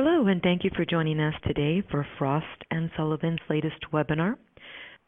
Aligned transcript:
Hello, 0.00 0.28
and 0.28 0.40
thank 0.42 0.62
you 0.62 0.70
for 0.76 0.84
joining 0.84 1.18
us 1.18 1.34
today 1.44 1.82
for 1.90 2.06
Frost 2.18 2.46
& 2.76 2.96
Sullivan's 2.96 3.40
latest 3.50 3.84
webinar 3.92 4.36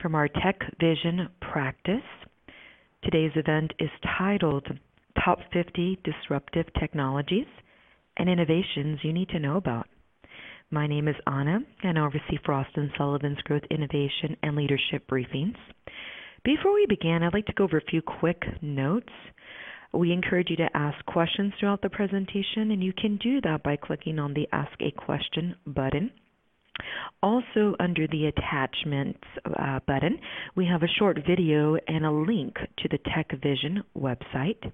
from 0.02 0.16
our 0.16 0.26
Tech 0.26 0.58
Vision 0.80 1.28
practice. 1.40 2.02
Today's 3.04 3.30
event 3.36 3.72
is 3.78 3.88
titled 4.18 4.66
Top 5.24 5.38
50 5.52 6.00
Disruptive 6.02 6.66
Technologies 6.80 7.46
and 8.16 8.28
Innovations 8.28 8.98
You 9.04 9.12
Need 9.12 9.28
to 9.28 9.38
Know 9.38 9.58
About. 9.58 9.86
My 10.72 10.88
name 10.88 11.06
is 11.06 11.14
Anna, 11.24 11.60
and 11.84 11.96
I 11.96 12.04
oversee 12.04 12.40
Frost 12.44 12.70
& 12.86 12.98
Sullivan's 12.98 13.40
Growth, 13.42 13.62
Innovation, 13.70 14.36
and 14.42 14.56
Leadership 14.56 15.06
briefings. 15.08 15.54
Before 16.42 16.74
we 16.74 16.86
begin, 16.88 17.22
I'd 17.22 17.32
like 17.32 17.46
to 17.46 17.52
go 17.52 17.62
over 17.62 17.78
a 17.78 17.90
few 17.90 18.02
quick 18.02 18.42
notes. 18.60 19.12
We 19.92 20.12
encourage 20.12 20.50
you 20.50 20.56
to 20.56 20.76
ask 20.76 21.04
questions 21.06 21.52
throughout 21.58 21.82
the 21.82 21.90
presentation, 21.90 22.70
and 22.70 22.82
you 22.82 22.92
can 22.92 23.16
do 23.16 23.40
that 23.40 23.62
by 23.62 23.76
clicking 23.76 24.18
on 24.18 24.34
the 24.34 24.48
Ask 24.52 24.80
a 24.80 24.92
Question 24.92 25.56
button. 25.66 26.12
Also, 27.22 27.74
under 27.80 28.06
the 28.06 28.26
Attachments 28.26 29.20
uh, 29.44 29.80
button, 29.86 30.18
we 30.54 30.64
have 30.66 30.82
a 30.82 30.98
short 30.98 31.18
video 31.26 31.76
and 31.88 32.06
a 32.06 32.10
link 32.10 32.54
to 32.78 32.88
the 32.88 32.98
TechVision 32.98 33.82
website. 33.98 34.72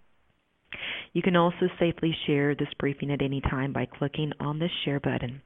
You 1.15 1.23
can 1.23 1.34
also 1.34 1.69
safely 1.78 2.14
share 2.27 2.55
this 2.55 2.69
briefing 2.78 3.11
at 3.11 3.23
any 3.23 3.41
time 3.41 3.73
by 3.73 3.87
clicking 3.87 4.33
on 4.39 4.59
the 4.59 4.69
Share 4.84 5.01
button. 5.01 5.41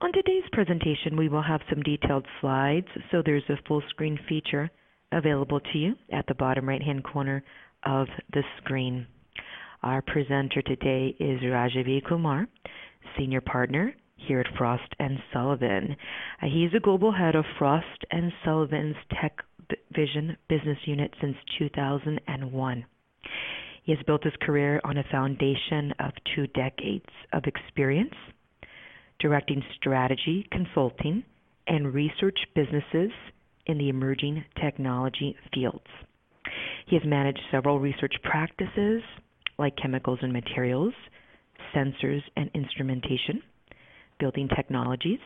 On 0.00 0.12
today's 0.12 0.48
presentation, 0.50 1.16
we 1.16 1.28
will 1.28 1.42
have 1.42 1.60
some 1.68 1.82
detailed 1.82 2.26
slides, 2.40 2.88
so 3.10 3.22
there's 3.22 3.48
a 3.50 3.62
full 3.68 3.82
screen 3.90 4.18
feature 4.28 4.70
available 5.12 5.60
to 5.60 5.78
you 5.78 5.94
at 6.10 6.26
the 6.26 6.34
bottom 6.34 6.68
right 6.68 6.82
hand 6.82 7.04
corner 7.04 7.44
of 7.84 8.06
the 8.32 8.42
screen. 8.58 9.06
Our 9.82 10.02
presenter 10.02 10.62
today 10.62 11.16
is 11.18 11.40
Rajiv 11.40 12.04
Kumar, 12.06 12.46
Senior 13.18 13.40
Partner 13.40 13.94
here 14.16 14.40
at 14.40 14.56
Frost 14.56 14.94
& 15.12 15.32
Sullivan. 15.32 15.96
Uh, 16.40 16.46
he's 16.46 16.72
a 16.76 16.80
global 16.80 17.12
head 17.12 17.34
of 17.34 17.44
Frost 17.58 18.04
& 18.22 18.44
Sullivan's 18.44 18.96
Tech 19.20 19.42
Vision 19.92 20.36
business 20.48 20.78
unit 20.84 21.12
since 21.20 21.36
2001. 21.58 22.84
He 23.84 23.92
has 23.92 24.04
built 24.06 24.24
his 24.24 24.34
career 24.40 24.80
on 24.84 24.98
a 24.98 25.04
foundation 25.10 25.92
of 25.98 26.12
two 26.34 26.46
decades 26.48 27.10
of 27.32 27.44
experience 27.46 28.14
directing 29.18 29.62
strategy, 29.76 30.46
consulting, 30.50 31.22
and 31.68 31.94
research 31.94 32.38
businesses 32.54 33.12
in 33.66 33.78
the 33.78 33.88
emerging 33.88 34.44
technology 34.60 35.36
fields. 35.54 35.86
He 36.92 36.98
has 36.98 37.08
managed 37.08 37.40
several 37.50 37.80
research 37.80 38.16
practices 38.22 39.00
like 39.58 39.78
chemicals 39.78 40.18
and 40.20 40.30
materials, 40.30 40.92
sensors 41.74 42.20
and 42.36 42.50
instrumentation, 42.52 43.40
building 44.20 44.46
technologies, 44.54 45.18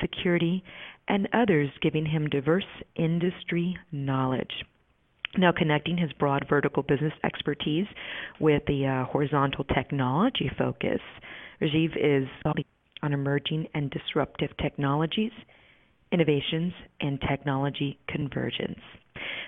security, 0.00 0.64
and 1.06 1.28
others, 1.34 1.68
giving 1.82 2.06
him 2.06 2.30
diverse 2.30 2.64
industry 2.96 3.76
knowledge. 3.92 4.64
Now, 5.36 5.52
connecting 5.52 5.98
his 5.98 6.10
broad 6.14 6.46
vertical 6.48 6.82
business 6.82 7.12
expertise 7.22 7.86
with 8.40 8.62
the 8.66 8.86
uh, 8.86 9.04
horizontal 9.04 9.64
technology 9.64 10.50
focus, 10.56 11.00
Rajiv 11.60 11.98
is 11.98 12.26
on 13.02 13.12
emerging 13.12 13.66
and 13.74 13.90
disruptive 13.90 14.56
technologies, 14.56 15.32
innovations, 16.10 16.72
and 16.98 17.20
technology 17.28 17.98
convergence. 18.08 18.80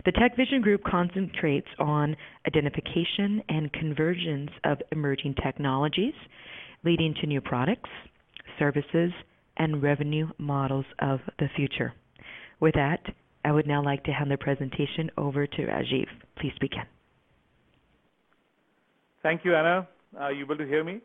The 0.04 0.12
Tech 0.12 0.36
Vision 0.36 0.60
Group 0.60 0.82
concentrates 0.84 1.68
on 1.78 2.16
identification 2.46 3.42
and 3.48 3.72
convergence 3.72 4.50
of 4.64 4.78
emerging 4.92 5.34
technologies, 5.42 6.14
leading 6.84 7.14
to 7.20 7.26
new 7.26 7.40
products, 7.40 7.90
services, 8.58 9.12
and 9.56 9.82
revenue 9.82 10.28
models 10.38 10.84
of 11.00 11.20
the 11.38 11.48
future. 11.56 11.94
With 12.60 12.74
that, 12.74 13.00
I 13.44 13.52
would 13.52 13.66
now 13.66 13.82
like 13.82 14.04
to 14.04 14.12
hand 14.12 14.30
the 14.30 14.36
presentation 14.36 15.10
over 15.16 15.46
to 15.46 15.62
Rajiv. 15.62 16.06
Please 16.38 16.52
begin. 16.60 16.82
Thank 19.22 19.44
you, 19.44 19.54
Anna. 19.54 19.88
Are 20.18 20.32
you 20.32 20.44
able 20.44 20.56
to 20.56 20.66
hear 20.66 20.84
me? 20.84 21.00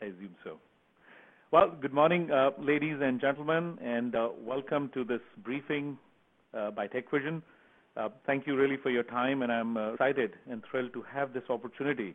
I 0.00 0.06
assume 0.06 0.34
so. 0.44 0.58
Well, 1.52 1.72
good 1.80 1.92
morning, 1.92 2.30
uh, 2.30 2.50
ladies 2.60 2.98
and 3.02 3.20
gentlemen, 3.20 3.76
and 3.82 4.14
uh, 4.14 4.28
welcome 4.38 4.88
to 4.94 5.02
this 5.02 5.18
briefing 5.42 5.98
uh, 6.56 6.70
by 6.70 6.86
TechVision. 6.86 7.42
Uh, 7.96 8.10
thank 8.24 8.46
you 8.46 8.54
really 8.54 8.76
for 8.76 8.90
your 8.90 9.02
time, 9.02 9.42
and 9.42 9.50
I'm 9.50 9.76
uh, 9.76 9.94
excited 9.94 10.34
and 10.48 10.62
thrilled 10.70 10.92
to 10.92 11.02
have 11.12 11.32
this 11.32 11.42
opportunity 11.48 12.14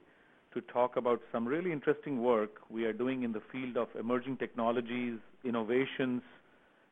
to 0.53 0.61
talk 0.61 0.95
about 0.95 1.19
some 1.33 1.45
really 1.45 1.73
interesting 1.73 2.23
work 2.23 2.61
we 2.69 2.85
are 2.85 2.93
doing 2.93 3.23
in 3.23 3.33
the 3.33 3.41
field 3.51 3.75
of 3.75 3.89
emerging 3.99 4.37
technologies, 4.37 5.19
innovations, 5.43 6.21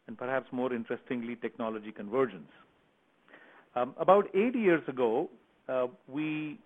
and 0.07 0.17
perhaps 0.17 0.47
more 0.51 0.73
interestingly, 0.73 1.37
technology 1.37 1.93
convergence. 1.93 2.51
Um, 3.73 3.95
about 3.97 4.27
eight 4.35 4.53
years 4.53 4.83
ago, 4.89 5.29
uh, 5.69 5.87
we 6.09 6.59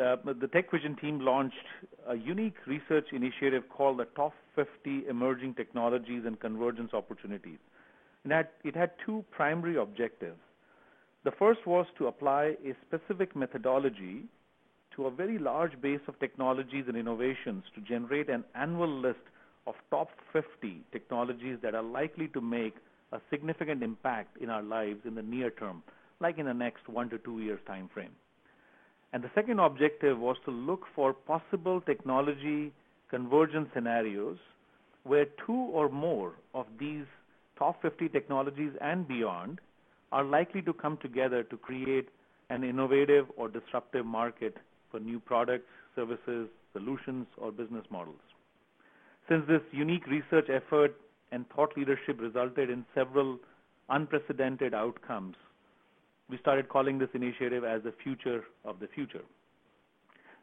uh, 0.00 0.16
the 0.24 0.48
TechVision 0.48 1.00
team 1.00 1.20
launched 1.20 1.54
a 2.08 2.16
unique 2.16 2.56
research 2.66 3.06
initiative 3.12 3.62
called 3.68 3.98
the 3.98 4.06
Top 4.16 4.32
50 4.56 5.06
Emerging 5.08 5.54
Technologies 5.54 6.22
and 6.26 6.38
Convergence 6.40 6.92
Opportunities. 6.92 7.58
And 8.24 8.32
it 8.64 8.74
had 8.74 8.90
two 9.04 9.24
primary 9.30 9.76
objectives. 9.76 10.40
The 11.24 11.30
first 11.30 11.66
was 11.66 11.86
to 11.98 12.08
apply 12.08 12.56
a 12.64 12.74
specific 12.86 13.36
methodology 13.36 14.24
to 14.96 15.06
a 15.06 15.10
very 15.10 15.38
large 15.38 15.80
base 15.80 16.00
of 16.08 16.18
technologies 16.18 16.84
and 16.88 16.96
innovations 16.96 17.64
to 17.74 17.80
generate 17.80 18.28
an 18.28 18.44
annual 18.54 18.88
list 18.88 19.20
of 19.66 19.74
top 19.90 20.08
50 20.32 20.82
technologies 20.92 21.58
that 21.62 21.74
are 21.74 21.82
likely 21.82 22.28
to 22.28 22.40
make 22.40 22.76
a 23.12 23.20
significant 23.30 23.82
impact 23.82 24.36
in 24.38 24.50
our 24.50 24.62
lives 24.62 25.00
in 25.06 25.14
the 25.14 25.22
near 25.22 25.50
term, 25.50 25.82
like 26.20 26.38
in 26.38 26.46
the 26.46 26.54
next 26.54 26.88
one 26.88 27.08
to 27.10 27.18
two 27.18 27.40
years 27.40 27.60
time 27.66 27.88
frame. 27.92 28.10
And 29.14 29.22
the 29.22 29.30
second 29.32 29.60
objective 29.60 30.18
was 30.18 30.36
to 30.44 30.50
look 30.50 30.86
for 30.92 31.12
possible 31.12 31.80
technology 31.80 32.72
convergence 33.08 33.68
scenarios 33.72 34.38
where 35.04 35.26
two 35.46 35.70
or 35.72 35.88
more 35.88 36.32
of 36.52 36.66
these 36.80 37.04
top 37.56 37.80
50 37.80 38.08
technologies 38.08 38.72
and 38.80 39.06
beyond 39.06 39.60
are 40.10 40.24
likely 40.24 40.62
to 40.62 40.72
come 40.72 40.98
together 41.00 41.44
to 41.44 41.56
create 41.56 42.08
an 42.50 42.64
innovative 42.64 43.26
or 43.36 43.48
disruptive 43.48 44.04
market 44.04 44.56
for 44.90 44.98
new 44.98 45.20
products, 45.20 45.70
services, 45.94 46.48
solutions, 46.72 47.28
or 47.38 47.52
business 47.52 47.84
models. 47.92 48.24
Since 49.28 49.46
this 49.46 49.62
unique 49.70 50.08
research 50.08 50.50
effort 50.50 51.00
and 51.30 51.48
thought 51.50 51.76
leadership 51.76 52.20
resulted 52.20 52.68
in 52.68 52.84
several 52.96 53.38
unprecedented 53.88 54.74
outcomes 54.74 55.36
we 56.28 56.38
started 56.38 56.68
calling 56.68 56.98
this 56.98 57.08
initiative 57.14 57.64
as 57.64 57.82
the 57.82 57.92
future 58.02 58.44
of 58.64 58.80
the 58.80 58.88
future. 58.88 59.22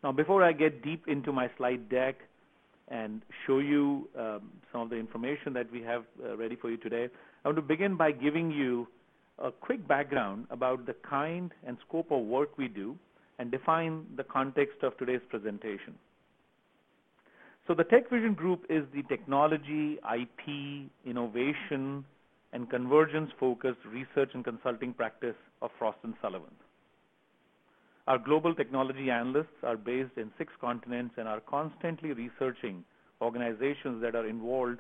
Now, 0.04 0.12
before 0.12 0.44
I 0.44 0.52
get 0.52 0.84
deep 0.84 1.08
into 1.08 1.32
my 1.32 1.50
slide 1.58 1.90
deck 1.90 2.16
and 2.88 3.22
show 3.46 3.60
you 3.60 4.10
um, 4.18 4.52
some 4.72 4.82
of 4.82 4.90
the 4.90 4.98
information 4.98 5.54
that 5.54 5.72
we 5.72 5.82
have 5.84 6.04
uh, 6.24 6.36
ready 6.38 6.56
for 6.56 6.70
you 6.70 6.78
today, 6.78 7.08
I 7.44 7.48
want 7.48 7.58
to 7.58 7.62
begin 7.62 7.96
by 7.96 8.12
giving 8.12 8.52
you 8.52 8.88
a 9.40 9.52
quick 9.52 9.88
background 9.88 10.46
about 10.50 10.86
the 10.86 10.96
kind 11.08 11.52
and 11.66 11.78
scope 11.88 12.12
of 12.12 12.24
work 12.24 12.58
we 12.58 12.68
do 12.68 12.98
and 13.40 13.50
define 13.50 14.06
the 14.18 14.24
context 14.24 14.84
of 14.84 14.98
today's 14.98 15.22
presentation. 15.30 15.96
So 17.68 17.76
the 17.76 17.84
TechVision 17.84 18.36
Group 18.36 18.66
is 18.70 18.84
the 18.94 19.04
technology, 19.04 19.98
IP, 20.04 20.90
innovation, 21.06 22.04
and 22.54 22.70
convergence-focused 22.70 23.80
research 23.92 24.32
and 24.34 24.44
consulting 24.44 24.94
practice 24.94 25.36
of 25.62 25.72
Frost 25.80 26.00
& 26.12 26.22
Sullivan. 26.22 26.54
Our 28.08 28.18
global 28.18 28.54
technology 28.54 29.10
analysts 29.10 29.64
are 29.64 29.78
based 29.78 30.18
in 30.18 30.32
six 30.38 30.52
continents 30.60 31.16
and 31.18 31.28
are 31.28 31.40
constantly 31.40 32.14
researching 32.14 32.84
organizations 33.22 34.02
that 34.02 34.16
are 34.16 34.28
involved 34.28 34.80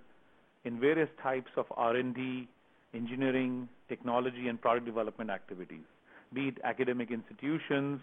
in 0.65 0.79
various 0.79 1.09
types 1.21 1.51
of 1.55 1.65
R&D, 1.77 2.47
engineering, 2.93 3.69
technology, 3.87 4.47
and 4.47 4.59
product 4.59 4.85
development 4.85 5.29
activities, 5.29 5.85
be 6.33 6.49
it 6.49 6.57
academic 6.63 7.11
institutions, 7.11 7.99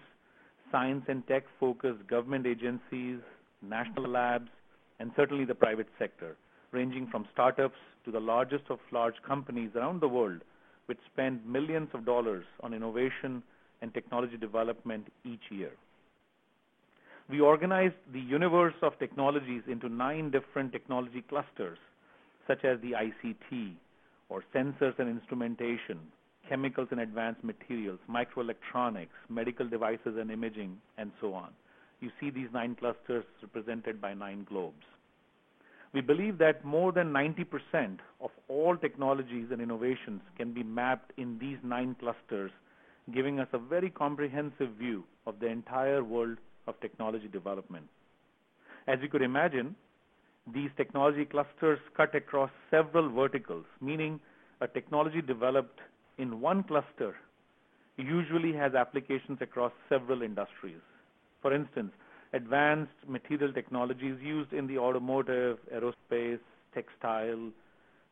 science 0.71 1.05
and 1.09 1.27
tech-focused 1.27 2.07
government 2.09 2.47
agencies, 2.47 3.19
national 3.63 4.09
labs, 4.09 4.49
and 5.01 5.11
certainly 5.17 5.45
the 5.45 5.55
private 5.55 5.89
sector, 5.99 6.37
ranging 6.73 7.07
from 7.07 7.27
startups 7.33 7.79
to 8.05 8.11
the 8.11 8.21
largest 8.21 8.65
of 8.71 8.79
large 8.93 9.15
companies 9.27 9.71
around 9.75 10.01
the 10.01 10.09
world, 10.09 10.41
which 10.87 10.99
spend 11.13 11.45
millions 11.47 11.89
of 11.95 12.05
dollars 12.05 12.45
on 12.63 12.75
innovation 12.75 13.43
and 13.83 13.93
technology 13.95 14.37
development 14.37 15.07
each 15.25 15.51
year. 15.51 15.73
We 17.29 17.41
organized 17.41 17.97
the 18.13 18.21
universe 18.21 18.75
of 18.81 18.99
technologies 18.99 19.63
into 19.69 19.89
nine 19.89 20.31
different 20.31 20.73
technology 20.73 21.23
clusters, 21.29 21.79
such 22.47 22.65
as 22.65 22.81
the 22.81 22.93
ICT, 22.93 23.75
or 24.31 24.43
sensors 24.55 24.99
and 24.99 25.09
instrumentation, 25.09 25.99
chemicals 26.49 26.89
and 26.91 27.01
advanced 27.01 27.45
materials, 27.45 27.99
microelectronics, 28.11 29.09
medical 29.29 29.69
devices 29.69 30.17
and 30.19 30.31
imaging, 30.31 30.79
and 30.97 31.13
so 31.21 31.35
on. 31.35 31.51
you 32.01 32.11
see 32.21 32.31
these 32.31 32.49
nine 32.53 32.77
clusters 32.77 33.25
represented 33.43 34.01
by 34.01 34.15
nine 34.15 34.47
globes. 34.49 34.85
We 35.93 36.01
believe 36.01 36.39
that 36.39 36.65
more 36.65 36.93
than 36.93 37.13
90% 37.13 37.99
of 38.21 38.31
all 38.49 38.77
technologies 38.77 39.47
and 39.51 39.61
innovations 39.61 40.21
can 40.37 40.53
be 40.53 40.63
mapped 40.63 41.13
in 41.17 41.39
these 41.39 41.59
nine 41.63 41.97
clusters, 41.99 42.51
giving 43.13 43.41
us 43.41 43.49
a 43.53 43.59
very 43.59 43.91
comprehensive 43.91 44.71
view 44.79 45.05
of 45.27 45.41
the 45.41 45.47
entire 45.47 46.05
world 46.05 46.37
of 46.67 46.79
technology 46.81 47.29
development. 47.29 47.87
As 48.87 48.99
you 49.03 49.09
could 49.09 49.23
imagine, 49.23 49.75
these 50.53 50.71
technology 50.77 51.25
clusters 51.25 51.79
cut 51.97 52.15
across 52.15 52.51
several 52.71 53.11
verticals, 53.11 53.65
meaning 53.81 54.21
a 54.61 54.69
technology 54.69 55.23
developed 55.23 55.81
in 56.19 56.41
one 56.41 56.63
cluster 56.63 57.15
usually 57.97 58.53
has 58.53 58.75
applications 58.75 59.39
across 59.41 59.73
several 59.89 60.23
industries. 60.23 60.81
For 61.43 61.53
instance, 61.53 61.93
advanced 62.33 62.93
material 63.07 63.53
technologies 63.53 64.17
used 64.23 64.53
in 64.53 64.67
the 64.67 64.79
automotive, 64.79 65.59
aerospace, 65.75 66.41
textile, 66.75 67.51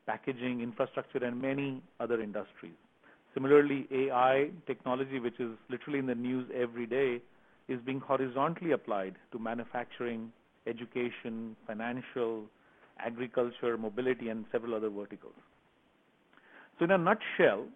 packaging, 0.06 0.60
infrastructure, 0.60 1.24
and 1.24 1.40
many 1.40 1.82
other 2.00 2.20
industries. 2.20 2.72
Similarly, 3.34 3.86
AI 3.92 4.50
technology, 4.66 5.18
which 5.18 5.38
is 5.38 5.50
literally 5.68 5.98
in 5.98 6.06
the 6.06 6.14
news 6.14 6.48
every 6.54 6.86
day, 6.86 7.20
is 7.68 7.78
being 7.84 8.00
horizontally 8.00 8.72
applied 8.72 9.16
to 9.32 9.38
manufacturing, 9.38 10.32
education, 10.66 11.56
financial, 11.66 12.44
agriculture, 12.98 13.76
mobility, 13.76 14.28
and 14.30 14.44
several 14.50 14.74
other 14.74 14.88
verticals. 14.88 15.34
So 16.78 16.84
in 16.84 16.92
a 16.92 16.98
nutshell, 16.98 17.66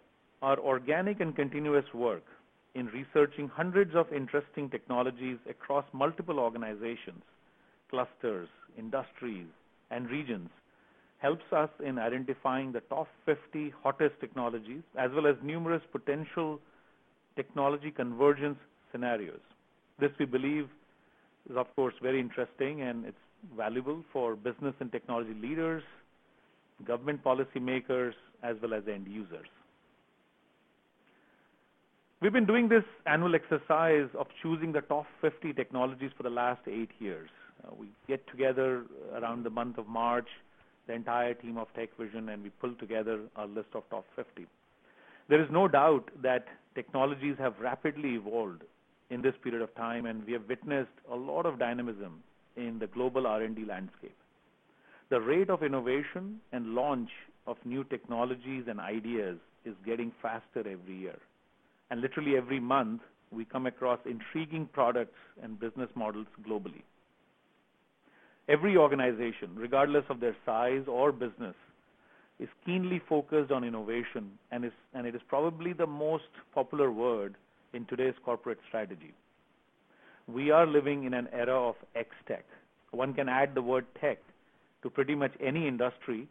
our 0.41 0.59
organic 0.59 1.19
and 1.19 1.35
continuous 1.35 1.85
work 1.93 2.23
in 2.75 2.87
researching 2.87 3.47
hundreds 3.47 3.95
of 3.95 4.11
interesting 4.13 4.69
technologies 4.69 5.37
across 5.49 5.85
multiple 5.93 6.39
organizations, 6.39 7.21
clusters, 7.89 8.47
industries, 8.77 9.47
and 9.89 10.09
regions 10.09 10.49
helps 11.21 11.45
us 11.51 11.69
in 11.85 11.99
identifying 11.99 12.71
the 12.71 12.79
top 12.81 13.07
50 13.25 13.73
hottest 13.83 14.15
technologies 14.19 14.81
as 14.97 15.11
well 15.13 15.27
as 15.27 15.35
numerous 15.43 15.83
potential 15.91 16.59
technology 17.35 17.91
convergence 17.91 18.57
scenarios. 18.91 19.39
This 19.99 20.09
we 20.19 20.25
believe 20.25 20.67
is 21.49 21.57
of 21.57 21.67
course 21.75 21.93
very 22.01 22.19
interesting 22.19 22.81
and 22.81 23.05
it's 23.05 23.17
valuable 23.55 24.03
for 24.11 24.35
business 24.35 24.73
and 24.79 24.91
technology 24.91 25.35
leaders, 25.39 25.83
government 26.85 27.23
policymakers, 27.23 28.13
as 28.43 28.55
well 28.61 28.73
as 28.73 28.83
end 28.91 29.07
users. 29.07 29.47
We've 32.21 32.31
been 32.31 32.45
doing 32.45 32.69
this 32.69 32.83
annual 33.07 33.33
exercise 33.33 34.07
of 34.13 34.27
choosing 34.43 34.71
the 34.71 34.81
top 34.81 35.07
50 35.21 35.53
technologies 35.53 36.11
for 36.15 36.21
the 36.21 36.29
last 36.29 36.61
eight 36.67 36.91
years. 36.99 37.31
Uh, 37.63 37.71
we 37.79 37.87
get 38.07 38.27
together 38.27 38.83
around 39.15 39.43
the 39.43 39.49
month 39.49 39.79
of 39.79 39.87
March, 39.87 40.27
the 40.85 40.93
entire 40.93 41.33
team 41.33 41.57
of 41.57 41.67
TechVision, 41.75 42.31
and 42.31 42.43
we 42.43 42.51
pull 42.61 42.75
together 42.75 43.21
a 43.37 43.47
list 43.47 43.69
of 43.73 43.89
top 43.89 44.05
50. 44.15 44.45
There 45.29 45.41
is 45.41 45.47
no 45.49 45.67
doubt 45.67 46.11
that 46.21 46.45
technologies 46.75 47.37
have 47.39 47.55
rapidly 47.59 48.09
evolved 48.09 48.65
in 49.09 49.23
this 49.23 49.33
period 49.41 49.63
of 49.63 49.73
time, 49.73 50.05
and 50.05 50.23
we 50.23 50.33
have 50.33 50.47
witnessed 50.47 50.91
a 51.11 51.15
lot 51.15 51.47
of 51.47 51.57
dynamism 51.57 52.21
in 52.55 52.77
the 52.77 52.85
global 52.85 53.25
R&D 53.25 53.65
landscape. 53.65 54.15
The 55.09 55.19
rate 55.19 55.49
of 55.49 55.63
innovation 55.63 56.39
and 56.51 56.75
launch 56.75 57.09
of 57.47 57.57
new 57.65 57.83
technologies 57.83 58.65
and 58.67 58.79
ideas 58.79 59.39
is 59.65 59.73
getting 59.83 60.11
faster 60.21 60.59
every 60.59 60.95
year 60.95 61.17
and 61.91 62.01
literally 62.01 62.37
every 62.37 62.59
month 62.59 63.01
we 63.31 63.45
come 63.45 63.67
across 63.67 63.99
intriguing 64.05 64.67
products 64.73 65.17
and 65.43 65.59
business 65.59 65.89
models 65.93 66.25
globally. 66.47 66.81
Every 68.47 68.75
organization, 68.75 69.49
regardless 69.55 70.05
of 70.09 70.19
their 70.19 70.35
size 70.45 70.83
or 70.87 71.11
business, 71.11 71.55
is 72.39 72.49
keenly 72.65 73.01
focused 73.07 73.51
on 73.51 73.63
innovation 73.63 74.31
and, 74.51 74.65
is, 74.65 74.71
and 74.93 75.05
it 75.05 75.13
is 75.13 75.21
probably 75.27 75.73
the 75.73 75.85
most 75.85 76.23
popular 76.55 76.91
word 76.91 77.35
in 77.73 77.85
today's 77.85 78.15
corporate 78.25 78.57
strategy. 78.67 79.13
We 80.27 80.49
are 80.49 80.65
living 80.65 81.03
in 81.03 81.13
an 81.13 81.27
era 81.31 81.59
of 81.69 81.75
X 81.95 82.09
tech. 82.27 82.45
One 82.91 83.13
can 83.13 83.29
add 83.29 83.53
the 83.53 83.61
word 83.61 83.85
tech 83.99 84.17
to 84.83 84.89
pretty 84.89 85.15
much 85.15 85.33
any 85.39 85.67
industry 85.67 86.27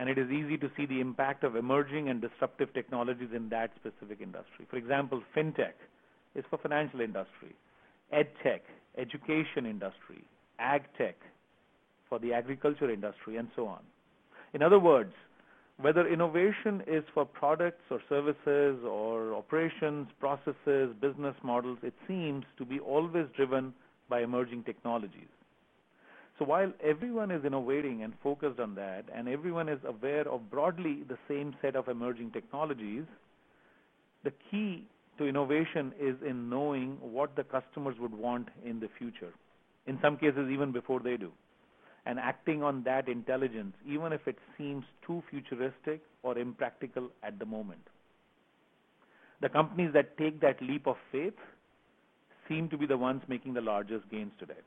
and 0.00 0.08
it 0.08 0.16
is 0.16 0.30
easy 0.30 0.56
to 0.56 0.70
see 0.78 0.86
the 0.86 0.98
impact 0.98 1.44
of 1.44 1.56
emerging 1.56 2.08
and 2.08 2.22
disruptive 2.22 2.72
technologies 2.72 3.28
in 3.36 3.50
that 3.50 3.70
specific 3.76 4.22
industry. 4.22 4.66
For 4.70 4.76
example, 4.76 5.22
fintech 5.36 5.74
is 6.34 6.42
for 6.48 6.56
financial 6.56 7.02
industry, 7.02 7.54
edtech, 8.10 8.60
education 8.96 9.66
industry, 9.66 10.24
agtech 10.58 11.16
for 12.08 12.18
the 12.18 12.32
agriculture 12.32 12.90
industry, 12.90 13.36
and 13.36 13.48
so 13.54 13.66
on. 13.66 13.80
In 14.54 14.62
other 14.62 14.78
words, 14.78 15.12
whether 15.76 16.08
innovation 16.08 16.82
is 16.86 17.04
for 17.12 17.26
products 17.26 17.82
or 17.90 18.00
services 18.08 18.82
or 18.82 19.34
operations, 19.34 20.08
processes, 20.18 20.94
business 20.98 21.34
models, 21.42 21.78
it 21.82 21.94
seems 22.08 22.46
to 22.56 22.64
be 22.64 22.80
always 22.80 23.26
driven 23.36 23.74
by 24.08 24.22
emerging 24.22 24.64
technologies. 24.64 25.28
So 26.40 26.46
while 26.46 26.72
everyone 26.82 27.30
is 27.30 27.44
innovating 27.44 28.02
and 28.02 28.14
focused 28.22 28.60
on 28.60 28.74
that, 28.76 29.04
and 29.14 29.28
everyone 29.28 29.68
is 29.68 29.78
aware 29.84 30.26
of 30.26 30.50
broadly 30.50 31.02
the 31.06 31.18
same 31.28 31.54
set 31.60 31.76
of 31.76 31.86
emerging 31.88 32.30
technologies, 32.30 33.04
the 34.24 34.32
key 34.50 34.86
to 35.18 35.26
innovation 35.26 35.92
is 36.00 36.16
in 36.26 36.48
knowing 36.48 36.96
what 37.02 37.36
the 37.36 37.44
customers 37.44 37.94
would 38.00 38.14
want 38.14 38.48
in 38.64 38.80
the 38.80 38.88
future, 38.96 39.34
in 39.86 39.98
some 40.00 40.16
cases 40.16 40.48
even 40.50 40.72
before 40.72 41.00
they 41.00 41.18
do, 41.18 41.30
and 42.06 42.18
acting 42.18 42.62
on 42.62 42.82
that 42.84 43.06
intelligence, 43.06 43.74
even 43.86 44.10
if 44.10 44.26
it 44.26 44.38
seems 44.56 44.84
too 45.06 45.22
futuristic 45.28 46.00
or 46.22 46.38
impractical 46.38 47.10
at 47.22 47.38
the 47.38 47.44
moment. 47.44 47.86
The 49.42 49.50
companies 49.50 49.92
that 49.92 50.16
take 50.16 50.40
that 50.40 50.62
leap 50.62 50.86
of 50.86 50.96
faith 51.12 51.36
seem 52.48 52.70
to 52.70 52.78
be 52.78 52.86
the 52.86 52.96
ones 52.96 53.20
making 53.28 53.52
the 53.52 53.60
largest 53.60 54.10
gains 54.10 54.32
today. 54.38 54.62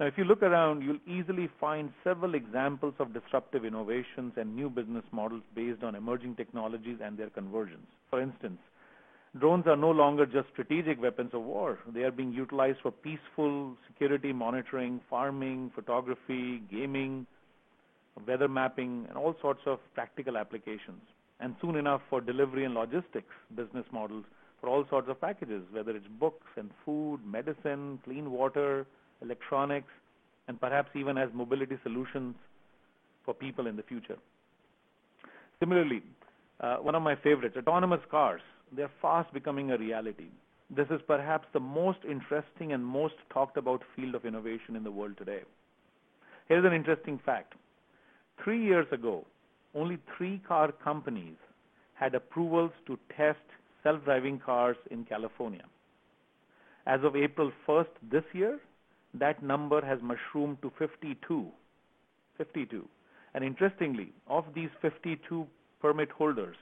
Now, 0.00 0.06
if 0.06 0.14
you 0.16 0.24
look 0.24 0.42
around, 0.42 0.82
you'll 0.82 0.98
easily 1.06 1.48
find 1.60 1.92
several 2.02 2.34
examples 2.34 2.94
of 2.98 3.12
disruptive 3.12 3.64
innovations 3.64 4.32
and 4.36 4.56
new 4.56 4.70
business 4.70 5.04
models 5.12 5.42
based 5.54 5.82
on 5.82 5.94
emerging 5.94 6.36
technologies 6.36 6.98
and 7.02 7.16
their 7.18 7.30
conversions. 7.30 7.86
For 8.10 8.20
instance, 8.20 8.58
drones 9.38 9.66
are 9.66 9.76
no 9.76 9.90
longer 9.90 10.26
just 10.26 10.48
strategic 10.52 11.00
weapons 11.00 11.30
of 11.34 11.42
war. 11.42 11.78
They 11.94 12.02
are 12.02 12.10
being 12.10 12.32
utilized 12.32 12.78
for 12.82 12.90
peaceful 12.90 13.76
security 13.86 14.32
monitoring, 14.32 15.00
farming, 15.10 15.72
photography, 15.74 16.62
gaming, 16.70 17.26
weather 18.26 18.48
mapping, 18.48 19.06
and 19.08 19.16
all 19.16 19.36
sorts 19.40 19.60
of 19.66 19.78
practical 19.94 20.36
applications. 20.36 21.02
And 21.40 21.54
soon 21.60 21.76
enough 21.76 22.00
for 22.08 22.20
delivery 22.20 22.64
and 22.64 22.74
logistics 22.74 23.34
business 23.54 23.84
models 23.92 24.24
for 24.60 24.68
all 24.68 24.84
sorts 24.88 25.08
of 25.08 25.20
packages, 25.20 25.62
whether 25.72 25.90
it's 25.90 26.06
books 26.20 26.46
and 26.56 26.70
food, 26.84 27.18
medicine, 27.26 27.98
clean 28.04 28.30
water, 28.30 28.86
electronics, 29.22 29.88
and 30.48 30.60
perhaps 30.60 30.90
even 30.94 31.16
as 31.16 31.28
mobility 31.32 31.78
solutions 31.82 32.34
for 33.24 33.32
people 33.32 33.66
in 33.66 33.76
the 33.76 33.82
future. 33.82 34.18
Similarly, 35.60 36.02
uh, 36.60 36.76
one 36.76 36.94
of 36.94 37.02
my 37.02 37.14
favorites, 37.16 37.56
autonomous 37.56 38.00
cars, 38.10 38.40
they're 38.74 38.90
fast 39.00 39.32
becoming 39.32 39.70
a 39.70 39.78
reality. 39.78 40.28
This 40.74 40.86
is 40.90 41.00
perhaps 41.06 41.46
the 41.52 41.60
most 41.60 41.98
interesting 42.08 42.72
and 42.72 42.84
most 42.84 43.14
talked 43.32 43.56
about 43.56 43.82
field 43.94 44.14
of 44.14 44.24
innovation 44.24 44.74
in 44.74 44.84
the 44.84 44.90
world 44.90 45.16
today. 45.18 45.40
Here's 46.48 46.64
an 46.64 46.72
interesting 46.72 47.20
fact. 47.24 47.54
Three 48.42 48.64
years 48.64 48.86
ago, 48.90 49.24
only 49.74 49.98
three 50.16 50.40
car 50.46 50.72
companies 50.72 51.36
had 51.94 52.14
approvals 52.14 52.72
to 52.86 52.98
test 53.16 53.38
self-driving 53.82 54.40
cars 54.44 54.76
in 54.90 55.04
California. 55.04 55.64
As 56.86 57.00
of 57.04 57.14
April 57.16 57.52
1st 57.68 57.86
this 58.10 58.24
year, 58.32 58.58
that 59.14 59.42
number 59.42 59.84
has 59.84 59.98
mushroomed 60.02 60.60
to 60.62 60.72
52. 60.78 61.46
52. 62.38 62.88
And 63.34 63.44
interestingly, 63.44 64.12
of 64.26 64.44
these 64.54 64.70
52 64.80 65.46
permit 65.80 66.10
holders, 66.10 66.56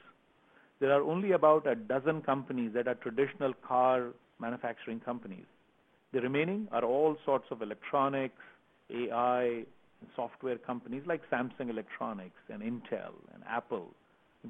there 0.81 0.93
are 0.93 1.03
only 1.03 1.33
about 1.33 1.67
a 1.67 1.75
dozen 1.75 2.23
companies 2.23 2.73
that 2.75 2.89
are 2.89 2.95
traditional 2.95 3.53
car 3.67 4.09
manufacturing 4.41 5.01
companies. 5.01 5.45
The 6.13 6.21
remaining 6.21 6.69
are 6.73 6.85
all 6.85 7.17
sorts 7.25 7.47
of 7.51 7.63
electronics, 7.63 8.43
AI, 8.91 9.65
software 10.17 10.57
companies 10.59 11.03
like 11.07 11.21
Samsung 11.31 11.69
Electronics 11.71 12.41
and 12.49 12.63
Intel 12.63 13.13
and 13.35 13.43
Apple, 13.49 13.89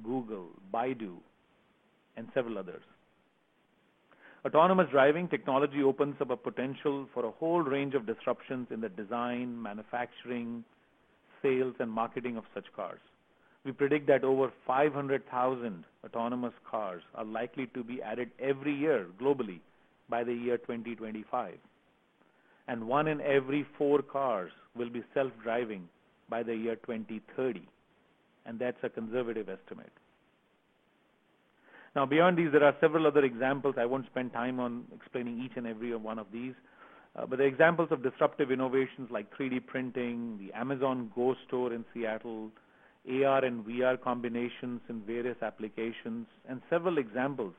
Google, 0.03 0.49
Baidu, 0.73 1.17
and 2.17 2.29
several 2.33 2.59
others. 2.59 2.83
Autonomous 4.43 4.89
driving 4.91 5.29
technology 5.29 5.83
opens 5.83 6.17
up 6.19 6.31
a 6.31 6.37
potential 6.37 7.07
for 7.13 7.27
a 7.27 7.31
whole 7.31 7.61
range 7.61 7.95
of 7.95 8.07
disruptions 8.07 8.69
in 8.71 8.81
the 8.81 8.89
design, 8.89 9.61
manufacturing, 9.61 10.65
sales, 11.43 11.75
and 11.79 11.91
marketing 11.91 12.39
of 12.39 12.45
such 12.55 12.65
cars. 12.75 13.01
We 13.65 13.73
predict 13.73 14.07
that 14.07 14.25
over 14.25 14.51
500,000 14.67 15.85
autonomous 16.05 16.55
cars 16.71 17.03
are 17.15 17.25
likely 17.25 17.67
to 17.75 17.85
be 17.85 18.01
added 18.01 18.31
every 18.39 18.75
year 18.75 19.07
globally 19.21 19.61
by 20.09 20.25
the 20.25 20.33
year 20.33 20.57
2025. 20.57 21.59
And 22.67 22.89
one 22.89 23.09
in 23.09 23.21
every 23.21 23.67
four 23.77 24.01
cars 24.01 24.53
will 24.75 24.89
be 24.89 25.05
self-driving 25.13 25.87
by 26.31 26.43
the 26.43 26.55
year 26.55 26.77
2030. 26.77 27.69
And 28.47 28.59
that's 28.59 28.83
a 28.83 28.89
conservative 28.89 29.51
estimate. 29.51 29.93
Now, 31.97 32.07
beyond 32.07 32.39
these, 32.39 32.53
there 32.53 32.63
are 32.63 32.75
several 32.81 33.07
other 33.07 33.25
examples. 33.25 33.75
I 33.77 33.85
won't 33.85 34.07
spend 34.07 34.33
time 34.33 34.61
on 34.61 34.85
explaining 34.95 35.43
each 35.45 35.53
and 35.57 35.67
every 35.67 35.95
one 35.97 36.19
of 36.19 36.27
these. 36.33 36.55
Uh, 37.17 37.27
but 37.27 37.39
the 37.39 37.45
examples 37.45 37.89
of 37.91 38.03
disruptive 38.03 38.53
innovations 38.53 39.11
like 39.11 39.27
3D 39.37 39.67
printing, 39.67 40.39
the 40.39 40.53
Amazon 40.57 41.11
Go 41.15 41.35
store 41.49 41.73
in 41.73 41.85
Seattle, 41.93 42.51
AR 43.09 43.45
and 43.45 43.65
VR 43.65 44.01
combinations 44.01 44.81
in 44.89 45.01
various 45.05 45.37
applications, 45.43 46.27
and 46.49 46.61
several 46.71 46.99
examples 46.99 47.55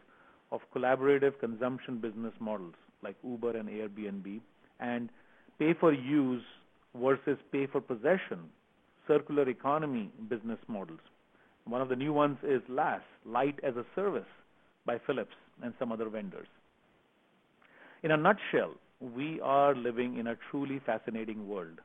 of 0.51 0.61
collaborative 0.73 1.37
consumption 1.39 1.97
business 1.97 2.33
models 2.39 2.75
like 3.03 3.15
Uber 3.23 3.57
and 3.57 3.67
Airbnb, 3.67 4.39
and 4.79 5.09
pay 5.59 5.73
for 5.73 5.91
use 5.91 6.43
versus 6.95 7.37
pay 7.51 7.65
for 7.67 7.81
possession, 7.81 8.49
circular 9.07 9.49
economy 9.49 10.09
business 10.29 10.59
models. 10.67 10.99
One 11.65 11.81
of 11.81 11.89
the 11.89 11.95
new 11.95 12.13
ones 12.13 12.37
is 12.43 12.61
LaaS, 12.67 13.01
Light 13.25 13.59
as 13.63 13.75
a 13.75 13.85
Service, 13.95 14.25
by 14.85 14.99
Philips 15.05 15.35
and 15.61 15.73
some 15.79 15.91
other 15.91 16.09
vendors. 16.09 16.47
In 18.03 18.11
a 18.11 18.17
nutshell, 18.17 18.73
we 18.99 19.39
are 19.41 19.75
living 19.75 20.17
in 20.17 20.27
a 20.27 20.35
truly 20.49 20.79
fascinating 20.85 21.47
world 21.47 21.79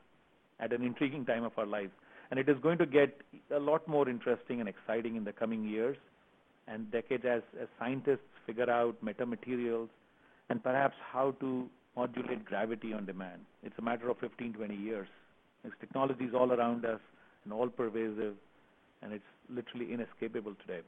at 0.59 0.73
an 0.73 0.83
intriguing 0.83 1.25
time 1.25 1.43
of 1.43 1.51
our 1.57 1.65
lives, 1.65 1.91
and 2.31 2.39
it 2.39 2.49
is 2.49 2.57
going 2.61 2.77
to 2.79 2.85
get 2.85 3.21
a 3.55 3.59
lot 3.59 3.87
more 3.87 4.09
interesting 4.09 4.59
and 4.59 4.67
exciting 4.67 5.15
in 5.15 5.23
the 5.23 5.31
coming 5.31 5.63
years 5.63 5.97
and 6.67 6.91
decades 6.91 7.23
as, 7.25 7.41
as 7.61 7.67
scientists 7.79 8.27
figure 8.45 8.69
out 8.69 8.95
metamaterials 9.03 9.89
and 10.49 10.63
perhaps 10.63 10.95
how 11.11 11.31
to 11.39 11.67
modulate 11.95 12.45
gravity 12.45 12.93
on 12.93 13.05
demand. 13.05 13.41
It's 13.63 13.77
a 13.77 13.81
matter 13.81 14.09
of 14.09 14.17
15, 14.19 14.53
20 14.53 14.75
years. 14.75 15.07
This 15.63 15.73
technology 15.79 16.25
is 16.25 16.33
all 16.33 16.51
around 16.51 16.85
us 16.85 16.99
and 17.43 17.53
all 17.53 17.69
pervasive, 17.69 18.35
and 19.01 19.13
it's 19.13 19.23
literally 19.49 19.93
inescapable 19.93 20.55
today. 20.65 20.81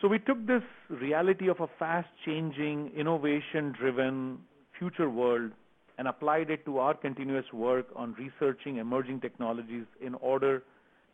So 0.00 0.06
we 0.06 0.18
took 0.20 0.46
this 0.46 0.62
reality 0.88 1.48
of 1.48 1.58
a 1.60 1.68
fast-changing, 1.78 2.92
innovation-driven 2.96 4.38
future 4.78 5.10
world 5.10 5.50
and 5.98 6.06
applied 6.06 6.50
it 6.50 6.64
to 6.66 6.78
our 6.78 6.94
continuous 6.94 7.44
work 7.52 7.86
on 7.96 8.14
researching 8.14 8.76
emerging 8.76 9.20
technologies 9.20 9.86
in 10.00 10.14
order 10.14 10.62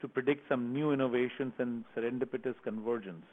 to 0.03 0.09
predict 0.09 0.47
some 0.51 0.73
new 0.75 0.93
innovations 0.93 1.55
and 1.59 1.85
serendipitous 1.97 2.55
convergence. 2.63 3.25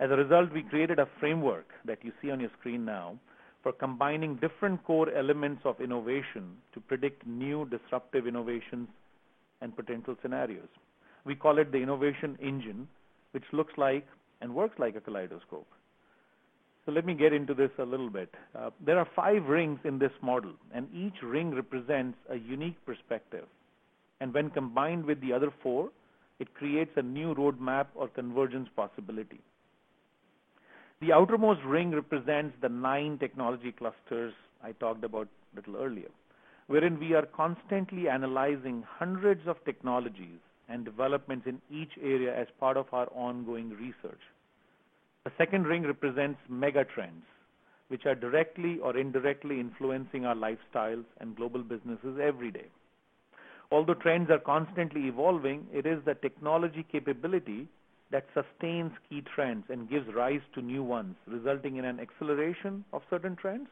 As 0.00 0.10
a 0.10 0.16
result, 0.16 0.52
we 0.52 0.62
created 0.62 0.98
a 0.98 1.08
framework 1.20 1.68
that 1.84 1.98
you 2.02 2.10
see 2.20 2.32
on 2.32 2.40
your 2.40 2.50
screen 2.58 2.84
now 2.84 3.16
for 3.62 3.70
combining 3.70 4.36
different 4.36 4.84
core 4.84 5.10
elements 5.16 5.62
of 5.64 5.80
innovation 5.80 6.56
to 6.74 6.80
predict 6.80 7.24
new 7.24 7.66
disruptive 7.66 8.26
innovations 8.26 8.88
and 9.60 9.74
potential 9.74 10.16
scenarios. 10.22 10.68
We 11.24 11.34
call 11.34 11.58
it 11.58 11.72
the 11.72 11.78
innovation 11.78 12.38
engine, 12.40 12.88
which 13.32 13.44
looks 13.52 13.72
like 13.76 14.06
and 14.40 14.54
works 14.54 14.78
like 14.78 14.96
a 14.96 15.00
kaleidoscope. 15.00 15.66
So 16.84 16.92
let 16.92 17.04
me 17.04 17.14
get 17.14 17.32
into 17.32 17.52
this 17.52 17.70
a 17.78 17.84
little 17.84 18.10
bit. 18.10 18.32
Uh, 18.56 18.70
there 18.84 18.98
are 18.98 19.08
five 19.16 19.46
rings 19.46 19.80
in 19.84 19.98
this 19.98 20.12
model, 20.22 20.52
and 20.72 20.86
each 20.94 21.20
ring 21.22 21.52
represents 21.52 22.16
a 22.30 22.36
unique 22.36 22.76
perspective. 22.86 23.46
And 24.20 24.32
when 24.32 24.50
combined 24.50 25.04
with 25.04 25.20
the 25.20 25.32
other 25.32 25.52
four, 25.62 25.90
it 26.38 26.54
creates 26.54 26.92
a 26.96 27.02
new 27.02 27.34
roadmap 27.34 27.86
or 27.94 28.08
convergence 28.08 28.68
possibility. 28.76 29.40
The 31.00 31.12
outermost 31.12 31.60
ring 31.64 31.90
represents 31.90 32.54
the 32.62 32.68
nine 32.68 33.18
technology 33.18 33.72
clusters 33.72 34.32
I 34.62 34.72
talked 34.72 35.04
about 35.04 35.28
a 35.52 35.56
little 35.56 35.76
earlier, 35.76 36.08
wherein 36.68 36.98
we 36.98 37.14
are 37.14 37.26
constantly 37.26 38.08
analyzing 38.08 38.82
hundreds 38.98 39.46
of 39.46 39.64
technologies 39.64 40.40
and 40.68 40.84
developments 40.84 41.46
in 41.46 41.60
each 41.70 41.92
area 42.02 42.36
as 42.36 42.48
part 42.58 42.76
of 42.76 42.86
our 42.92 43.06
ongoing 43.14 43.70
research. 43.70 44.20
The 45.24 45.32
second 45.38 45.66
ring 45.66 45.84
represents 45.84 46.40
megatrends, 46.50 47.22
which 47.88 48.06
are 48.06 48.14
directly 48.14 48.78
or 48.80 48.96
indirectly 48.96 49.60
influencing 49.60 50.24
our 50.24 50.34
lifestyles 50.34 51.04
and 51.20 51.36
global 51.36 51.62
businesses 51.62 52.18
every 52.20 52.50
day. 52.50 52.66
Although 53.70 53.94
trends 53.94 54.30
are 54.30 54.38
constantly 54.38 55.06
evolving, 55.06 55.66
it 55.72 55.86
is 55.86 55.98
the 56.04 56.14
technology 56.14 56.84
capability 56.90 57.68
that 58.10 58.26
sustains 58.34 58.92
key 59.08 59.22
trends 59.34 59.64
and 59.68 59.90
gives 59.90 60.06
rise 60.14 60.40
to 60.54 60.62
new 60.62 60.82
ones, 60.82 61.16
resulting 61.26 61.76
in 61.76 61.84
an 61.84 61.98
acceleration 61.98 62.84
of 62.92 63.02
certain 63.10 63.34
trends 63.34 63.68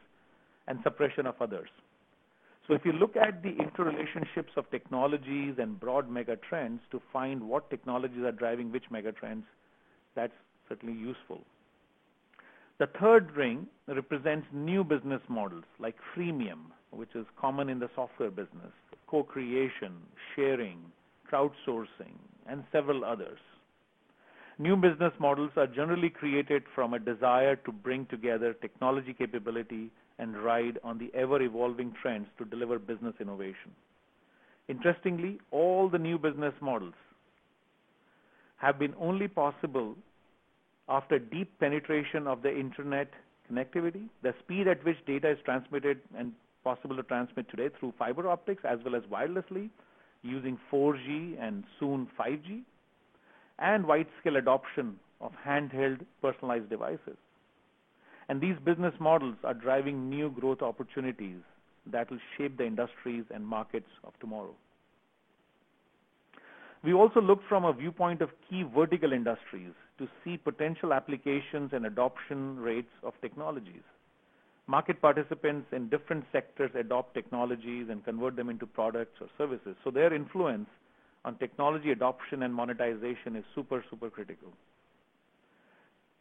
and 0.67 0.79
suppression 0.83 1.25
of 1.25 1.41
others. 1.41 1.69
So 2.67 2.73
if 2.73 2.83
you 2.83 2.93
look 2.93 3.15
at 3.15 3.43
the 3.43 3.51
interrelationships 3.51 4.57
of 4.57 4.69
technologies 4.71 5.55
and 5.59 5.79
broad 5.79 6.09
megatrends 6.09 6.79
to 6.91 7.01
find 7.13 7.47
what 7.47 7.69
technologies 7.69 8.23
are 8.23 8.31
driving 8.31 8.71
which 8.71 8.85
megatrends, 8.91 9.43
that's 10.15 10.33
certainly 10.67 10.97
useful. 10.97 11.41
The 12.79 12.87
third 12.99 13.31
ring 13.35 13.67
represents 13.87 14.47
new 14.51 14.83
business 14.83 15.21
models 15.29 15.63
like 15.79 15.95
freemium, 16.15 16.71
which 16.91 17.15
is 17.15 17.25
common 17.39 17.69
in 17.69 17.79
the 17.79 17.89
software 17.95 18.31
business, 18.31 18.73
co-creation, 19.07 19.93
sharing, 20.35 20.79
crowdsourcing, 21.31 22.17
and 22.47 22.63
several 22.71 23.05
others. 23.05 23.39
New 24.57 24.75
business 24.75 25.13
models 25.19 25.51
are 25.55 25.67
generally 25.67 26.09
created 26.09 26.63
from 26.73 26.93
a 26.93 26.99
desire 26.99 27.55
to 27.57 27.71
bring 27.71 28.05
together 28.07 28.53
technology 28.53 29.13
capability 29.13 29.91
and 30.19 30.37
ride 30.37 30.79
on 30.83 30.97
the 30.97 31.11
ever-evolving 31.13 31.93
trends 32.01 32.27
to 32.37 32.45
deliver 32.45 32.79
business 32.79 33.13
innovation. 33.19 33.71
Interestingly, 34.67 35.39
all 35.51 35.89
the 35.89 35.97
new 35.97 36.17
business 36.17 36.53
models 36.61 36.93
have 38.57 38.79
been 38.79 38.93
only 38.99 39.27
possible 39.27 39.95
after 40.87 41.19
deep 41.19 41.59
penetration 41.59 42.27
of 42.27 42.41
the 42.41 42.49
internet 42.49 43.09
connectivity, 43.51 44.07
the 44.23 44.33
speed 44.43 44.67
at 44.67 44.83
which 44.83 44.97
data 45.05 45.29
is 45.29 45.37
transmitted 45.43 45.99
and 46.17 46.31
possible 46.63 46.95
to 46.95 47.03
transmit 47.03 47.49
today 47.49 47.69
through 47.79 47.93
fiber 47.97 48.27
optics 48.27 48.63
as 48.67 48.79
well 48.83 48.95
as 48.95 49.03
wirelessly 49.03 49.69
using 50.23 50.57
4G 50.71 51.35
and 51.39 51.63
soon 51.79 52.07
5G, 52.19 52.61
and 53.59 53.85
wide-scale 53.85 54.37
adoption 54.37 54.99
of 55.21 55.31
handheld 55.47 56.01
personalized 56.21 56.69
devices. 56.69 57.17
And 58.27 58.41
these 58.41 58.55
business 58.63 58.93
models 58.99 59.35
are 59.43 59.53
driving 59.53 60.09
new 60.09 60.29
growth 60.29 60.61
opportunities 60.61 61.37
that 61.91 62.09
will 62.09 62.19
shape 62.37 62.57
the 62.57 62.65
industries 62.65 63.25
and 63.33 63.45
markets 63.45 63.89
of 64.03 64.13
tomorrow. 64.19 64.55
We 66.83 66.93
also 66.93 67.21
look 67.21 67.39
from 67.49 67.65
a 67.65 67.73
viewpoint 67.73 68.21
of 68.21 68.29
key 68.49 68.63
vertical 68.63 69.11
industries 69.11 69.73
to 69.97 70.07
see 70.23 70.37
potential 70.37 70.93
applications 70.93 71.71
and 71.73 71.85
adoption 71.85 72.59
rates 72.59 72.91
of 73.03 73.13
technologies. 73.21 73.81
Market 74.67 74.99
participants 75.01 75.67
in 75.71 75.89
different 75.89 76.25
sectors 76.31 76.71
adopt 76.75 77.13
technologies 77.13 77.87
and 77.89 78.03
convert 78.03 78.35
them 78.35 78.49
into 78.49 78.65
products 78.65 79.21
or 79.21 79.27
services. 79.37 79.75
So 79.83 79.91
their 79.91 80.13
influence 80.13 80.67
on 81.23 81.37
technology 81.37 81.91
adoption 81.91 82.43
and 82.43 82.53
monetization 82.53 83.35
is 83.35 83.43
super, 83.53 83.83
super 83.89 84.09
critical. 84.09 84.49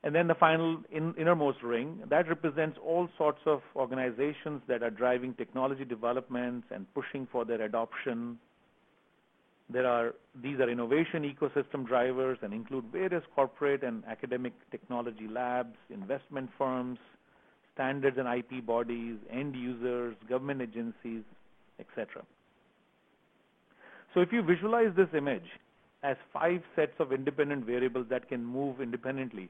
And 0.05 0.15
then 0.15 0.27
the 0.27 0.35
final 0.35 0.83
in, 0.93 1.15
innermost 1.19 1.63
ring, 1.63 2.03
that 2.11 2.29
represents 2.29 2.79
all 2.85 3.09
sorts 3.17 3.41
of 3.47 3.63
organizations 3.75 4.61
that 4.69 4.83
are 4.83 4.91
driving 4.91 5.33
technology 5.33 5.87
developments 5.87 6.67
and 6.71 6.87
pushing 6.95 7.27
for 7.33 7.47
their 7.47 7.63
adoption. 7.63 8.39
There 9.71 9.87
are, 9.87 10.15
these 10.43 10.61
are 10.61 10.69
innovation 10.69 11.23
ecosystem 11.25 11.87
drivers 11.87 12.37
and 12.43 12.53
include 12.53 12.85
various 12.93 13.23
corporate 13.35 13.83
and 13.83 14.05
academic 14.05 14.53
technology 14.71 15.27
labs, 15.27 15.75
investment 15.89 16.51
firms, 16.59 16.99
standards 17.73 18.19
and 18.19 18.29
IP 18.29 18.65
bodies, 18.67 19.17
end 19.33 19.55
users, 19.57 20.15
government 20.29 20.61
agencies, 20.61 21.23
etc. 21.81 22.23
So 24.13 24.21
if 24.21 24.31
you 24.33 24.43
visualize 24.43 24.95
this 24.95 25.09
image 25.17 25.49
as 26.03 26.19
five 26.31 26.61
sets 26.77 26.93
of 26.99 27.11
independent 27.11 27.65
variables 27.65 28.07
that 28.11 28.29
can 28.29 28.45
move 28.45 28.83
independently, 28.83 29.49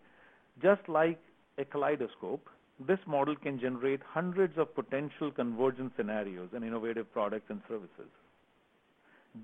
just 0.62 0.88
like 0.88 1.18
a 1.58 1.64
kaleidoscope, 1.64 2.48
this 2.86 2.98
model 3.06 3.36
can 3.36 3.60
generate 3.60 4.00
hundreds 4.02 4.58
of 4.58 4.74
potential 4.74 5.30
convergence 5.30 5.92
scenarios 5.96 6.48
and 6.54 6.64
innovative 6.64 7.12
products 7.12 7.46
and 7.48 7.60
services. 7.68 8.10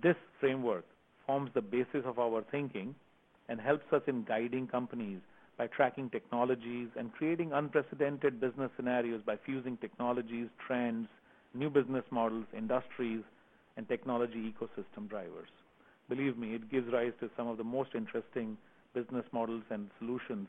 This 0.03 0.17
framework 0.41 0.85
forms 1.27 1.51
the 1.55 1.63
basis 1.63 2.05
of 2.05 2.19
our 2.19 2.43
thinking 2.51 2.95
and 3.49 3.61
helps 3.61 3.93
us 3.93 4.03
in 4.07 4.25
guiding 4.25 4.67
companies 4.67 5.21
by 5.59 5.67
tracking 5.67 6.09
technologies 6.11 6.89
and 6.97 7.13
creating 7.13 7.53
unprecedented 7.53 8.41
business 8.41 8.71
scenarios 8.77 9.21
by 9.25 9.37
fusing 9.45 9.77
technologies, 9.77 10.49
trends, 10.67 11.09
new 11.55 11.69
business 11.69 12.05
models, 12.11 12.47
industries, 12.57 13.23
and 13.77 13.89
technology 13.89 14.53
ecosystem 14.53 15.09
drivers. 15.09 15.49
Believe 16.09 16.37
me, 16.37 16.55
it 16.55 16.71
gives 16.71 16.93
rise 16.93 17.13
to 17.21 17.31
some 17.37 17.47
of 17.47 17.59
the 17.59 17.65
most 17.65 17.91
interesting 17.95 18.57
business 18.95 19.25
models 19.33 19.63
and 19.71 19.91
solutions 19.99 20.49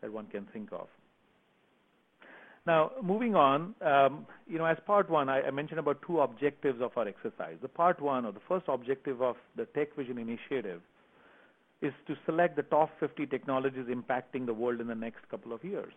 that 0.00 0.12
one 0.12 0.26
can 0.26 0.46
think 0.52 0.70
of. 0.72 0.88
Now, 2.66 2.90
moving 3.00 3.36
on, 3.36 3.74
um, 3.80 4.26
you 4.48 4.58
know, 4.58 4.64
as 4.64 4.76
part 4.86 5.08
one, 5.08 5.28
I, 5.28 5.42
I, 5.42 5.50
mentioned 5.52 5.78
about 5.78 6.02
two 6.04 6.20
objectives 6.20 6.80
of 6.82 6.90
our 6.96 7.06
exercise. 7.06 7.56
The 7.62 7.68
part 7.68 8.00
one, 8.00 8.26
or 8.26 8.32
the 8.32 8.40
first 8.48 8.64
objective 8.66 9.22
of 9.22 9.36
the 9.56 9.66
Tech 9.66 9.94
Vision 9.94 10.18
initiative, 10.18 10.80
is 11.80 11.92
to 12.08 12.16
select 12.26 12.56
the 12.56 12.64
top 12.64 12.90
50 12.98 13.26
technologies 13.26 13.86
impacting 13.86 14.46
the 14.46 14.54
world 14.54 14.80
in 14.80 14.88
the 14.88 14.96
next 14.96 15.28
couple 15.30 15.52
of 15.52 15.62
years. 15.62 15.92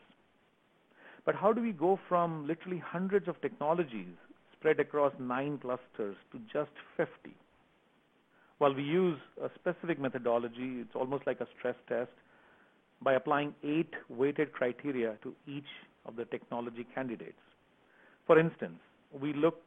But 1.25 1.34
how 1.34 1.53
do 1.53 1.62
we 1.62 1.72
go 1.72 2.00
from 2.08 2.48
literally 2.48 2.77
hundreds 2.86 3.27
of 3.27 3.41
technologies 3.41 4.15
spread 4.53 4.79
across 4.79 5.13
nine 5.20 5.58
clusters 5.58 6.18
to 6.32 6.39
just 6.53 6.72
50? 6.98 7.10
Well, 8.60 8.75
we 8.75 8.84
use 8.84 9.18
a 9.41 9.50
specific 9.56 10.00
methodology. 10.00 10.82
It's 10.82 10.96
almost 10.96 11.25
like 11.25 11.39
a 11.39 11.48
stress 11.58 11.75
test 11.88 12.12
by 13.01 13.13
applying 13.13 13.53
eight 13.63 13.94
weighted 14.10 14.51
criteria 14.51 15.15
to 15.24 15.34
each 15.48 15.72
of 16.06 16.15
the 16.15 16.25
technology 16.25 16.86
candidates. 16.94 17.39
For 18.27 18.39
instance, 18.39 18.79
we 19.20 19.34
look, 19.34 19.62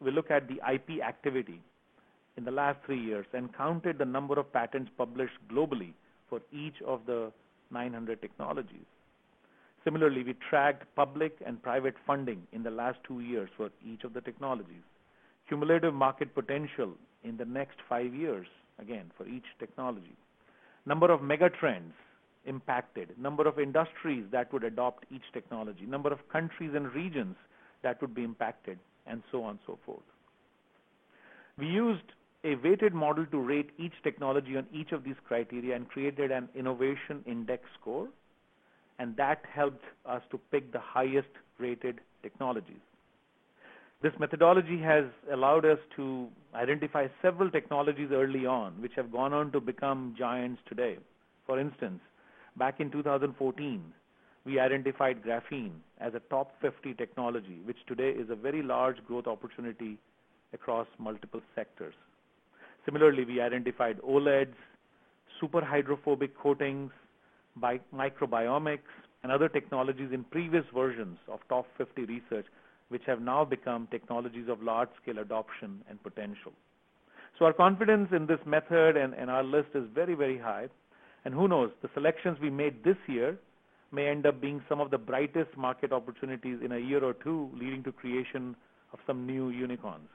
we 0.00 0.10
look 0.10 0.30
at 0.30 0.48
the 0.48 0.60
IP 0.72 1.02
activity 1.02 1.60
in 2.36 2.44
the 2.44 2.50
last 2.50 2.78
three 2.84 3.00
years 3.00 3.26
and 3.32 3.54
counted 3.56 3.98
the 3.98 4.04
number 4.04 4.38
of 4.38 4.52
patents 4.52 4.90
published 4.96 5.34
globally 5.50 5.92
for 6.28 6.40
each 6.52 6.80
of 6.86 7.00
the 7.06 7.32
900 7.70 8.20
technologies. 8.20 8.86
Similarly, 9.84 10.24
we 10.24 10.34
tracked 10.50 10.84
public 10.96 11.36
and 11.46 11.62
private 11.62 11.94
funding 12.06 12.42
in 12.52 12.62
the 12.62 12.70
last 12.70 12.98
two 13.06 13.20
years 13.20 13.48
for 13.56 13.70
each 13.86 14.02
of 14.04 14.12
the 14.14 14.20
technologies. 14.20 14.82
Cumulative 15.48 15.94
market 15.94 16.34
potential 16.34 16.94
in 17.22 17.36
the 17.36 17.44
next 17.44 17.76
five 17.88 18.12
years, 18.12 18.46
again, 18.80 19.12
for 19.16 19.26
each 19.28 19.44
technology. 19.60 20.16
Number 20.86 21.10
of 21.10 21.20
megatrends 21.20 21.92
impacted, 22.46 23.10
number 23.18 23.46
of 23.46 23.58
industries 23.58 24.24
that 24.32 24.52
would 24.52 24.64
adopt 24.64 25.04
each 25.10 25.22
technology, 25.32 25.84
number 25.86 26.12
of 26.12 26.26
countries 26.28 26.72
and 26.74 26.92
regions 26.94 27.36
that 27.82 28.00
would 28.00 28.14
be 28.14 28.24
impacted, 28.24 28.78
and 29.06 29.22
so 29.30 29.44
on 29.44 29.50
and 29.50 29.58
so 29.66 29.78
forth. 29.84 30.02
We 31.58 31.66
used 31.66 32.12
a 32.44 32.54
weighted 32.56 32.94
model 32.94 33.26
to 33.26 33.38
rate 33.38 33.70
each 33.78 33.94
technology 34.02 34.56
on 34.56 34.66
each 34.72 34.92
of 34.92 35.04
these 35.04 35.16
criteria 35.26 35.74
and 35.74 35.88
created 35.88 36.30
an 36.30 36.48
innovation 36.54 37.22
index 37.26 37.64
score, 37.80 38.08
and 38.98 39.16
that 39.16 39.42
helped 39.52 39.84
us 40.06 40.22
to 40.30 40.38
pick 40.50 40.72
the 40.72 40.80
highest 40.80 41.28
rated 41.58 42.00
technologies. 42.22 42.80
This 44.02 44.12
methodology 44.18 44.78
has 44.82 45.04
allowed 45.32 45.64
us 45.64 45.78
to 45.96 46.28
identify 46.54 47.06
several 47.22 47.50
technologies 47.50 48.10
early 48.12 48.44
on, 48.44 48.80
which 48.82 48.92
have 48.94 49.10
gone 49.10 49.32
on 49.32 49.50
to 49.52 49.60
become 49.60 50.14
giants 50.18 50.60
today. 50.68 50.98
For 51.46 51.58
instance, 51.58 52.00
back 52.56 52.80
in 52.80 52.90
2014, 52.90 53.82
we 54.44 54.60
identified 54.60 55.22
graphene 55.22 55.72
as 56.00 56.14
a 56.14 56.20
top 56.30 56.52
50 56.60 56.94
technology, 56.94 57.60
which 57.64 57.78
today 57.86 58.10
is 58.10 58.30
a 58.30 58.36
very 58.36 58.62
large 58.62 58.96
growth 59.06 59.26
opportunity 59.26 59.98
across 60.52 60.86
multiple 60.98 61.40
sectors. 61.54 61.94
Similarly, 62.84 63.24
we 63.24 63.40
identified 63.40 64.00
OLEDs, 64.02 64.54
super 65.40 65.64
hydrophobic 65.64 66.38
coatings, 66.38 66.92
microbiomics, 67.60 68.92
and 69.22 69.32
other 69.32 69.48
technologies 69.48 70.10
in 70.12 70.22
previous 70.24 70.64
versions 70.72 71.18
of 71.28 71.40
top 71.48 71.66
50 71.76 72.04
research 72.04 72.46
which 72.88 73.02
have 73.06 73.20
now 73.20 73.44
become 73.44 73.88
technologies 73.90 74.48
of 74.48 74.62
large-scale 74.62 75.18
adoption 75.18 75.82
and 75.90 76.00
potential. 76.02 76.52
So 77.38 77.44
our 77.44 77.52
confidence 77.52 78.10
in 78.14 78.26
this 78.26 78.38
method 78.46 78.96
and, 78.96 79.12
and 79.14 79.30
our 79.30 79.42
list 79.42 79.68
is 79.74 79.84
very, 79.92 80.14
very 80.14 80.38
high. 80.38 80.68
And 81.26 81.34
who 81.34 81.48
knows, 81.48 81.72
the 81.82 81.90
selections 81.92 82.38
we 82.40 82.50
made 82.50 82.84
this 82.84 82.96
year 83.08 83.36
may 83.90 84.06
end 84.06 84.26
up 84.26 84.40
being 84.40 84.62
some 84.68 84.80
of 84.80 84.92
the 84.92 84.98
brightest 84.98 85.56
market 85.56 85.92
opportunities 85.92 86.58
in 86.64 86.70
a 86.70 86.78
year 86.78 87.02
or 87.02 87.14
two, 87.14 87.50
leading 87.52 87.82
to 87.82 87.90
creation 87.90 88.54
of 88.92 89.00
some 89.08 89.26
new 89.26 89.48
unicorns. 89.48 90.08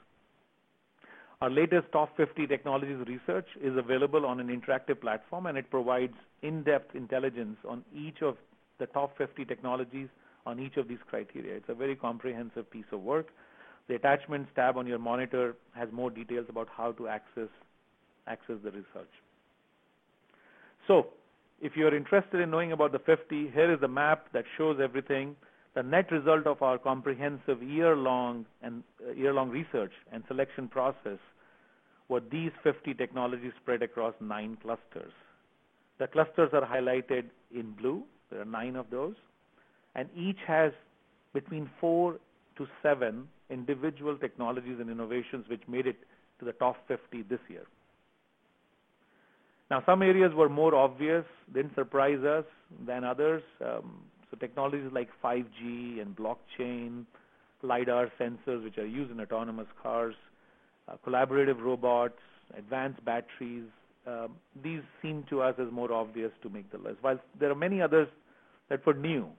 Our 1.41 1.49
latest 1.49 1.91
top 1.91 2.15
50 2.15 2.47
technologies 2.47 3.05
research 3.05 3.47
is 3.61 3.75
available 3.75 4.25
on 4.25 4.39
an 4.39 4.47
interactive 4.47 5.01
platform, 5.01 5.47
and 5.47 5.57
it 5.57 5.69
provides 5.69 6.13
in-depth 6.43 6.95
intelligence 6.95 7.57
on 7.67 7.83
each 7.93 8.21
of 8.21 8.37
the 8.79 8.85
top 8.85 9.17
50 9.17 9.43
technologies 9.43 10.07
on 10.45 10.61
each 10.61 10.77
of 10.77 10.87
these 10.87 11.03
criteria. 11.09 11.57
It's 11.57 11.67
a 11.67 11.75
very 11.75 11.97
comprehensive 11.97 12.71
piece 12.71 12.89
of 12.93 13.01
work. 13.01 13.27
The 13.89 13.95
attachments 13.95 14.49
tab 14.55 14.77
on 14.77 14.87
your 14.87 14.99
monitor 14.99 15.57
has 15.75 15.89
more 15.91 16.09
details 16.09 16.45
about 16.47 16.69
how 16.73 16.93
to 16.93 17.09
access 17.09 17.49
access 18.27 18.55
the 18.63 18.71
research. 18.71 19.11
So, 20.87 21.07
if 21.61 21.73
you're 21.75 21.95
interested 21.95 22.41
in 22.41 22.49
knowing 22.49 22.71
about 22.71 22.91
the 22.91 22.99
50, 22.99 23.51
here 23.53 23.71
is 23.71 23.81
a 23.83 23.87
map 23.87 24.27
that 24.33 24.45
shows 24.57 24.79
everything. 24.81 25.35
The 25.75 25.83
net 25.83 26.11
result 26.11 26.47
of 26.47 26.61
our 26.61 26.77
comprehensive 26.77 27.61
year-long 27.61 28.45
and 28.61 28.83
uh, 29.07 29.13
year-long 29.13 29.49
research 29.49 29.91
and 30.11 30.23
selection 30.27 30.67
process 30.67 31.19
were 32.09 32.21
these 32.31 32.51
50 32.63 32.93
technologies 32.95 33.53
spread 33.61 33.81
across 33.83 34.13
nine 34.19 34.57
clusters. 34.61 35.13
The 35.99 36.07
clusters 36.07 36.49
are 36.51 36.65
highlighted 36.65 37.25
in 37.55 37.71
blue. 37.71 38.03
There 38.31 38.41
are 38.41 38.45
nine 38.45 38.75
of 38.75 38.89
those 38.89 39.15
and 39.95 40.09
each 40.15 40.37
has 40.47 40.71
between 41.33 41.69
four 41.79 42.17
to 42.57 42.67
seven 42.81 43.27
individual 43.49 44.17
technologies 44.17 44.77
and 44.79 44.89
innovations 44.89 45.45
which 45.49 45.61
made 45.67 45.87
it 45.87 45.97
to 46.39 46.45
the 46.45 46.53
top 46.53 46.75
50 46.87 47.23
this 47.23 47.39
year. 47.49 47.65
Now, 49.71 49.81
some 49.85 50.01
areas 50.01 50.33
were 50.35 50.49
more 50.49 50.75
obvious, 50.75 51.23
didn't 51.53 51.75
surprise 51.75 52.21
us 52.25 52.43
than 52.85 53.05
others. 53.05 53.41
Um, 53.65 54.01
so 54.29 54.35
technologies 54.35 54.91
like 54.91 55.07
5G 55.23 56.01
and 56.01 56.13
blockchain, 56.13 57.05
LiDAR 57.61 58.11
sensors, 58.19 58.65
which 58.65 58.77
are 58.77 58.85
used 58.85 59.11
in 59.11 59.21
autonomous 59.21 59.67
cars, 59.81 60.13
uh, 60.89 60.97
collaborative 61.07 61.61
robots, 61.61 62.19
advanced 62.57 63.03
batteries, 63.05 63.63
um, 64.05 64.35
these 64.61 64.81
seem 65.01 65.23
to 65.29 65.41
us 65.41 65.55
as 65.57 65.71
more 65.71 65.93
obvious 65.93 66.33
to 66.43 66.49
make 66.49 66.69
the 66.73 66.77
list. 66.77 66.97
While 66.99 67.21
there 67.39 67.49
are 67.49 67.55
many 67.55 67.81
others 67.81 68.09
that 68.67 68.85
were 68.85 68.93
new, 68.93 69.29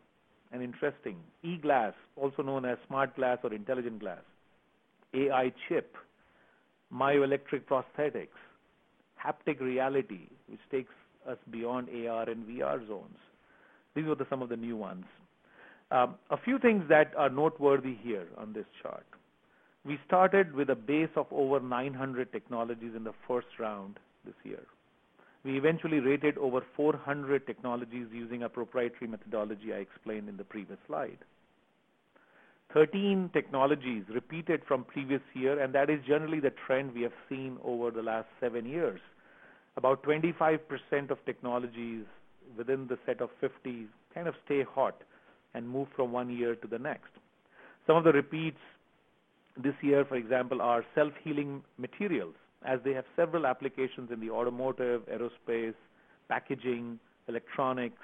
and 0.50 0.62
interesting. 0.62 1.16
E-glass, 1.42 1.92
also 2.16 2.42
known 2.42 2.64
as 2.64 2.78
smart 2.86 3.14
glass 3.16 3.38
or 3.42 3.52
intelligent 3.52 4.00
glass. 4.00 4.22
AI 5.12 5.52
chip, 5.68 5.94
myoelectric 6.90 7.64
prosthetics, 7.68 8.28
haptic 9.24 9.60
reality, 9.60 10.28
which 10.48 10.60
takes 10.70 10.92
us 11.28 11.38
beyond 11.50 11.88
AR 11.88 12.28
and 12.28 12.46
VR 12.46 12.86
zones. 12.86 13.16
These 13.94 14.06
were 14.06 14.14
the, 14.14 14.26
some 14.28 14.42
of 14.42 14.48
the 14.48 14.56
new 14.56 14.76
ones. 14.76 15.04
Um, 15.90 16.14
a 16.30 16.36
few 16.36 16.58
things 16.58 16.84
that 16.88 17.12
are 17.16 17.28
noteworthy 17.28 17.96
here 18.02 18.26
on 18.38 18.52
this 18.52 18.64
chart. 18.82 19.04
We 19.84 19.98
started 20.06 20.54
with 20.54 20.70
a 20.70 20.74
base 20.74 21.10
of 21.16 21.26
over 21.30 21.60
900 21.60 22.32
technologies 22.32 22.92
in 22.96 23.04
the 23.04 23.12
first 23.28 23.48
round 23.58 23.98
this 24.24 24.34
year. 24.44 24.62
We 25.44 25.58
eventually 25.58 25.98
rated 25.98 26.38
over 26.38 26.64
400 26.76 27.46
technologies 27.46 28.06
using 28.12 28.44
a 28.44 28.48
proprietary 28.48 29.08
methodology 29.08 29.72
I 29.74 29.78
explained 29.78 30.28
in 30.28 30.36
the 30.36 30.44
previous 30.44 30.78
slide. 30.86 31.18
13 32.72 33.30
technologies 33.32 34.04
repeated 34.08 34.62
from 34.66 34.84
previous 34.84 35.20
year, 35.34 35.60
and 35.60 35.74
that 35.74 35.90
is 35.90 36.00
generally 36.06 36.40
the 36.40 36.52
trend 36.66 36.94
we 36.94 37.02
have 37.02 37.12
seen 37.28 37.58
over 37.62 37.90
the 37.90 38.02
last 38.02 38.28
seven 38.40 38.64
years. 38.64 39.00
About 39.76 40.02
25% 40.02 40.58
of 41.10 41.24
technologies 41.24 42.04
within 42.56 42.86
the 42.88 42.98
set 43.06 43.20
of 43.20 43.30
50 43.40 43.86
kind 44.14 44.28
of 44.28 44.34
stay 44.44 44.62
hot 44.62 45.02
and 45.54 45.68
move 45.68 45.88
from 45.96 46.12
one 46.12 46.30
year 46.30 46.54
to 46.56 46.66
the 46.66 46.78
next. 46.78 47.10
Some 47.86 47.96
of 47.96 48.04
the 48.04 48.12
repeats 48.12 48.60
this 49.56 49.74
year, 49.82 50.04
for 50.04 50.16
example, 50.16 50.62
are 50.62 50.84
self-healing 50.94 51.62
materials 51.78 52.34
as 52.64 52.80
they 52.84 52.92
have 52.92 53.04
several 53.16 53.46
applications 53.46 54.10
in 54.12 54.20
the 54.20 54.30
automotive, 54.30 55.02
aerospace, 55.06 55.74
packaging, 56.28 56.98
electronics, 57.28 58.02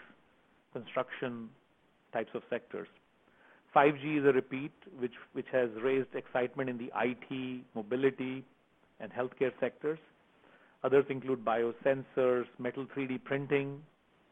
construction 0.72 1.48
types 2.12 2.30
of 2.34 2.42
sectors. 2.50 2.88
5G 3.74 4.20
is 4.20 4.24
a 4.24 4.32
repeat, 4.32 4.72
which, 4.98 5.12
which 5.32 5.46
has 5.52 5.68
raised 5.82 6.14
excitement 6.14 6.70
in 6.70 6.78
the 6.78 6.90
IT, 6.96 7.62
mobility, 7.74 8.44
and 9.00 9.12
healthcare 9.12 9.52
sectors. 9.60 9.98
Others 10.84 11.06
include 11.08 11.44
biosensors, 11.44 12.44
metal 12.58 12.86
3D 12.96 13.24
printing, 13.24 13.80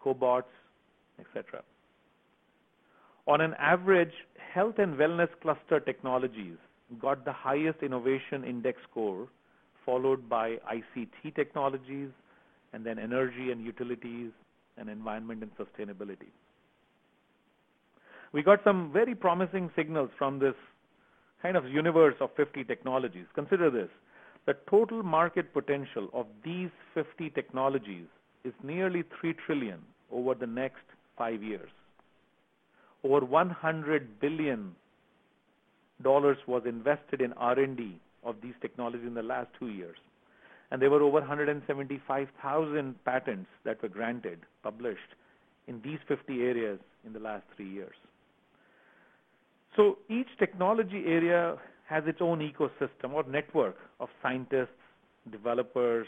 cobots, 0.04 0.44
etc. 1.18 1.62
On 3.26 3.40
an 3.40 3.54
average, 3.58 4.12
health 4.54 4.78
and 4.78 4.94
wellness 4.94 5.28
cluster 5.42 5.80
technologies 5.80 6.56
got 7.00 7.24
the 7.24 7.32
highest 7.32 7.82
innovation 7.82 8.44
index 8.44 8.78
score 8.88 9.26
followed 9.86 10.28
by 10.28 10.56
ICT 10.70 11.34
technologies, 11.36 12.10
and 12.72 12.84
then 12.84 12.98
energy 12.98 13.52
and 13.52 13.64
utilities, 13.64 14.32
and 14.76 14.90
environment 14.90 15.42
and 15.42 15.50
sustainability. 15.56 16.28
We 18.32 18.42
got 18.42 18.58
some 18.64 18.90
very 18.92 19.14
promising 19.14 19.70
signals 19.76 20.10
from 20.18 20.40
this 20.40 20.54
kind 21.40 21.56
of 21.56 21.64
universe 21.66 22.16
of 22.20 22.30
50 22.36 22.64
technologies. 22.64 23.24
Consider 23.34 23.70
this. 23.70 23.88
The 24.46 24.56
total 24.70 25.02
market 25.02 25.52
potential 25.52 26.08
of 26.12 26.26
these 26.44 26.70
50 26.94 27.30
technologies 27.30 28.06
is 28.44 28.54
nearly 28.62 29.02
3 29.20 29.34
trillion 29.44 29.80
over 30.12 30.34
the 30.34 30.46
next 30.46 30.84
5 31.18 31.42
years. 31.42 31.70
over 33.04 33.24
100 33.24 34.20
billion 34.20 34.74
dollars 36.02 36.38
was 36.46 36.62
invested 36.66 37.20
in 37.20 37.32
R&D 37.34 38.00
of 38.24 38.36
these 38.42 38.54
technologies 38.60 39.06
in 39.06 39.14
the 39.14 39.22
last 39.22 39.48
two 39.58 39.68
years. 39.68 39.98
And 40.70 40.82
there 40.82 40.90
were 40.90 41.02
over 41.02 41.20
175,000 41.20 43.04
patents 43.04 43.48
that 43.64 43.80
were 43.82 43.88
granted, 43.88 44.40
published 44.62 45.14
in 45.68 45.80
these 45.82 45.98
50 46.08 46.42
areas 46.42 46.78
in 47.04 47.12
the 47.12 47.20
last 47.20 47.44
three 47.54 47.68
years. 47.68 47.94
So 49.76 49.98
each 50.08 50.28
technology 50.38 51.04
area 51.06 51.56
has 51.88 52.04
its 52.06 52.18
own 52.20 52.40
ecosystem 52.40 53.12
or 53.12 53.24
network 53.24 53.76
of 54.00 54.08
scientists, 54.22 54.68
developers, 55.30 56.06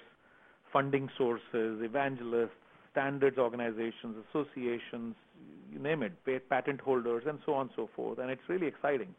funding 0.73 1.09
sources, 1.17 1.81
evangelists, 1.83 2.51
standards 2.93 3.39
organizations, 3.39 4.17
associations, 4.29 5.15
you 5.73 5.79
name 5.79 6.03
it, 6.03 6.13
patent 6.49 6.81
holders, 6.81 7.23
and 7.27 7.39
so 7.47 7.55
on 7.55 7.63
and 7.63 7.71
so 7.77 7.89
forth. 7.95 8.19
And 8.19 8.31
it's 8.31 8.43
really 8.49 8.67
exciting. 8.67 9.15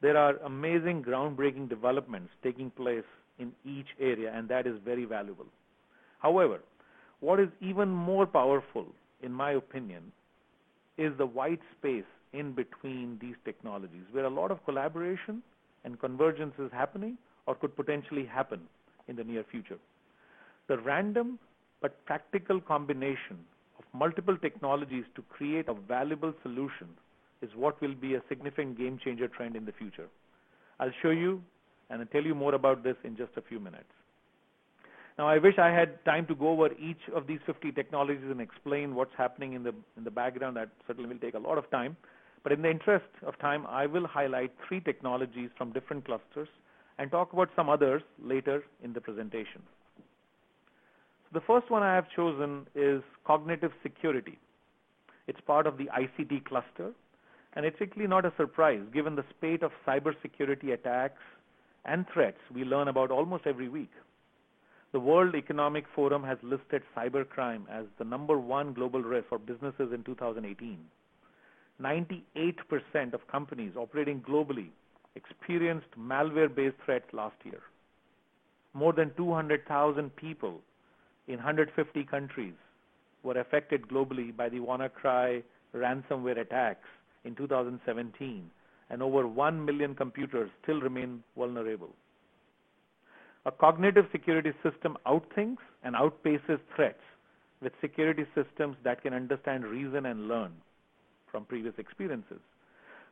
There 0.00 0.16
are 0.16 0.36
amazing 0.38 1.04
groundbreaking 1.04 1.68
developments 1.68 2.30
taking 2.42 2.70
place 2.70 3.04
in 3.38 3.52
each 3.64 3.88
area, 4.00 4.32
and 4.34 4.48
that 4.48 4.66
is 4.66 4.74
very 4.84 5.04
valuable. 5.04 5.46
However, 6.20 6.60
what 7.20 7.38
is 7.38 7.48
even 7.60 7.88
more 7.88 8.26
powerful, 8.26 8.86
in 9.22 9.32
my 9.32 9.52
opinion, 9.52 10.10
is 10.96 11.12
the 11.18 11.26
white 11.26 11.60
space 11.78 12.04
in 12.32 12.52
between 12.52 13.18
these 13.20 13.36
technologies, 13.44 14.04
where 14.10 14.24
a 14.24 14.30
lot 14.30 14.50
of 14.50 14.64
collaboration 14.64 15.42
and 15.84 15.98
convergence 16.00 16.54
is 16.58 16.70
happening 16.72 17.18
or 17.46 17.54
could 17.54 17.74
potentially 17.76 18.24
happen 18.24 18.60
in 19.08 19.16
the 19.16 19.24
near 19.24 19.44
future. 19.50 19.78
The 20.68 20.78
random 20.78 21.38
but 21.80 22.04
practical 22.06 22.60
combination 22.60 23.38
of 23.78 23.84
multiple 23.92 24.36
technologies 24.36 25.04
to 25.16 25.22
create 25.22 25.68
a 25.68 25.74
valuable 25.74 26.32
solution 26.42 26.88
is 27.42 27.50
what 27.56 27.80
will 27.80 27.94
be 27.94 28.14
a 28.14 28.22
significant 28.28 28.78
game 28.78 28.98
changer 29.04 29.26
trend 29.26 29.56
in 29.56 29.64
the 29.64 29.72
future. 29.72 30.06
I'll 30.78 30.92
show 31.02 31.10
you 31.10 31.42
and 31.90 32.00
I'll 32.00 32.06
tell 32.06 32.22
you 32.22 32.34
more 32.34 32.54
about 32.54 32.84
this 32.84 32.96
in 33.04 33.16
just 33.16 33.32
a 33.36 33.42
few 33.42 33.58
minutes. 33.58 33.90
Now, 35.18 35.28
I 35.28 35.38
wish 35.38 35.58
I 35.58 35.68
had 35.68 36.02
time 36.04 36.26
to 36.26 36.34
go 36.34 36.48
over 36.50 36.70
each 36.78 37.02
of 37.14 37.26
these 37.26 37.40
50 37.44 37.72
technologies 37.72 38.30
and 38.30 38.40
explain 38.40 38.94
what's 38.94 39.12
happening 39.16 39.52
in 39.52 39.62
the 39.62 39.74
in 39.96 40.04
the 40.04 40.10
background. 40.10 40.56
That 40.56 40.70
certainly 40.86 41.08
will 41.08 41.18
take 41.18 41.34
a 41.34 41.38
lot 41.38 41.58
of 41.58 41.70
time. 41.70 41.96
But 42.42 42.52
in 42.52 42.62
the 42.62 42.70
interest 42.70 43.06
of 43.24 43.38
time, 43.38 43.66
I 43.68 43.86
will 43.86 44.06
highlight 44.06 44.52
three 44.66 44.80
technologies 44.80 45.50
from 45.56 45.72
different 45.72 46.04
clusters 46.04 46.48
and 46.98 47.10
talk 47.10 47.32
about 47.32 47.50
some 47.54 47.68
others 47.68 48.02
later 48.22 48.64
in 48.82 48.92
the 48.92 49.00
presentation. 49.00 49.62
The 51.32 51.40
first 51.40 51.70
one 51.70 51.82
I 51.82 51.94
have 51.94 52.10
chosen 52.14 52.66
is 52.74 53.02
cognitive 53.24 53.72
security. 53.82 54.38
It's 55.26 55.40
part 55.40 55.66
of 55.66 55.78
the 55.78 55.86
ICT 55.86 56.44
cluster, 56.44 56.92
and 57.54 57.64
it's 57.64 57.80
actually 57.80 58.06
not 58.06 58.24
a 58.24 58.32
surprise 58.36 58.82
given 58.92 59.14
the 59.14 59.24
spate 59.30 59.62
of 59.62 59.70
cybersecurity 59.86 60.72
attacks 60.72 61.22
and 61.84 62.06
threats 62.12 62.38
we 62.54 62.64
learn 62.64 62.88
about 62.88 63.10
almost 63.10 63.46
every 63.46 63.68
week. 63.68 63.90
The 64.92 65.00
World 65.00 65.34
Economic 65.34 65.86
Forum 65.94 66.22
has 66.24 66.36
listed 66.42 66.82
cybercrime 66.94 67.62
as 67.70 67.86
the 67.98 68.04
number 68.04 68.38
one 68.38 68.74
global 68.74 69.00
risk 69.00 69.28
for 69.28 69.38
businesses 69.38 69.92
in 69.92 70.04
2018. 70.04 70.78
98% 71.80 72.24
of 73.14 73.26
companies 73.28 73.72
operating 73.76 74.20
globally 74.20 74.68
experienced 75.14 75.88
malware-based 75.98 76.76
threats 76.84 77.06
last 77.12 77.36
year. 77.44 77.60
More 78.74 78.92
than 78.92 79.12
200,000 79.16 80.14
people 80.16 80.60
in 81.28 81.36
150 81.36 82.04
countries 82.04 82.54
were 83.22 83.38
affected 83.38 83.88
globally 83.88 84.34
by 84.34 84.48
the 84.48 84.58
WannaCry 84.58 85.42
ransomware 85.74 86.40
attacks 86.40 86.88
in 87.24 87.34
2017, 87.34 88.50
and 88.90 89.02
over 89.02 89.26
1 89.26 89.64
million 89.64 89.94
computers 89.94 90.50
still 90.62 90.80
remain 90.80 91.22
vulnerable. 91.36 91.90
A 93.44 93.52
cognitive 93.52 94.06
security 94.12 94.52
system 94.62 94.96
outthinks 95.06 95.62
and 95.82 95.94
outpaces 95.94 96.60
threats 96.74 97.02
with 97.60 97.72
security 97.80 98.24
systems 98.34 98.76
that 98.84 99.02
can 99.02 99.14
understand, 99.14 99.64
reason, 99.64 100.06
and 100.06 100.28
learn 100.28 100.52
from 101.32 101.44
previous 101.46 101.74
experiences. 101.78 102.38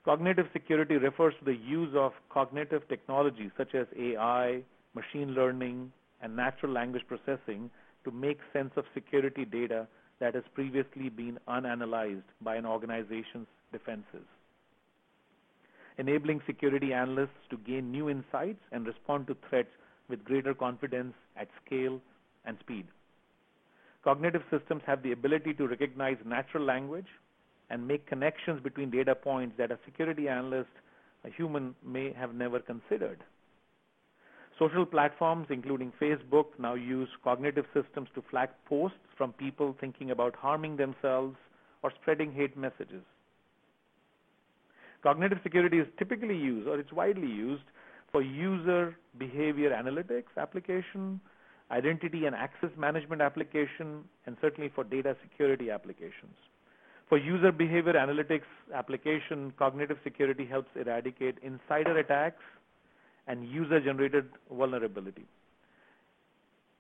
Cognitive 0.04 0.46
security 0.52 0.96
refers 0.96 1.35
to 1.38 1.44
the 1.44 1.56
use 1.56 1.94
of 1.94 2.12
cognitive 2.30 2.87
technologies 2.88 3.50
such 3.56 3.74
as 3.74 3.87
AI, 3.98 4.62
machine 4.94 5.35
learning, 5.35 5.90
and 6.22 6.37
natural 6.37 6.72
language 6.72 7.02
processing 7.09 7.70
to 8.04 8.11
make 8.11 8.38
sense 8.52 8.70
of 8.76 8.85
security 8.94 9.44
data 9.44 9.87
that 10.20 10.35
has 10.35 10.44
previously 10.54 11.09
been 11.09 11.38
unanalyzed 11.48 12.22
by 12.42 12.56
an 12.56 12.66
organization's 12.66 13.46
defenses. 13.72 14.26
Enabling 15.98 16.40
security 16.46 16.92
analysts 16.92 17.48
to 17.50 17.59
gain 17.59 17.90
new 17.90 18.09
insights 18.09 18.61
and 18.72 18.87
respond 18.87 19.26
to 19.26 19.37
threats 19.48 19.68
with 20.09 20.24
greater 20.24 20.54
confidence 20.54 21.14
at 21.37 21.48
scale 21.64 22.00
and 22.44 22.56
speed. 22.61 22.87
Cognitive 24.02 24.42
systems 24.50 24.83
have 24.87 25.02
the 25.02 25.12
ability 25.12 25.52
to 25.54 25.68
recognize 25.68 26.16
natural 26.24 26.64
language 26.64 27.06
and 27.70 27.87
make 27.87 28.06
connections 28.06 28.61
between 28.62 28.90
data 28.90 29.14
points 29.14 29.54
that 29.56 29.70
a 29.70 29.78
security 29.85 30.28
analyst, 30.28 30.70
a 31.24 31.30
human, 31.30 31.74
may 31.87 32.12
have 32.12 32.35
never 32.35 32.59
considered. 32.59 33.22
Social 34.59 34.85
platforms, 34.85 35.46
including 35.48 35.92
Facebook, 35.98 36.46
now 36.59 36.74
use 36.74 37.09
cognitive 37.24 37.64
systems 37.72 38.09
to 38.14 38.22
flag 38.30 38.50
posts 38.68 38.98
from 39.16 39.33
people 39.33 39.74
thinking 39.80 40.11
about 40.11 40.35
harming 40.35 40.76
themselves 40.76 41.37
or 41.83 41.92
spreading 42.02 42.33
hate 42.33 42.56
messages. 42.56 43.02
Cognitive 45.02 45.38
security 45.42 45.78
is 45.78 45.87
typically 45.98 46.37
used, 46.37 46.68
or 46.68 46.78
it's 46.78 46.92
widely 46.92 47.26
used, 47.26 47.62
for 48.12 48.20
user 48.20 48.96
behavior 49.18 49.70
analytics 49.70 50.37
application, 50.37 51.20
identity 51.70 52.26
and 52.26 52.35
access 52.35 52.70
management 52.76 53.22
application, 53.22 54.04
and 54.26 54.37
certainly 54.42 54.70
for 54.74 54.85
data 54.85 55.16
security 55.22 55.70
applications. 55.70 56.37
For 57.10 57.18
user 57.18 57.50
behavior 57.50 57.94
analytics 57.94 58.46
application, 58.72 59.52
cognitive 59.58 59.98
security 60.04 60.46
helps 60.46 60.68
eradicate 60.76 61.38
insider 61.42 61.98
attacks 61.98 62.44
and 63.26 63.44
user-generated 63.50 64.26
vulnerability. 64.48 65.26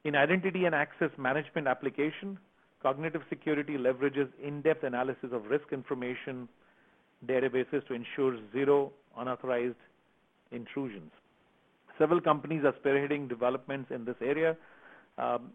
In 0.04 0.14
identity 0.14 0.66
and 0.66 0.74
access 0.74 1.10
management 1.18 1.66
application, 1.66 2.38
cognitive 2.80 3.22
security 3.28 3.76
leverages 3.76 4.28
in-depth 4.40 4.84
analysis 4.84 5.30
of 5.32 5.46
risk 5.46 5.72
information 5.72 6.48
databases 7.26 7.84
to 7.88 7.94
ensure 7.94 8.38
zero 8.52 8.92
unauthorized 9.18 9.74
intrusions. 10.52 11.10
Several 11.98 12.20
companies 12.20 12.62
are 12.64 12.72
spearheading 12.74 13.28
developments 13.28 13.90
in 13.90 14.04
this 14.04 14.16
area. 14.22 14.56
Um, 15.18 15.50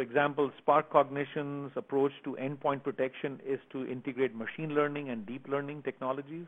for 0.00 0.04
example, 0.04 0.50
SparkCognition's 0.66 1.72
approach 1.76 2.12
to 2.24 2.34
endpoint 2.40 2.82
protection 2.82 3.38
is 3.46 3.60
to 3.70 3.86
integrate 3.86 4.34
machine 4.34 4.70
learning 4.70 5.10
and 5.10 5.26
deep 5.26 5.46
learning 5.46 5.82
technologies. 5.82 6.46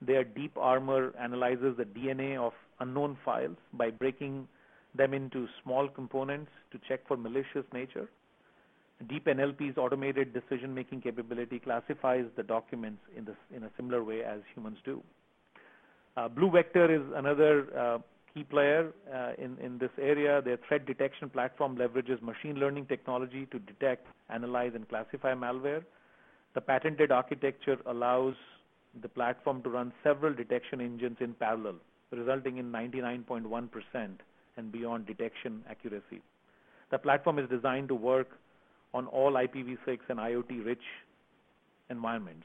Their 0.00 0.24
DeepArmor 0.24 1.12
analyzes 1.20 1.76
the 1.76 1.84
DNA 1.84 2.38
of 2.38 2.54
unknown 2.80 3.18
files 3.22 3.58
by 3.74 3.90
breaking 3.90 4.48
them 4.94 5.12
into 5.12 5.46
small 5.62 5.88
components 5.88 6.50
to 6.72 6.80
check 6.88 7.06
for 7.06 7.18
malicious 7.18 7.66
nature. 7.74 8.08
Deep 9.10 9.26
NLP's 9.26 9.76
automated 9.76 10.32
decision-making 10.32 11.02
capability 11.02 11.58
classifies 11.58 12.24
the 12.34 12.42
documents 12.42 13.02
in, 13.14 13.26
this, 13.26 13.36
in 13.54 13.64
a 13.64 13.70
similar 13.76 14.02
way 14.04 14.22
as 14.24 14.40
humans 14.54 14.78
do. 14.86 15.02
Uh, 16.16 16.30
BlueVector 16.30 16.98
is 16.98 17.12
another 17.14 17.78
uh, 17.78 17.98
key 18.36 18.44
player 18.44 18.92
uh, 19.14 19.32
in, 19.38 19.56
in 19.64 19.78
this 19.78 19.90
area. 20.00 20.42
Their 20.42 20.58
threat 20.68 20.86
detection 20.86 21.30
platform 21.30 21.76
leverages 21.76 22.20
machine 22.20 22.56
learning 22.56 22.86
technology 22.86 23.46
to 23.50 23.58
detect, 23.58 24.06
analyze, 24.28 24.72
and 24.74 24.86
classify 24.88 25.32
malware. 25.34 25.82
The 26.54 26.60
patented 26.60 27.10
architecture 27.10 27.78
allows 27.86 28.34
the 29.00 29.08
platform 29.08 29.62
to 29.62 29.70
run 29.70 29.92
several 30.04 30.34
detection 30.34 30.80
engines 30.80 31.16
in 31.20 31.32
parallel, 31.34 31.76
resulting 32.10 32.58
in 32.58 32.70
99.1% 32.70 34.08
and 34.58 34.72
beyond 34.72 35.06
detection 35.06 35.62
accuracy. 35.68 36.20
The 36.90 36.98
platform 36.98 37.38
is 37.38 37.48
designed 37.48 37.88
to 37.88 37.94
work 37.94 38.28
on 38.92 39.06
all 39.06 39.32
IPv6 39.32 39.98
and 40.08 40.18
IoT-rich 40.18 40.86
environments. 41.90 42.44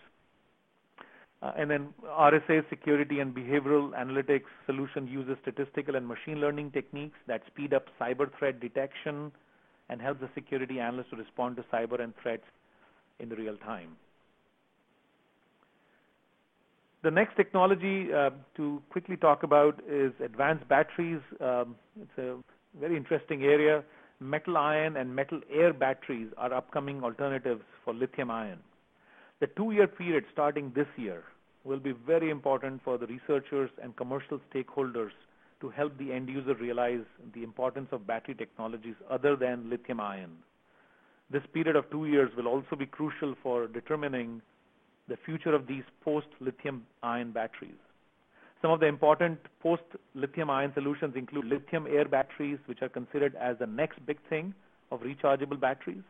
Uh, 1.41 1.51
and 1.57 1.71
then 1.71 1.89
RSA 2.05 2.69
security 2.69 3.19
and 3.19 3.33
behavioral 3.33 3.91
analytics 3.99 4.45
solution 4.67 5.07
uses 5.07 5.37
statistical 5.41 5.95
and 5.95 6.07
machine 6.07 6.39
learning 6.39 6.69
techniques 6.71 7.17
that 7.27 7.41
speed 7.47 7.73
up 7.73 7.85
cyber 7.99 8.29
threat 8.37 8.59
detection 8.59 9.31
and 9.89 9.99
help 9.99 10.19
the 10.19 10.29
security 10.35 10.79
analyst 10.79 11.09
to 11.09 11.15
respond 11.15 11.55
to 11.55 11.63
cyber 11.73 11.99
and 11.99 12.13
threats 12.21 12.43
in 13.19 13.27
the 13.27 13.35
real 13.35 13.57
time. 13.57 13.95
The 17.03 17.09
next 17.09 17.35
technology 17.35 18.13
uh, 18.13 18.29
to 18.57 18.81
quickly 18.91 19.17
talk 19.17 19.41
about 19.41 19.81
is 19.89 20.13
advanced 20.23 20.67
batteries. 20.67 21.21
Um, 21.39 21.75
it's 21.99 22.17
a 22.19 22.37
very 22.79 22.95
interesting 22.95 23.43
area. 23.43 23.83
Metal 24.19 24.55
ion 24.55 24.95
and 24.97 25.15
metal 25.15 25.41
air 25.51 25.73
batteries 25.73 26.27
are 26.37 26.53
upcoming 26.53 27.03
alternatives 27.03 27.63
for 27.83 27.95
lithium 27.95 28.29
ion. 28.29 28.59
The 29.39 29.47
two-year 29.47 29.87
period 29.87 30.25
starting 30.31 30.71
this 30.75 30.85
year 30.95 31.23
will 31.63 31.79
be 31.79 31.91
very 31.91 32.29
important 32.29 32.81
for 32.83 32.97
the 32.97 33.07
researchers 33.07 33.69
and 33.81 33.95
commercial 33.95 34.39
stakeholders 34.53 35.11
to 35.59 35.69
help 35.69 35.95
the 35.97 36.11
end 36.11 36.27
user 36.27 36.55
realize 36.55 37.03
the 37.35 37.43
importance 37.43 37.87
of 37.91 38.07
battery 38.07 38.33
technologies 38.33 38.95
other 39.09 39.35
than 39.35 39.69
lithium 39.69 39.99
ion. 39.99 40.31
This 41.29 41.43
period 41.53 41.75
of 41.75 41.89
two 41.91 42.07
years 42.07 42.31
will 42.35 42.47
also 42.47 42.75
be 42.75 42.85
crucial 42.85 43.35
for 43.41 43.67
determining 43.67 44.41
the 45.07 45.17
future 45.25 45.53
of 45.53 45.67
these 45.67 45.83
post-lithium 46.03 46.83
ion 47.03 47.31
batteries. 47.31 47.79
Some 48.61 48.71
of 48.71 48.79
the 48.79 48.87
important 48.87 49.39
post-lithium 49.61 50.49
ion 50.49 50.71
solutions 50.73 51.15
include 51.15 51.45
lithium 51.45 51.87
air 51.87 52.05
batteries, 52.05 52.59
which 52.65 52.81
are 52.81 52.89
considered 52.89 53.35
as 53.35 53.57
the 53.59 53.65
next 53.67 54.05
big 54.05 54.17
thing 54.29 54.53
of 54.91 55.01
rechargeable 55.01 55.59
batteries. 55.59 56.03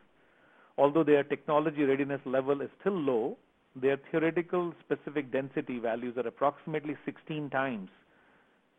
Although 0.76 1.04
their 1.04 1.22
technology 1.22 1.84
readiness 1.84 2.20
level 2.24 2.60
is 2.60 2.70
still 2.80 2.98
low, 2.98 3.36
their 3.74 3.96
theoretical 4.10 4.74
specific 4.84 5.32
density 5.32 5.78
values 5.78 6.16
are 6.18 6.26
approximately 6.26 6.96
16 7.06 7.48
times 7.50 7.88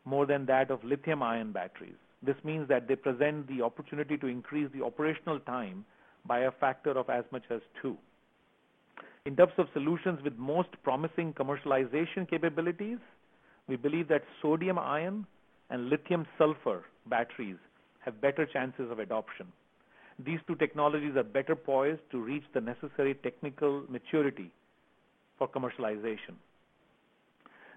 more 0.04 0.26
than 0.26 0.46
that 0.46 0.70
of 0.70 0.84
lithium 0.84 1.22
ion 1.22 1.50
batteries. 1.50 1.96
This 2.22 2.36
means 2.44 2.68
that 2.68 2.86
they 2.86 2.94
present 2.94 3.48
the 3.48 3.62
opportunity 3.62 4.16
to 4.18 4.26
increase 4.26 4.70
the 4.72 4.84
operational 4.84 5.40
time 5.40 5.84
by 6.26 6.40
a 6.40 6.50
factor 6.52 6.92
of 6.92 7.10
as 7.10 7.24
much 7.32 7.42
as 7.50 7.60
two. 7.82 7.96
In 9.26 9.34
terms 9.36 9.52
of 9.58 9.66
solutions 9.72 10.20
with 10.22 10.36
most 10.36 10.68
promising 10.82 11.32
commercialization 11.32 12.28
capabilities, 12.28 12.98
we 13.66 13.76
believe 13.76 14.08
that 14.08 14.22
sodium 14.42 14.78
ion 14.78 15.26
and 15.70 15.88
lithium 15.88 16.26
sulfur 16.38 16.84
batteries 17.06 17.56
have 18.00 18.20
better 18.20 18.46
chances 18.46 18.90
of 18.90 18.98
adoption. 18.98 19.46
These 20.24 20.40
two 20.46 20.54
technologies 20.54 21.16
are 21.16 21.24
better 21.24 21.56
poised 21.56 22.02
to 22.12 22.20
reach 22.20 22.44
the 22.52 22.60
necessary 22.60 23.14
technical 23.14 23.82
maturity 23.88 24.52
for 25.38 25.48
commercialization. 25.48 26.36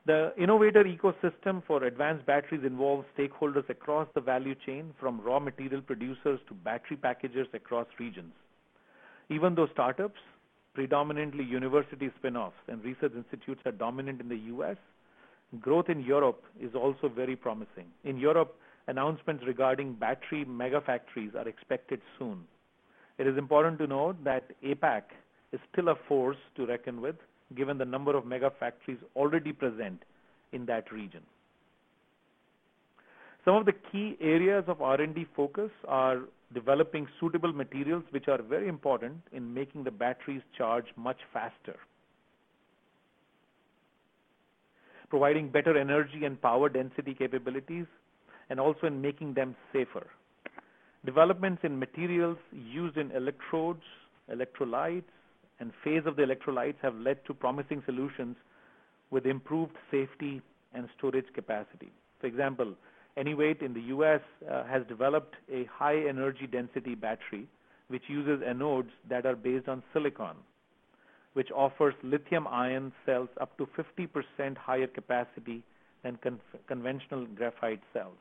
The 0.06 0.32
innovator 0.38 0.86
ecosystem 0.86 1.62
for 1.68 1.84
advanced 1.84 2.26
batteries 2.26 2.64
involves 2.66 3.06
stakeholders 3.18 3.70
across 3.70 4.08
the 4.16 4.22
value 4.22 4.56
chain, 4.66 4.94
from 5.00 5.20
raw 5.20 5.38
material 5.38 5.82
producers 5.82 6.40
to 6.48 6.54
battery 6.54 6.96
packagers 6.96 7.48
across 7.54 7.88
regions. 8.00 8.32
Even 9.30 9.54
though 9.54 9.68
startups, 9.74 10.22
predominantly 10.74 11.44
university 11.44 12.10
spin-offs 12.20 12.56
and 12.70 12.82
research 12.86 13.12
institutes 13.18 13.60
are 13.66 13.74
dominant 13.74 14.22
in 14.22 14.30
the 14.30 14.38
U.S., 14.56 14.78
growth 15.60 15.90
in 15.90 16.02
Europe 16.02 16.42
is 16.62 16.74
also 16.74 17.10
very 17.10 17.36
promising. 17.36 17.88
In 18.06 18.18
Europe, 18.18 18.56
announcements 18.88 19.44
regarding 19.46 19.94
battery 19.94 20.46
mega 20.46 20.80
factories 20.80 21.32
are 21.36 21.48
expected 21.48 22.00
soon. 22.18 22.44
It 23.18 23.28
is 23.28 23.38
important 23.38 23.80
to 23.80 23.88
note 23.88 24.24
that 24.24 24.52
APAC 24.64 25.02
is 25.52 25.60
still 25.74 25.90
a 25.90 25.96
force 26.08 26.38
to 26.56 26.66
reckon 26.66 27.02
with, 27.02 27.16
given 27.56 27.78
the 27.78 27.86
number 27.86 28.16
of 28.16 28.26
mega 28.26 28.52
factories 28.60 28.98
already 29.16 29.54
present 29.54 30.04
in 30.52 30.66
that 30.66 30.92
region. 30.92 31.22
Some 33.46 33.56
of 33.56 33.66
the 33.66 33.74
key 33.92 34.18
areas 34.20 34.66
of 34.68 34.82
R&D 34.82 35.26
focus 35.36 35.72
are 35.88 36.20
developing 36.54 37.08
suitable 37.20 37.54
materials, 37.54 38.04
which 38.12 38.28
are 38.28 38.42
very 38.42 38.68
important 38.68 39.22
in 39.32 39.54
making 39.54 39.84
the 39.86 39.92
batteries 39.92 40.42
charge 40.58 40.86
much 40.98 41.18
faster, 41.32 41.78
providing 45.10 45.50
better 45.50 45.78
energy 45.78 46.26
and 46.26 46.42
power 46.42 46.68
density 46.68 47.14
capabilities, 47.14 47.86
and 48.50 48.60
also 48.60 48.88
in 48.88 49.02
making 49.02 49.34
them 49.34 49.56
safer. 49.72 50.08
Developments 51.06 51.62
in 51.64 51.80
materials 51.80 52.38
used 52.52 52.98
in 52.98 53.12
electrodes, 53.12 53.84
electrolytes, 54.30 55.04
and 55.60 55.72
phase 55.84 56.04
of 56.06 56.16
the 56.16 56.24
electrolytes 56.24 56.80
have 56.82 56.96
led 56.96 57.24
to 57.26 57.34
promising 57.34 57.82
solutions 57.86 58.36
with 59.10 59.26
improved 59.26 59.76
safety 59.90 60.42
and 60.74 60.88
storage 60.98 61.26
capacity. 61.34 61.92
For 62.20 62.28
example, 62.28 62.76
Enevate 63.18 63.64
in 63.64 63.74
the 63.74 63.82
U.S. 63.82 64.22
Uh, 64.50 64.64
has 64.66 64.84
developed 64.88 65.36
a 65.52 65.66
high 65.66 65.98
energy 66.08 66.46
density 66.46 66.94
battery 66.94 67.48
which 67.88 68.04
uses 68.08 68.44
anodes 68.44 68.92
that 69.10 69.26
are 69.26 69.36
based 69.36 69.68
on 69.68 69.82
silicon, 69.94 70.36
which 71.34 71.50
offers 71.56 71.96
lithium 72.04 72.46
ion 72.48 72.92
cells 73.06 73.30
up 73.40 73.58
to 73.58 73.68
50% 73.78 74.58
higher 74.58 74.88
capacity 74.88 75.64
than 76.04 76.18
con- 76.22 76.40
conventional 76.68 77.26
graphite 77.28 77.82
cells. 77.94 78.18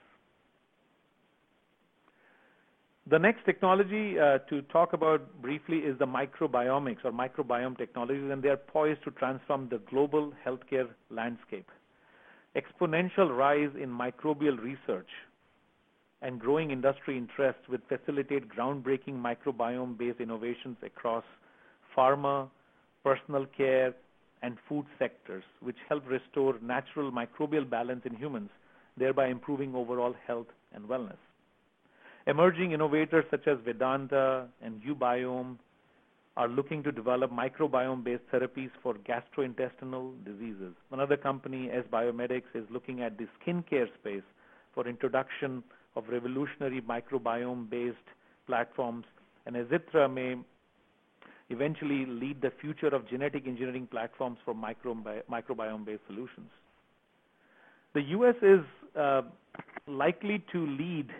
The 3.08 3.20
next 3.20 3.44
technology 3.44 4.18
uh, 4.18 4.38
to 4.50 4.62
talk 4.62 4.92
about 4.92 5.40
briefly 5.40 5.78
is 5.78 5.96
the 5.96 6.06
microbiomics 6.06 7.04
or 7.04 7.12
microbiome 7.12 7.78
technologies, 7.78 8.32
and 8.32 8.42
they 8.42 8.48
are 8.48 8.56
poised 8.56 9.04
to 9.04 9.12
transform 9.12 9.68
the 9.68 9.78
global 9.88 10.32
healthcare 10.44 10.88
landscape. 11.08 11.70
Exponential 12.56 13.36
rise 13.36 13.70
in 13.80 13.90
microbial 13.90 14.60
research 14.60 15.08
and 16.20 16.40
growing 16.40 16.72
industry 16.72 17.16
interest 17.16 17.58
will 17.68 17.78
facilitate 17.88 18.48
groundbreaking 18.48 19.14
microbiome-based 19.14 20.18
innovations 20.18 20.76
across 20.82 21.24
pharma, 21.96 22.48
personal 23.04 23.46
care, 23.56 23.94
and 24.42 24.56
food 24.68 24.84
sectors, 24.98 25.44
which 25.60 25.76
help 25.88 26.02
restore 26.08 26.56
natural 26.60 27.12
microbial 27.12 27.68
balance 27.68 28.02
in 28.04 28.16
humans, 28.16 28.50
thereby 28.96 29.28
improving 29.28 29.76
overall 29.76 30.14
health 30.26 30.48
and 30.74 30.84
wellness. 30.88 31.18
Emerging 32.26 32.72
innovators 32.72 33.24
such 33.30 33.46
as 33.46 33.58
Vedanta 33.64 34.48
and 34.60 34.82
uBiome 34.82 35.56
are 36.36 36.48
looking 36.48 36.82
to 36.82 36.90
develop 36.92 37.30
microbiome-based 37.30 38.24
therapies 38.32 38.70
for 38.82 38.94
gastrointestinal 38.94 40.12
diseases. 40.24 40.74
Another 40.90 41.16
company, 41.16 41.70
S 41.72 41.84
Biomedics, 41.90 42.50
is 42.54 42.64
looking 42.68 43.00
at 43.00 43.16
the 43.16 43.26
skincare 43.38 43.86
space 44.00 44.24
for 44.74 44.86
introduction 44.86 45.62
of 45.94 46.04
revolutionary 46.10 46.82
microbiome-based 46.82 47.96
platforms, 48.46 49.04
and 49.46 49.56
Azitra 49.56 50.12
may 50.12 50.36
eventually 51.48 52.04
lead 52.06 52.42
the 52.42 52.52
future 52.60 52.88
of 52.88 53.08
genetic 53.08 53.46
engineering 53.46 53.86
platforms 53.88 54.38
for 54.44 54.52
microbiome-based 54.52 56.02
solutions. 56.06 56.50
The 57.94 58.02
U.S. 58.02 58.34
is 58.42 58.60
uh, 58.98 59.22
likely 59.86 60.44
to 60.52 60.66
lead 60.66 61.10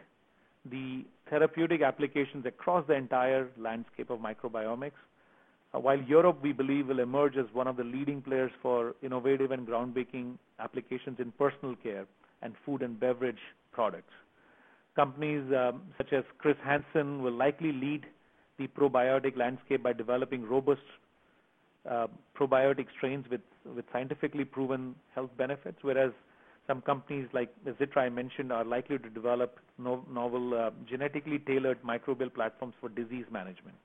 the 0.70 1.04
therapeutic 1.30 1.82
applications 1.82 2.46
across 2.46 2.86
the 2.86 2.94
entire 2.94 3.48
landscape 3.58 4.10
of 4.10 4.20
microbiomics. 4.20 4.92
Uh, 5.74 5.80
while 5.80 6.00
Europe, 6.00 6.38
we 6.42 6.52
believe, 6.52 6.88
will 6.88 7.00
emerge 7.00 7.36
as 7.36 7.46
one 7.52 7.66
of 7.66 7.76
the 7.76 7.84
leading 7.84 8.22
players 8.22 8.50
for 8.62 8.94
innovative 9.02 9.50
and 9.50 9.66
groundbreaking 9.66 10.34
applications 10.60 11.18
in 11.18 11.32
personal 11.32 11.74
care 11.82 12.06
and 12.42 12.54
food 12.64 12.82
and 12.82 12.98
beverage 13.00 13.38
products. 13.72 14.12
Companies 14.94 15.42
um, 15.54 15.82
such 15.98 16.12
as 16.12 16.24
Chr. 16.38 16.52
Hansen 16.64 17.22
will 17.22 17.32
likely 17.32 17.72
lead 17.72 18.06
the 18.58 18.66
probiotic 18.68 19.36
landscape 19.36 19.82
by 19.82 19.92
developing 19.92 20.48
robust 20.48 20.80
uh, 21.90 22.06
probiotic 22.38 22.86
strains 22.96 23.26
with, 23.30 23.42
with 23.74 23.84
scientifically 23.92 24.44
proven 24.44 24.94
health 25.14 25.30
benefits, 25.36 25.78
whereas 25.82 26.12
some 26.66 26.80
companies 26.80 27.28
like 27.32 27.50
Zitra 27.64 27.98
I 27.98 28.08
mentioned 28.08 28.52
are 28.52 28.64
likely 28.64 28.98
to 28.98 29.08
develop 29.10 29.58
no, 29.78 30.04
novel 30.10 30.54
uh, 30.54 30.70
genetically 30.88 31.38
tailored 31.38 31.82
microbial 31.82 32.32
platforms 32.32 32.74
for 32.80 32.88
disease 32.88 33.26
management. 33.30 33.76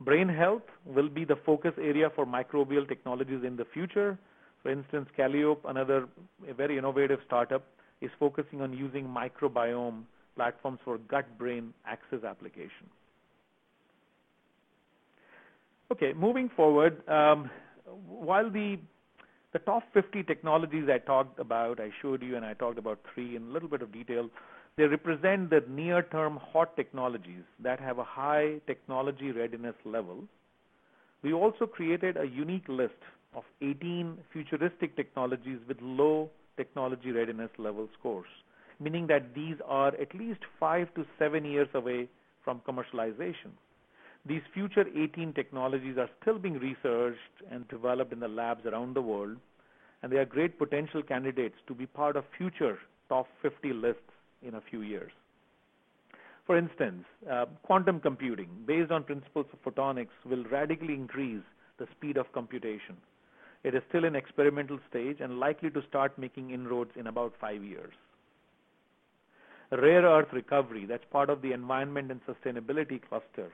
Brain 0.00 0.28
health 0.28 0.62
will 0.84 1.08
be 1.08 1.24
the 1.24 1.36
focus 1.44 1.72
area 1.76 2.10
for 2.14 2.24
microbial 2.24 2.86
technologies 2.86 3.42
in 3.44 3.56
the 3.56 3.64
future. 3.74 4.16
For 4.62 4.70
instance, 4.70 5.08
Kallyope, 5.18 5.68
another 5.68 6.08
very 6.56 6.78
innovative 6.78 7.18
startup, 7.26 7.64
is 8.00 8.10
focusing 8.18 8.60
on 8.60 8.72
using 8.72 9.04
microbiome 9.04 10.02
platforms 10.36 10.78
for 10.84 10.98
gut-brain 10.98 11.74
axis 11.84 12.22
application. 12.22 12.86
Okay, 15.90 16.12
moving 16.12 16.48
forward, 16.54 17.02
um, 17.08 17.50
while 18.06 18.48
the 18.50 18.78
the 19.52 19.58
top 19.60 19.82
50 19.94 20.22
technologies 20.24 20.88
I 20.92 20.98
talked 20.98 21.38
about, 21.38 21.80
I 21.80 21.90
showed 22.02 22.22
you, 22.22 22.36
and 22.36 22.44
I 22.44 22.54
talked 22.54 22.78
about 22.78 22.98
three 23.14 23.36
in 23.36 23.42
a 23.42 23.50
little 23.50 23.68
bit 23.68 23.82
of 23.82 23.92
detail. 23.92 24.28
They 24.76 24.84
represent 24.84 25.50
the 25.50 25.64
near-term 25.68 26.38
hot 26.52 26.76
technologies 26.76 27.42
that 27.62 27.80
have 27.80 27.98
a 27.98 28.04
high 28.04 28.60
technology 28.66 29.32
readiness 29.32 29.74
level. 29.84 30.24
We 31.22 31.32
also 31.32 31.66
created 31.66 32.16
a 32.16 32.24
unique 32.26 32.68
list 32.68 33.00
of 33.34 33.42
18 33.60 34.18
futuristic 34.32 34.96
technologies 34.96 35.58
with 35.66 35.78
low 35.80 36.30
technology 36.56 37.10
readiness 37.10 37.50
level 37.58 37.88
scores, 37.98 38.28
meaning 38.78 39.06
that 39.08 39.34
these 39.34 39.56
are 39.66 39.88
at 39.88 40.14
least 40.14 40.40
five 40.60 40.92
to 40.94 41.04
seven 41.18 41.44
years 41.44 41.68
away 41.74 42.08
from 42.44 42.60
commercialization. 42.60 43.50
These 44.28 44.42
future 44.52 44.84
18 44.94 45.32
technologies 45.32 45.96
are 45.96 46.10
still 46.20 46.38
being 46.38 46.58
researched 46.58 47.18
and 47.50 47.66
developed 47.68 48.12
in 48.12 48.20
the 48.20 48.28
labs 48.28 48.66
around 48.66 48.94
the 48.94 49.00
world, 49.00 49.38
and 50.02 50.12
they 50.12 50.18
are 50.18 50.26
great 50.26 50.58
potential 50.58 51.02
candidates 51.02 51.56
to 51.66 51.74
be 51.74 51.86
part 51.86 52.14
of 52.14 52.24
future 52.36 52.78
top 53.08 53.26
50 53.40 53.72
lists 53.72 54.12
in 54.42 54.54
a 54.56 54.60
few 54.60 54.82
years. 54.82 55.10
For 56.46 56.58
instance, 56.58 57.04
uh, 57.30 57.46
quantum 57.62 58.00
computing, 58.00 58.50
based 58.66 58.90
on 58.90 59.04
principles 59.04 59.46
of 59.52 59.62
photonics, 59.62 60.16
will 60.26 60.44
radically 60.44 60.94
increase 60.94 61.42
the 61.78 61.86
speed 61.96 62.16
of 62.16 62.30
computation. 62.32 62.96
it 63.64 63.74
is 63.74 63.82
still 63.88 64.04
in 64.04 64.14
experimental 64.14 64.78
stage 64.88 65.20
and 65.20 65.40
likely 65.40 65.68
to 65.68 65.82
start 65.88 66.16
making 66.16 66.50
inroads 66.50 66.92
in 66.96 67.08
about 67.08 67.32
five 67.40 67.64
years. 67.64 67.92
Rare 69.72 70.02
earth 70.02 70.32
recovery, 70.32 70.86
that's 70.86 71.04
part 71.10 71.28
of 71.28 71.42
the 71.42 71.52
environment 71.52 72.12
and 72.12 72.20
sustainability 72.24 73.00
cluster, 73.08 73.50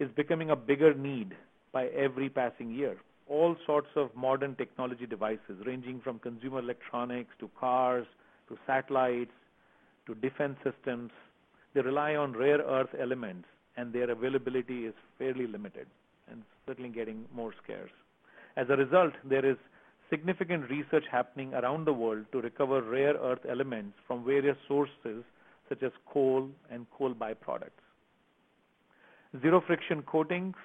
is 0.00 0.08
becoming 0.16 0.50
a 0.50 0.56
bigger 0.56 0.94
need 0.94 1.36
by 1.72 1.86
every 1.88 2.28
passing 2.28 2.72
year. 2.72 2.96
All 3.28 3.54
sorts 3.66 3.88
of 3.94 4.10
modern 4.16 4.56
technology 4.56 5.06
devices, 5.06 5.64
ranging 5.64 6.00
from 6.00 6.18
consumer 6.18 6.58
electronics 6.58 7.30
to 7.38 7.48
cars 7.60 8.06
to 8.48 8.58
satellites 8.66 9.30
to 10.06 10.14
defense 10.16 10.56
systems, 10.64 11.12
they 11.74 11.82
rely 11.82 12.16
on 12.16 12.32
rare 12.32 12.58
earth 12.58 12.88
elements, 12.98 13.46
and 13.76 13.92
their 13.92 14.10
availability 14.10 14.86
is 14.86 14.94
fairly 15.18 15.46
limited 15.46 15.86
and 16.28 16.42
certainly 16.66 16.90
getting 16.90 17.24
more 17.32 17.52
scarce. 17.62 17.92
As 18.56 18.66
a 18.70 18.76
result, 18.76 19.12
there 19.24 19.44
is 19.44 19.56
significant 20.08 20.68
research 20.68 21.04
happening 21.10 21.54
around 21.54 21.84
the 21.84 21.92
world 21.92 22.24
to 22.32 22.40
recover 22.40 22.82
rare 22.82 23.14
earth 23.14 23.44
elements 23.48 23.96
from 24.06 24.24
various 24.24 24.56
sources 24.66 25.22
such 25.68 25.82
as 25.84 25.92
coal 26.12 26.48
and 26.70 26.86
coal 26.90 27.14
byproducts. 27.14 27.89
Zero 29.40 29.62
friction 29.64 30.02
coatings 30.02 30.56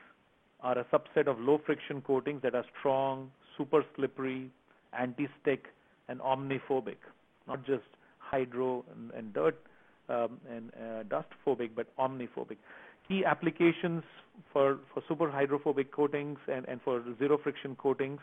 are 0.62 0.80
a 0.80 0.86
subset 0.86 1.28
of 1.28 1.39
low 1.39 1.62
friction 1.63 2.01
coatings 2.01 2.41
that 2.41 2.56
are 2.56 2.65
strong, 2.80 3.30
super 3.56 3.86
slippery, 3.95 4.49
anti-stick, 4.97 5.65
and 6.08 6.19
omniphobic, 6.19 6.97
not 7.47 7.63
just 7.63 7.84
hydro 8.17 8.84
and, 8.91 9.12
and 9.12 9.34
dirt 9.34 9.60
um, 10.10 10.39
and 10.49 10.71
uh, 10.73 11.04
dust 11.04 11.28
phobic, 11.45 11.69
but 11.75 11.95
omniphobic. 11.97 12.58
Key 13.08 13.23
applications 13.23 14.04
for, 14.51 14.80
for 14.91 15.04
super 15.08 15.30
hydrophobic 15.30 15.91
coatings 15.91 16.39
and, 16.51 16.67
and 16.67 16.82
for 16.82 17.04
zero 17.19 17.38
friction 17.38 17.75
coatings 17.75 18.19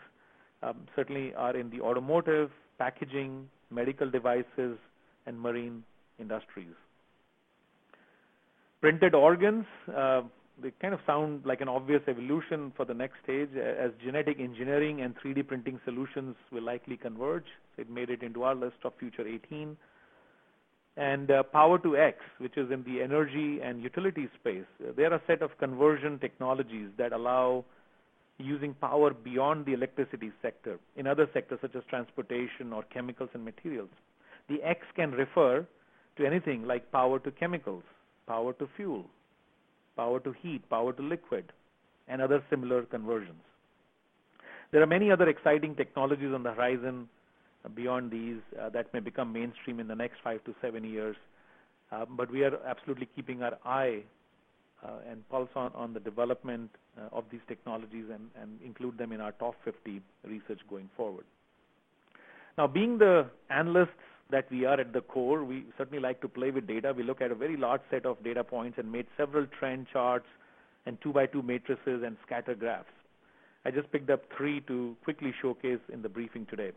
um, 0.64 0.76
certainly 0.96 1.32
are 1.34 1.56
in 1.56 1.70
the 1.70 1.80
automotive, 1.80 2.50
packaging, 2.78 3.48
medical 3.70 4.10
devices, 4.10 4.76
and 5.26 5.40
marine 5.40 5.84
industries. 6.18 6.74
Printed 8.82 9.14
organs, 9.14 9.64
uh, 9.96 10.22
they 10.60 10.72
kind 10.82 10.92
of 10.92 10.98
sound 11.06 11.46
like 11.46 11.60
an 11.60 11.68
obvious 11.68 12.02
evolution 12.08 12.72
for 12.76 12.84
the 12.84 12.92
next 12.92 13.14
stage 13.22 13.50
as 13.56 13.92
genetic 14.04 14.40
engineering 14.40 15.02
and 15.02 15.14
3D 15.24 15.46
printing 15.46 15.78
solutions 15.84 16.34
will 16.50 16.64
likely 16.64 16.96
converge. 16.96 17.44
It 17.78 17.88
made 17.88 18.10
it 18.10 18.24
into 18.24 18.42
our 18.42 18.56
list 18.56 18.78
of 18.84 18.92
future 18.98 19.24
18 19.24 19.76
and 20.96 21.30
uh, 21.30 21.44
Power 21.44 21.78
to 21.78 21.96
X, 21.96 22.18
which 22.38 22.58
is 22.58 22.72
in 22.72 22.82
the 22.82 23.00
energy 23.00 23.60
and 23.62 23.80
utility 23.80 24.28
space. 24.40 24.66
Uh, 24.82 24.90
there 24.96 25.12
are 25.12 25.16
a 25.16 25.22
set 25.28 25.42
of 25.42 25.56
conversion 25.58 26.18
technologies 26.18 26.88
that 26.98 27.12
allow 27.12 27.64
using 28.38 28.74
power 28.74 29.14
beyond 29.14 29.64
the 29.64 29.74
electricity 29.74 30.32
sector 30.42 30.80
in 30.96 31.06
other 31.06 31.28
sectors 31.32 31.60
such 31.62 31.76
as 31.76 31.84
transportation 31.88 32.72
or 32.72 32.82
chemicals 32.92 33.30
and 33.32 33.44
materials. 33.44 33.90
The 34.48 34.60
X 34.64 34.80
can 34.96 35.12
refer 35.12 35.64
to 36.16 36.26
anything 36.26 36.66
like 36.66 36.90
power 36.90 37.20
to 37.20 37.30
chemicals, 37.30 37.84
power 38.32 38.52
to 38.54 38.68
fuel, 38.76 39.04
power 39.96 40.18
to 40.26 40.32
heat, 40.42 40.68
power 40.70 40.92
to 40.98 41.02
liquid, 41.02 41.52
and 42.08 42.22
other 42.26 42.42
similar 42.50 42.82
conversions. 42.94 43.42
There 44.70 44.82
are 44.82 44.86
many 44.86 45.10
other 45.10 45.28
exciting 45.28 45.74
technologies 45.74 46.32
on 46.34 46.42
the 46.42 46.52
horizon 46.52 47.08
beyond 47.74 48.10
these 48.10 48.40
uh, 48.60 48.70
that 48.70 48.92
may 48.94 49.00
become 49.00 49.32
mainstream 49.32 49.80
in 49.80 49.86
the 49.86 49.94
next 49.94 50.16
five 50.24 50.42
to 50.44 50.54
seven 50.62 50.82
years. 50.82 51.16
Uh, 51.90 52.06
but 52.18 52.30
we 52.30 52.42
are 52.42 52.56
absolutely 52.66 53.06
keeping 53.14 53.42
our 53.42 53.58
eye 53.66 54.00
uh, 54.82 55.10
and 55.10 55.28
pulse 55.28 55.50
on, 55.54 55.70
on 55.74 55.92
the 55.92 56.00
development 56.00 56.70
of 57.10 57.24
these 57.30 57.44
technologies 57.48 58.06
and, 58.12 58.24
and 58.40 58.50
include 58.64 58.96
them 58.98 59.12
in 59.12 59.20
our 59.20 59.32
top 59.32 59.54
50 59.64 60.00
research 60.24 60.60
going 60.70 60.88
forward. 60.96 61.24
Now, 62.56 62.66
being 62.66 62.98
the 62.98 63.26
analysts 63.50 64.11
that 64.32 64.50
we 64.50 64.64
are 64.64 64.80
at 64.80 64.92
the 64.92 65.00
core, 65.02 65.44
we 65.44 65.64
certainly 65.78 66.00
like 66.00 66.20
to 66.22 66.28
play 66.28 66.50
with 66.50 66.66
data. 66.66 66.92
We 66.96 67.04
look 67.04 67.20
at 67.20 67.30
a 67.30 67.34
very 67.34 67.56
large 67.56 67.82
set 67.90 68.04
of 68.04 68.22
data 68.24 68.42
points 68.42 68.78
and 68.78 68.90
made 68.90 69.06
several 69.16 69.46
trend 69.58 69.86
charts 69.92 70.26
and 70.86 70.98
two 71.00 71.12
by 71.12 71.26
two 71.26 71.42
matrices 71.42 72.02
and 72.04 72.16
scatter 72.26 72.54
graphs. 72.54 72.88
I 73.64 73.70
just 73.70 73.92
picked 73.92 74.10
up 74.10 74.22
three 74.36 74.60
to 74.62 74.96
quickly 75.04 75.32
showcase 75.40 75.78
in 75.92 76.02
the 76.02 76.08
briefing 76.08 76.46
today. 76.50 76.72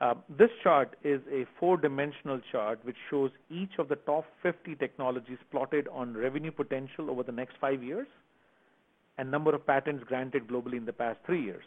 Uh, 0.00 0.14
this 0.38 0.50
chart 0.62 0.96
is 1.04 1.20
a 1.30 1.46
four-dimensional 1.60 2.40
chart 2.50 2.80
which 2.84 2.96
shows 3.10 3.30
each 3.50 3.78
of 3.78 3.88
the 3.88 3.96
top 3.96 4.24
50 4.42 4.74
technologies 4.76 5.38
plotted 5.50 5.86
on 5.92 6.14
revenue 6.14 6.50
potential 6.50 7.10
over 7.10 7.22
the 7.22 7.32
next 7.32 7.56
five 7.60 7.82
years 7.82 8.08
and 9.18 9.30
number 9.30 9.54
of 9.54 9.66
patents 9.66 10.02
granted 10.06 10.48
globally 10.48 10.76
in 10.76 10.84
the 10.84 10.92
past 10.92 11.18
three 11.24 11.42
years. 11.42 11.64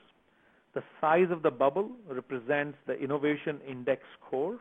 The 0.73 0.83
size 0.99 1.31
of 1.31 1.41
the 1.41 1.51
bubble 1.51 1.91
represents 2.09 2.77
the 2.85 2.93
innovation 2.93 3.59
index 3.67 4.03
score, 4.19 4.59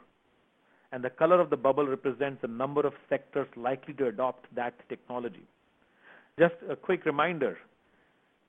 and 0.97 1.05
the 1.05 1.11
color 1.11 1.41
of 1.41 1.51
the 1.51 1.57
bubble 1.57 1.87
represents 1.87 2.41
the 2.41 2.49
number 2.49 2.87
of 2.87 2.95
sectors 3.09 3.47
likely 3.55 3.95
to 3.95 4.07
adopt 4.07 4.53
that 4.57 4.75
technology. 4.89 5.47
Just 6.39 6.55
a 6.71 6.75
quick 6.75 7.05
reminder, 7.05 7.59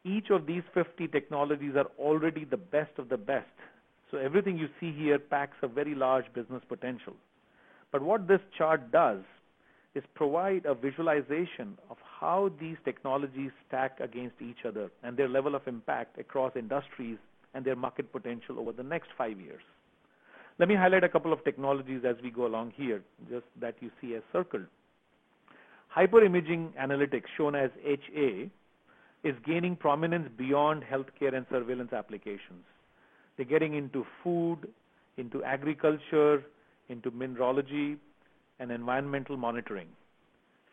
each 0.03 0.29
of 0.29 0.45
these 0.45 0.63
50 0.73 1.09
technologies 1.09 1.75
are 1.75 1.89
already 1.99 2.45
the 2.45 2.57
best 2.57 2.97
of 2.97 3.09
the 3.09 3.17
best 3.17 3.51
so 4.09 4.17
everything 4.17 4.57
you 4.57 4.69
see 4.79 4.91
here 4.93 5.19
packs 5.19 5.57
a 5.61 5.67
very 5.67 5.93
large 5.93 6.25
business 6.33 6.61
potential. 6.67 7.13
But 7.91 8.01
what 8.01 8.27
this 8.27 8.39
chart 8.57 8.91
does 8.91 9.19
is 9.95 10.03
provide 10.15 10.65
a 10.65 10.73
visualization 10.73 11.77
of 11.89 11.97
how 12.19 12.51
these 12.59 12.77
technologies 12.85 13.51
stack 13.67 13.99
against 13.99 14.41
each 14.41 14.65
other 14.65 14.89
and 15.03 15.17
their 15.17 15.27
level 15.27 15.55
of 15.55 15.67
impact 15.67 16.17
across 16.19 16.55
industries 16.55 17.17
and 17.53 17.65
their 17.65 17.75
market 17.75 18.11
potential 18.11 18.59
over 18.59 18.71
the 18.71 18.83
next 18.83 19.09
five 19.17 19.39
years. 19.41 19.63
Let 20.59 20.69
me 20.69 20.75
highlight 20.75 21.03
a 21.03 21.09
couple 21.09 21.31
of 21.31 21.43
technologies 21.43 22.01
as 22.07 22.15
we 22.23 22.31
go 22.31 22.47
along 22.47 22.73
here, 22.75 23.03
just 23.29 23.45
that 23.61 23.75
you 23.79 23.91
see 24.01 24.15
as 24.15 24.23
circled. 24.33 24.65
Hyperimaging 25.95 26.71
analytics, 26.73 27.25
shown 27.37 27.53
as 27.55 27.69
HA, 27.85 28.49
is 29.23 29.35
gaining 29.45 29.75
prominence 29.75 30.29
beyond 30.35 30.83
healthcare 30.83 31.35
and 31.35 31.45
surveillance 31.51 31.93
applications. 31.93 32.63
They're 33.35 33.45
getting 33.45 33.75
into 33.75 34.05
food, 34.23 34.67
into 35.17 35.43
agriculture, 35.43 36.43
into 36.89 37.11
mineralogy, 37.11 37.97
and 38.59 38.71
environmental 38.71 39.37
monitoring. 39.37 39.87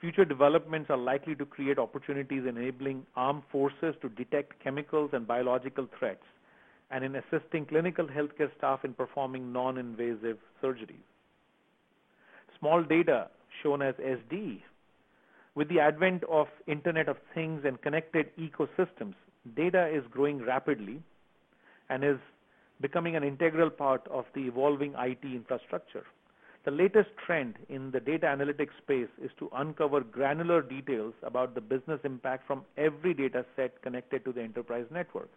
Future 0.01 0.25
developments 0.25 0.91
are 0.91 0.97
likely 0.97 1.35
to 1.35 1.45
create 1.45 1.79
opportunities 1.79 2.45
enabling 2.49 3.07
armed 3.17 3.43
forces 3.51 3.95
to 4.01 4.09
detect 4.11 4.63
chemicals 4.63 5.11
and 5.13 5.27
biological 5.27 5.89
threats, 5.99 6.25
and 6.95 7.05
in 7.05 7.17
assisting 7.17 7.67
clinical 7.67 8.07
healthcare 8.07 8.57
staff 8.57 8.85
in 8.85 8.95
performing 8.95 9.53
non-invasive 9.53 10.39
surgeries. 10.63 11.09
Small 12.61 12.85
data, 12.85 13.27
shown 13.63 13.83
as 13.83 13.97
SD, 13.97 14.61
with 15.57 15.69
the 15.69 15.81
advent 15.81 16.23
of 16.31 16.47
Internet 16.69 17.09
of 17.09 17.17
Things 17.35 17.63
and 17.65 17.83
connected 17.83 18.31
ecosystems, 18.37 19.15
data 19.57 19.89
is 19.89 20.05
growing 20.09 20.39
rapidly 20.45 21.03
and 21.91 22.05
is 22.05 22.19
becoming 22.81 23.17
an 23.17 23.25
integral 23.25 23.71
part 23.71 24.07
of 24.09 24.25
the 24.35 24.43
evolving 24.43 24.95
IT 24.97 25.25
infrastructure. 25.25 26.05
The 26.65 26.71
latest 26.71 27.11
trend 27.27 27.57
in 27.69 27.91
the 27.91 28.01
data 28.01 28.27
analytics 28.27 28.77
space 28.81 29.11
is 29.21 29.33
to 29.41 29.51
uncover 29.53 30.01
granular 30.01 30.63
details 30.63 31.15
about 31.25 31.57
the 31.57 31.61
business 31.61 32.01
impact 32.05 32.47
from 32.47 32.65
every 32.77 33.15
data 33.15 33.45
set 33.57 33.83
connected 33.83 34.25
to 34.25 34.33
the 34.33 34.43
enterprise 34.43 34.87
network. 34.93 35.29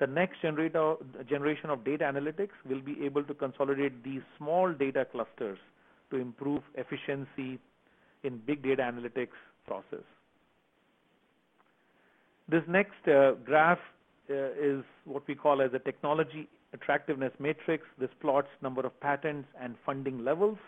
The 0.00 0.06
next 0.06 0.40
generation 0.42 1.70
of 1.70 1.84
data 1.84 2.04
analytics 2.04 2.56
will 2.68 2.80
be 2.80 2.96
able 3.04 3.22
to 3.24 3.34
consolidate 3.34 4.02
these 4.02 4.22
small 4.38 4.72
data 4.72 5.06
clusters 5.10 5.58
to 6.10 6.16
improve 6.16 6.62
efficiency 6.74 7.60
in 8.24 8.38
big 8.44 8.62
data 8.62 8.82
analytics 8.82 9.38
process. 9.66 10.04
This 12.48 12.62
next 12.68 13.06
uh, 13.08 13.32
graph 13.44 13.78
uh, 14.28 14.34
is 14.60 14.84
what 15.04 15.26
we 15.28 15.34
call 15.34 15.62
as 15.62 15.70
a 15.74 15.78
technology 15.78 16.48
attractiveness 16.72 17.32
matrix. 17.38 17.84
This 17.98 18.10
plots 18.20 18.48
number 18.62 18.84
of 18.84 18.98
patents 19.00 19.48
and 19.60 19.76
funding 19.86 20.24
levels. 20.24 20.58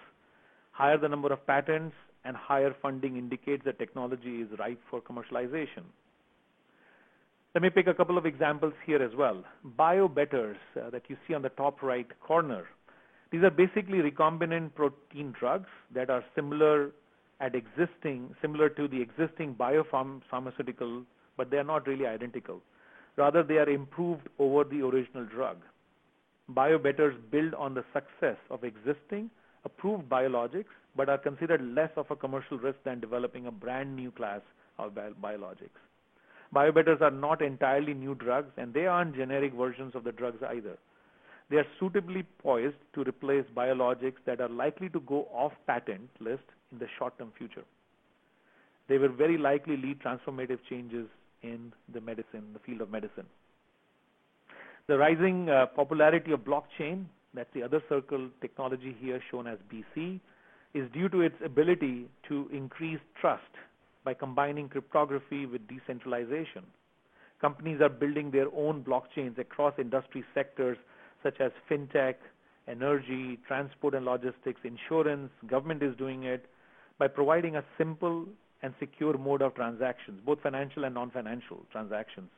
Higher 0.70 0.98
the 0.98 1.08
number 1.08 1.32
of 1.32 1.44
patents 1.46 1.94
and 2.24 2.36
higher 2.36 2.74
funding 2.80 3.16
indicates 3.16 3.64
that 3.64 3.78
technology 3.78 4.42
is 4.42 4.48
ripe 4.58 4.80
for 4.90 5.00
commercialization. 5.00 5.84
Let 7.56 7.62
me 7.62 7.70
pick 7.70 7.86
a 7.86 7.94
couple 7.94 8.18
of 8.18 8.26
examples 8.26 8.74
here 8.84 9.02
as 9.02 9.14
well. 9.16 9.42
BioBetters 9.78 10.58
uh, 10.76 10.90
that 10.90 11.04
you 11.08 11.16
see 11.26 11.32
on 11.32 11.40
the 11.40 11.48
top 11.48 11.82
right 11.82 12.06
corner. 12.20 12.66
These 13.32 13.44
are 13.44 13.50
basically 13.50 14.00
recombinant 14.00 14.74
protein 14.74 15.32
drugs 15.40 15.70
that 15.94 16.10
are 16.10 16.22
similar 16.34 16.90
at 17.40 17.54
existing, 17.54 18.34
similar 18.42 18.68
to 18.68 18.88
the 18.88 19.00
existing 19.00 19.54
biopharmaceutical, 19.54 21.06
but 21.38 21.50
they 21.50 21.56
are 21.56 21.64
not 21.64 21.86
really 21.86 22.06
identical. 22.06 22.60
Rather, 23.16 23.42
they 23.42 23.56
are 23.56 23.70
improved 23.70 24.28
over 24.38 24.62
the 24.62 24.82
original 24.82 25.24
drug. 25.24 25.56
BioBetters 26.52 27.16
build 27.30 27.54
on 27.54 27.72
the 27.72 27.84
success 27.94 28.36
of 28.50 28.64
existing 28.64 29.30
approved 29.64 30.06
biologics, 30.10 30.76
but 30.94 31.08
are 31.08 31.16
considered 31.16 31.62
less 31.62 31.90
of 31.96 32.10
a 32.10 32.16
commercial 32.16 32.58
risk 32.58 32.76
than 32.84 33.00
developing 33.00 33.46
a 33.46 33.50
brand 33.50 33.96
new 33.96 34.10
class 34.10 34.42
of 34.78 34.92
biologics. 34.92 35.80
Biobetters 36.56 37.02
are 37.02 37.10
not 37.10 37.42
entirely 37.42 37.92
new 37.92 38.14
drugs, 38.14 38.50
and 38.56 38.72
they 38.72 38.86
aren't 38.86 39.14
generic 39.14 39.52
versions 39.52 39.94
of 39.94 40.04
the 40.04 40.12
drugs 40.12 40.42
either. 40.42 40.78
They 41.50 41.56
are 41.58 41.66
suitably 41.78 42.22
poised 42.38 42.78
to 42.94 43.02
replace 43.02 43.44
biologics 43.54 44.24
that 44.24 44.40
are 44.40 44.48
likely 44.48 44.88
to 44.88 45.00
go 45.00 45.28
off 45.34 45.52
patent 45.66 46.08
list 46.18 46.44
in 46.72 46.78
the 46.78 46.86
short-term 46.98 47.32
future. 47.36 47.64
They 48.88 48.96
will 48.96 49.12
very 49.12 49.36
likely 49.36 49.76
lead 49.76 50.00
transformative 50.00 50.60
changes 50.70 51.06
in 51.42 51.74
the 51.92 52.00
medicine, 52.00 52.54
the 52.54 52.58
field 52.60 52.80
of 52.80 52.90
medicine. 52.90 53.26
The 54.86 54.96
rising 54.96 55.50
uh, 55.50 55.66
popularity 55.66 56.32
of 56.32 56.40
blockchain, 56.40 57.04
that's 57.34 57.52
the 57.52 57.64
other 57.64 57.82
circle 57.86 58.30
technology 58.40 58.96
here 58.98 59.20
shown 59.30 59.46
as 59.46 59.58
BC, 59.70 60.20
is 60.72 60.90
due 60.92 61.10
to 61.10 61.20
its 61.20 61.36
ability 61.44 62.08
to 62.28 62.48
increase 62.50 63.00
trust 63.20 63.42
by 64.06 64.14
combining 64.14 64.68
cryptography 64.68 65.46
with 65.46 65.66
decentralization. 65.66 66.62
Companies 67.40 67.80
are 67.80 67.88
building 67.88 68.30
their 68.30 68.46
own 68.56 68.84
blockchains 68.84 69.36
across 69.36 69.74
industry 69.78 70.24
sectors 70.32 70.78
such 71.24 71.40
as 71.40 71.50
fintech, 71.68 72.14
energy, 72.68 73.38
transport 73.48 73.94
and 73.94 74.06
logistics, 74.06 74.60
insurance. 74.62 75.30
Government 75.48 75.82
is 75.82 75.94
doing 75.96 76.22
it 76.22 76.46
by 76.98 77.08
providing 77.08 77.56
a 77.56 77.64
simple 77.76 78.26
and 78.62 78.72
secure 78.78 79.18
mode 79.18 79.42
of 79.42 79.56
transactions, 79.56 80.20
both 80.24 80.40
financial 80.40 80.84
and 80.84 80.94
non-financial 80.94 81.66
transactions, 81.72 82.30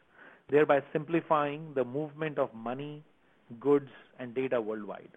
thereby 0.50 0.80
simplifying 0.90 1.72
the 1.74 1.84
movement 1.84 2.38
of 2.38 2.52
money, 2.54 3.04
goods, 3.60 3.90
and 4.18 4.34
data 4.34 4.58
worldwide. 4.60 5.10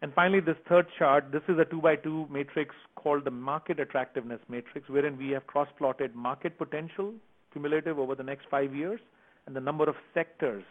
And 0.00 0.14
finally, 0.14 0.40
this 0.40 0.56
third 0.68 0.86
chart, 0.96 1.32
this 1.32 1.42
is 1.48 1.58
a 1.58 1.64
two 1.64 1.80
by 1.80 1.96
two 1.96 2.26
matrix 2.30 2.74
called 2.94 3.24
the 3.24 3.32
market 3.32 3.80
attractiveness 3.80 4.40
matrix, 4.48 4.88
wherein 4.88 5.18
we 5.18 5.30
have 5.30 5.46
cross-plotted 5.46 6.14
market 6.14 6.56
potential 6.56 7.14
cumulative 7.52 7.98
over 7.98 8.14
the 8.14 8.22
next 8.22 8.46
five 8.50 8.74
years 8.74 9.00
and 9.46 9.56
the 9.56 9.60
number 9.60 9.88
of 9.88 9.96
sectors. 10.14 10.62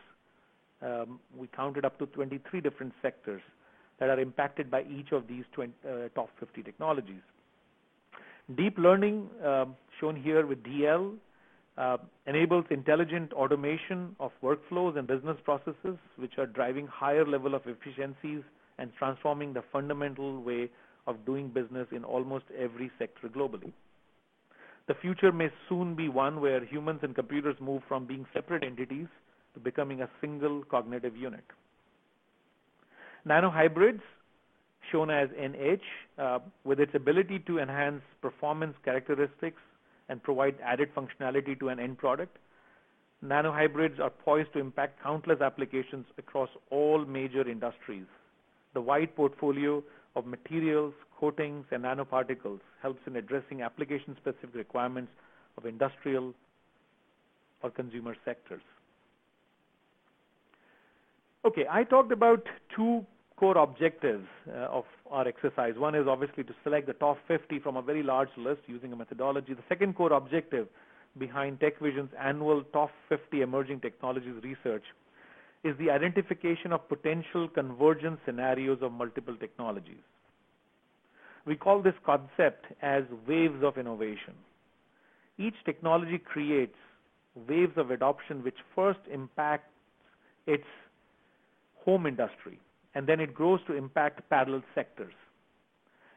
Um, 0.82 1.20
we 1.36 1.48
counted 1.48 1.84
up 1.84 1.98
to 2.00 2.06
23 2.06 2.62
different 2.62 2.94
sectors 3.02 3.42
that 4.00 4.10
are 4.10 4.20
impacted 4.20 4.70
by 4.70 4.84
each 4.84 5.12
of 5.12 5.28
these 5.28 5.44
20, 5.54 5.74
uh, 5.84 6.10
top 6.16 6.30
50 6.40 6.64
technologies. 6.64 7.22
Deep 8.56 8.78
learning, 8.78 9.28
uh, 9.44 9.66
shown 10.00 10.16
here 10.16 10.46
with 10.46 10.64
DL, 10.64 11.16
uh, 11.78 11.98
enables 12.28 12.64
intelligent 12.70 13.34
automation 13.34 14.16
of 14.20 14.32
workflows 14.42 14.98
and 14.98 15.08
business 15.08 15.38
processes, 15.44 15.98
which 16.16 16.38
are 16.38 16.46
driving 16.46 16.88
higher 16.88 17.26
level 17.26 17.56
of 17.56 17.64
efficiencies 17.66 18.44
and 18.80 18.92
transforming 18.98 19.54
the 19.54 19.64
fundamental 19.72 20.42
way 20.42 20.70
of 21.08 21.26
doing 21.26 21.50
business 21.50 21.88
in 21.92 22.04
almost 22.04 22.46
every 22.58 22.92
sector 23.00 23.30
globally. 23.30 23.72
The 24.88 24.96
future 24.96 25.32
may 25.32 25.50
soon 25.68 25.96
be 25.96 26.08
one 26.08 26.40
where 26.40 26.64
humans 26.64 27.00
and 27.04 27.14
computers 27.14 27.58
move 27.60 27.82
from 27.88 28.06
being 28.06 28.26
separate 28.34 28.64
entities 28.64 29.08
to 29.54 29.60
becoming 29.60 30.02
a 30.02 30.10
single 30.22 30.64
cognitive 30.64 31.16
unit. 31.16 31.44
Nanohybrids, 33.28 34.02
shown 34.92 35.10
as 35.10 35.28
NH, 35.30 35.82
uh, 36.18 36.40
with 36.64 36.80
its 36.80 36.96
ability 36.96 37.40
to 37.40 37.60
enhance 37.60 38.02
performance 38.22 38.76
characteristics 38.86 39.62
and 40.08 40.24
provide 40.24 40.56
added 40.64 40.90
functionality 40.96 41.60
to 41.60 41.68
an 41.68 41.80
end 41.80 41.98
product, 41.98 42.38
nanohybrids 43.26 44.00
are 44.00 44.10
poised 44.10 44.54
to 44.54 44.60
impact 44.60 45.04
countless 45.04 45.42
applications 45.42 46.06
across 46.18 46.50
all 46.70 47.04
major 47.04 47.50
industries. 47.50 48.06
The 48.78 48.82
wide 48.82 49.16
portfolio 49.16 49.84
of 50.16 50.28
materials, 50.28 50.94
coatings, 51.20 51.66
and 51.72 51.84
nanoparticles 51.84 52.60
helps 52.80 53.00
in 53.08 53.16
addressing 53.16 53.64
application-specific 53.64 54.54
requirements 54.54 55.12
of 55.58 55.66
industrial 55.66 56.36
or 57.64 57.72
consumer 57.72 58.16
sectors. 58.24 58.62
Okay, 61.44 61.66
I 61.68 61.86
talked 61.86 62.12
about 62.12 62.44
two 62.76 63.04
core 63.36 63.58
objectives 63.58 64.28
uh, 64.48 64.66
of 64.66 64.86
our 65.10 65.28
exercise. 65.28 65.74
One 65.76 65.96
is 65.96 66.06
obviously 66.08 66.44
to 66.44 66.54
select 66.64 66.86
the 66.86 66.94
top 66.94 67.18
50 67.28 67.58
from 67.62 67.78
a 67.78 67.82
very 67.82 68.04
large 68.04 68.30
list 68.38 68.62
using 68.68 68.94
a 68.94 68.96
methodology. 68.96 69.56
The 69.56 69.64
second 69.68 69.96
core 69.96 70.14
objective 70.14 70.68
behind 71.18 71.60
TechVision's 71.60 72.14
annual 72.22 72.62
top 72.74 72.92
50 73.10 73.42
emerging 73.42 73.80
technologies 73.80 74.36
research 74.44 74.84
is 75.68 75.78
the 75.78 75.92
identification 75.92 76.72
of 76.72 76.88
potential 76.88 77.48
convergence 77.48 78.20
scenarios 78.26 78.80
of 78.82 78.92
multiple 78.92 79.36
technologies. 79.36 80.04
We 81.46 81.56
call 81.56 81.82
this 81.82 81.94
concept 82.06 82.66
as 82.82 83.04
waves 83.28 83.64
of 83.64 83.78
innovation. 83.78 84.34
Each 85.38 85.56
technology 85.66 86.18
creates 86.18 86.76
waves 87.48 87.78
of 87.78 87.92
adoption 87.92 88.44
which 88.44 88.58
first 88.76 89.00
impacts 89.12 89.70
its 90.46 90.66
home 91.86 92.06
industry, 92.06 92.60
and 92.96 93.06
then 93.06 93.20
it 93.20 93.34
grows 93.34 93.60
to 93.68 93.74
impact 93.74 94.28
parallel 94.30 94.64
sectors. 94.74 95.14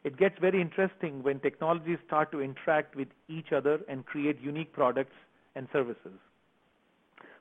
It 0.03 0.17
gets 0.17 0.39
very 0.41 0.61
interesting 0.61 1.23
when 1.23 1.41
technologies 1.41 1.99
start 2.07 2.33
to 2.33 2.41
interact 2.41 2.97
with 2.97 3.09
each 3.29 3.53
other 3.53 3.81
and 3.89 4.07
create 4.07 4.41
unique 4.41 4.73
products 4.73 5.15
and 5.55 5.69
services. 5.73 6.19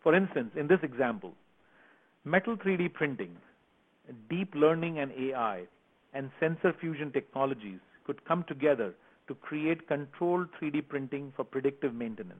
For 0.03 0.13
instance, 0.13 0.51
in 0.55 0.67
this 0.67 0.79
example, 0.83 1.33
metal 2.25 2.57
3D 2.57 2.93
printing, 2.93 3.35
deep 4.29 4.53
learning 4.53 4.99
and 4.99 5.11
AI 5.11 5.63
and 6.13 6.29
sensor 6.39 6.73
fusion 6.79 7.11
technologies 7.11 7.79
could 8.05 8.23
come 8.25 8.43
together 8.47 8.93
to 9.27 9.35
create 9.35 9.87
controlled 9.87 10.47
3D 10.61 10.87
printing 10.87 11.31
for 11.35 11.45
predictive 11.45 11.93
maintenance. 11.93 12.39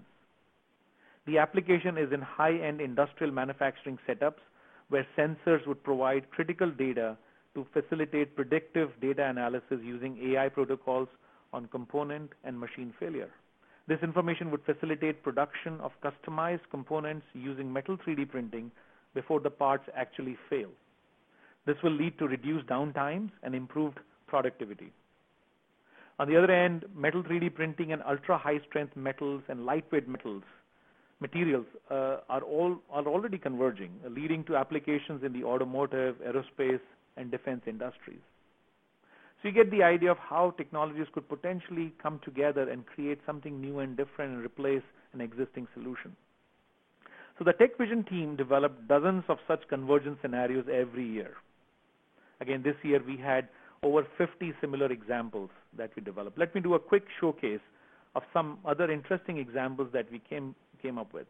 The 1.28 1.38
application 1.38 1.98
is 1.98 2.12
in 2.12 2.22
high-end 2.22 2.82
industrial 2.82 3.32
manufacturing 3.32 4.00
setups 4.08 4.42
where 4.90 5.08
sensors 5.18 5.66
would 5.68 5.84
provide 5.84 6.30
critical 6.32 6.72
data 6.72 7.16
to 7.54 7.66
facilitate 7.72 8.36
predictive 8.36 8.90
data 9.00 9.26
analysis 9.26 9.80
using 9.84 10.18
AI 10.34 10.50
protocols 10.50 11.08
on 11.54 11.68
component 11.68 12.32
and 12.44 12.60
machine 12.60 12.94
failure. 13.00 13.30
This 13.88 14.00
information 14.04 14.52
would 14.52 14.64
facilitate 14.66 15.24
production 15.24 15.80
of 15.80 15.92
customized 16.04 16.68
components 16.70 17.26
using 17.34 17.72
metal 17.72 17.98
3D 17.98 18.30
printing 18.30 18.72
before 19.14 19.40
the 19.40 19.50
parts 19.50 19.84
actually 19.96 20.38
fail. 20.50 20.70
This 21.66 21.78
will 21.84 21.92
lead 21.92 22.18
to 22.20 22.28
reduced 22.28 22.68
downtimes 22.68 23.32
and 23.44 23.54
improved 23.54 24.00
productivity. 24.28 24.92
On 26.20 26.28
the 26.28 26.38
other 26.38 26.52
end, 26.52 26.86
metal 26.96 27.24
3D 27.24 27.54
printing 27.54 27.92
and 27.92 28.02
ultra-high 28.08 28.60
strength 28.68 28.96
metals 28.96 29.42
and 29.48 29.66
lightweight 29.66 30.08
metals 30.08 30.44
materials 31.20 31.66
uh, 31.92 32.18
are 32.30 32.42
all 32.42 32.78
are 32.92 33.06
already 33.06 33.38
converging, 33.38 33.92
uh, 34.06 34.10
leading 34.10 34.44
to 34.46 34.56
applications 34.56 35.24
in 35.24 35.34
the 35.34 35.44
automotive, 35.44 36.16
aerospace, 36.26 36.82
and 37.18 37.32
defense 37.32 37.62
industries. 37.68 38.22
So 39.42 39.48
you 39.48 39.54
get 39.54 39.72
the 39.72 39.84
idea 39.84 40.12
of 40.12 40.18
how 40.18 40.52
technologies 40.52 41.08
could 41.14 41.28
potentially 41.30 41.94
come 42.02 42.20
together 42.24 42.70
and 42.70 42.86
create 42.86 43.20
something 43.26 43.60
new 43.62 43.80
and 43.80 43.96
different 43.96 44.34
and 44.34 44.44
replace 44.44 44.82
an 45.14 45.22
existing 45.22 45.68
solution. 45.74 46.16
So 47.40 47.46
the 47.46 47.54
TechVision 47.54 48.10
team 48.10 48.36
developed 48.36 48.90
dozens 48.90 49.24
of 49.30 49.38
such 49.48 49.62
convergence 49.70 50.18
scenarios 50.22 50.66
every 50.70 51.08
year. 51.08 51.36
Again, 52.42 52.62
this 52.64 52.76
year 52.84 53.02
we 53.02 53.16
had 53.16 53.48
over 53.82 54.06
50 54.18 54.54
similar 54.60 54.92
examples 54.92 55.50
that 55.78 55.90
we 55.96 56.02
developed. 56.04 56.38
Let 56.38 56.54
me 56.54 56.60
do 56.60 56.74
a 56.74 56.80
quick 56.80 57.06
showcase 57.22 57.62
of 58.14 58.24
some 58.34 58.60
other 58.66 58.92
interesting 58.92 59.38
examples 59.38 59.88
that 59.94 60.12
we 60.12 60.20
came, 60.20 60.54
came 60.82 60.98
up 60.98 61.14
with. 61.14 61.28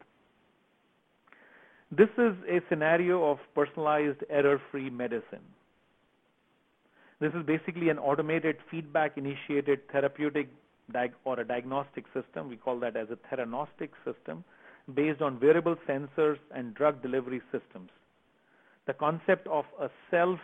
This 1.92 2.10
is 2.18 2.34
a 2.48 2.60
scenario 2.70 3.30
of 3.30 3.38
personalized 3.54 4.24
error-free 4.32 4.90
medicine. 4.90 5.46
This 7.20 7.34
is 7.34 7.46
basically 7.46 7.90
an 7.90 8.00
automated 8.00 8.58
feedback-initiated 8.72 9.88
therapeutic 9.92 10.50
or 11.24 11.40
a 11.40 11.46
diagnostic 11.46 12.06
system. 12.16 12.50
We 12.50 12.56
call 12.56 12.80
that 12.80 12.96
as 12.96 13.10
a 13.12 13.36
theranostic 13.36 13.90
system 14.04 14.44
based 14.96 15.22
on 15.22 15.40
wearable 15.40 15.76
sensors 15.88 16.38
and 16.56 16.74
drug 16.74 17.02
delivery 17.02 17.42
systems. 17.52 17.90
The 18.88 18.94
concept 18.94 19.48
of 19.48 19.66
a 19.80 19.90
self 20.10 20.40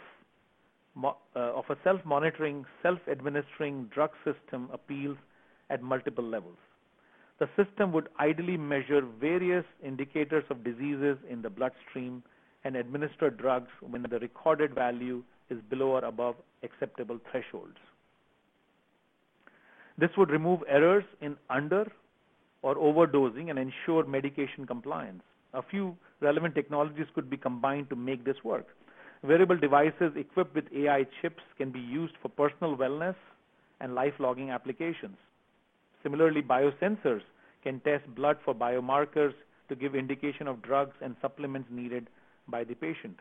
uh, 1.03 1.09
of 1.35 1.65
a 1.69 1.75
self-monitoring, 1.83 2.65
self-administering 2.81 3.89
drug 3.93 4.11
system 4.23 4.69
appeals 4.71 5.17
at 5.69 5.81
multiple 5.81 6.23
levels. 6.23 6.55
The 7.39 7.49
system 7.57 7.91
would 7.91 8.07
ideally 8.19 8.55
measure 8.55 9.01
various 9.19 9.65
indicators 9.83 10.45
of 10.49 10.63
diseases 10.63 11.17
in 11.29 11.41
the 11.41 11.49
bloodstream 11.49 12.23
and 12.63 12.77
administer 12.77 13.29
drugs 13.29 13.69
when 13.81 14.03
the 14.03 14.19
recorded 14.19 14.73
value 14.73 15.21
is 15.49 15.57
below 15.69 15.91
or 15.97 16.05
above 16.05 16.35
acceptable 16.63 17.19
thresholds. 17.29 17.77
This 19.97 20.11
would 20.17 20.29
remove 20.29 20.61
errors 20.67 21.03
in 21.21 21.35
under 21.49 21.91
or 22.65 22.73
overdosing 22.77 23.51
and 23.51 23.59
ensure 23.59 24.03
medication 24.07 24.65
compliance. 24.65 25.21
A 25.53 25.61
few 25.61 25.95
relevant 26.19 26.55
technologies 26.55 27.05
could 27.13 27.29
be 27.29 27.37
combined 27.37 27.91
to 27.91 27.95
make 27.95 28.25
this 28.25 28.43
work. 28.43 28.65
Wearable 29.21 29.57
devices 29.57 30.13
equipped 30.15 30.55
with 30.55 30.65
AI 30.75 31.05
chips 31.21 31.43
can 31.59 31.69
be 31.69 31.79
used 31.79 32.15
for 32.23 32.29
personal 32.29 32.75
wellness 32.75 33.13
and 33.81 33.93
life 33.93 34.15
logging 34.17 34.49
applications. 34.49 35.15
Similarly, 36.01 36.41
biosensors 36.41 37.21
can 37.63 37.81
test 37.81 38.03
blood 38.15 38.37
for 38.43 38.55
biomarkers 38.55 39.35
to 39.69 39.75
give 39.75 39.93
indication 39.93 40.47
of 40.47 40.63
drugs 40.63 40.95
and 41.01 41.15
supplements 41.21 41.69
needed 41.71 42.07
by 42.47 42.63
the 42.63 42.73
patient. 42.73 43.19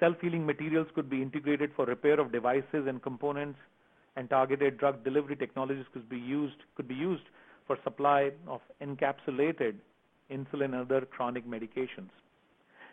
Self-healing 0.00 0.44
materials 0.44 0.88
could 0.96 1.08
be 1.08 1.22
integrated 1.22 1.70
for 1.76 1.84
repair 1.84 2.18
of 2.18 2.32
devices 2.32 2.88
and 2.88 3.00
components, 3.00 3.60
and 4.16 4.28
targeted 4.28 4.76
drug 4.76 5.04
delivery 5.04 5.36
technologies 5.36 5.86
could 5.92 6.08
be 6.08 6.18
used 6.18 6.64
could 6.74 6.88
be 6.88 6.96
used 6.96 7.22
for 7.70 7.78
supply 7.84 8.32
of 8.48 8.60
encapsulated 8.82 9.74
insulin 10.28 10.64
and 10.64 10.74
other 10.74 11.02
chronic 11.02 11.46
medications. 11.46 12.10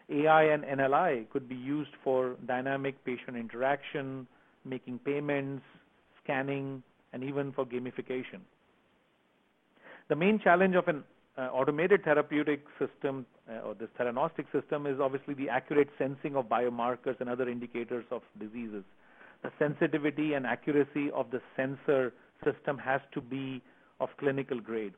AI 0.08 0.44
and 0.44 0.64
NLI 0.64 1.28
could 1.32 1.50
be 1.50 1.56
used 1.56 1.90
for 2.04 2.36
dynamic 2.46 3.04
patient 3.04 3.36
interaction, 3.36 4.28
making 4.66 5.00
payments, 5.00 5.64
scanning, 6.24 6.84
and 7.12 7.24
even 7.24 7.52
for 7.54 7.66
gamification. 7.66 8.42
The 10.10 10.16
main 10.16 10.40
challenge 10.40 10.76
of 10.76 10.88
an 10.88 11.04
uh, 11.40 11.50
automated 11.52 12.04
therapeutic 12.04 12.64
system 12.78 13.26
uh, 13.50 13.68
or 13.68 13.74
this 13.74 13.90
theranostic 14.00 14.46
system 14.52 14.86
is 14.86 15.00
obviously 15.00 15.34
the 15.34 15.50
accurate 15.50 15.90
sensing 15.98 16.36
of 16.36 16.46
biomarkers 16.46 17.20
and 17.20 17.30
other 17.30 17.50
indicators 17.50 18.06
of 18.12 18.22
diseases. 18.40 18.84
The 19.42 19.50
sensitivity 19.58 20.34
and 20.36 20.46
accuracy 20.46 21.10
of 21.16 21.32
the 21.32 21.42
sensor 21.56 22.14
system 22.46 22.78
has 22.78 23.02
to 23.16 23.22
be 23.22 23.64
of 24.00 24.10
clinical 24.18 24.60
grade. 24.60 24.94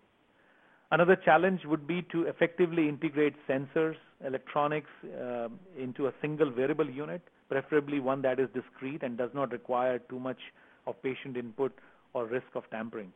Another 0.91 1.15
challenge 1.15 1.61
would 1.65 1.85
be 1.85 2.01
to 2.11 2.23
effectively 2.23 2.89
integrate 2.89 3.35
sensors, 3.47 3.95
electronics 4.25 4.89
uh, 5.21 5.47
into 5.77 6.07
a 6.07 6.13
single 6.21 6.51
wearable 6.55 6.89
unit, 6.89 7.21
preferably 7.47 7.99
one 7.99 8.21
that 8.23 8.39
is 8.39 8.49
discrete 8.53 9.03
and 9.03 9.17
does 9.17 9.29
not 9.33 9.51
require 9.51 9.99
too 9.99 10.19
much 10.19 10.39
of 10.87 11.01
patient 11.03 11.37
input 11.37 11.71
or 12.13 12.25
risk 12.25 12.47
of 12.55 12.63
tampering. 12.71 13.13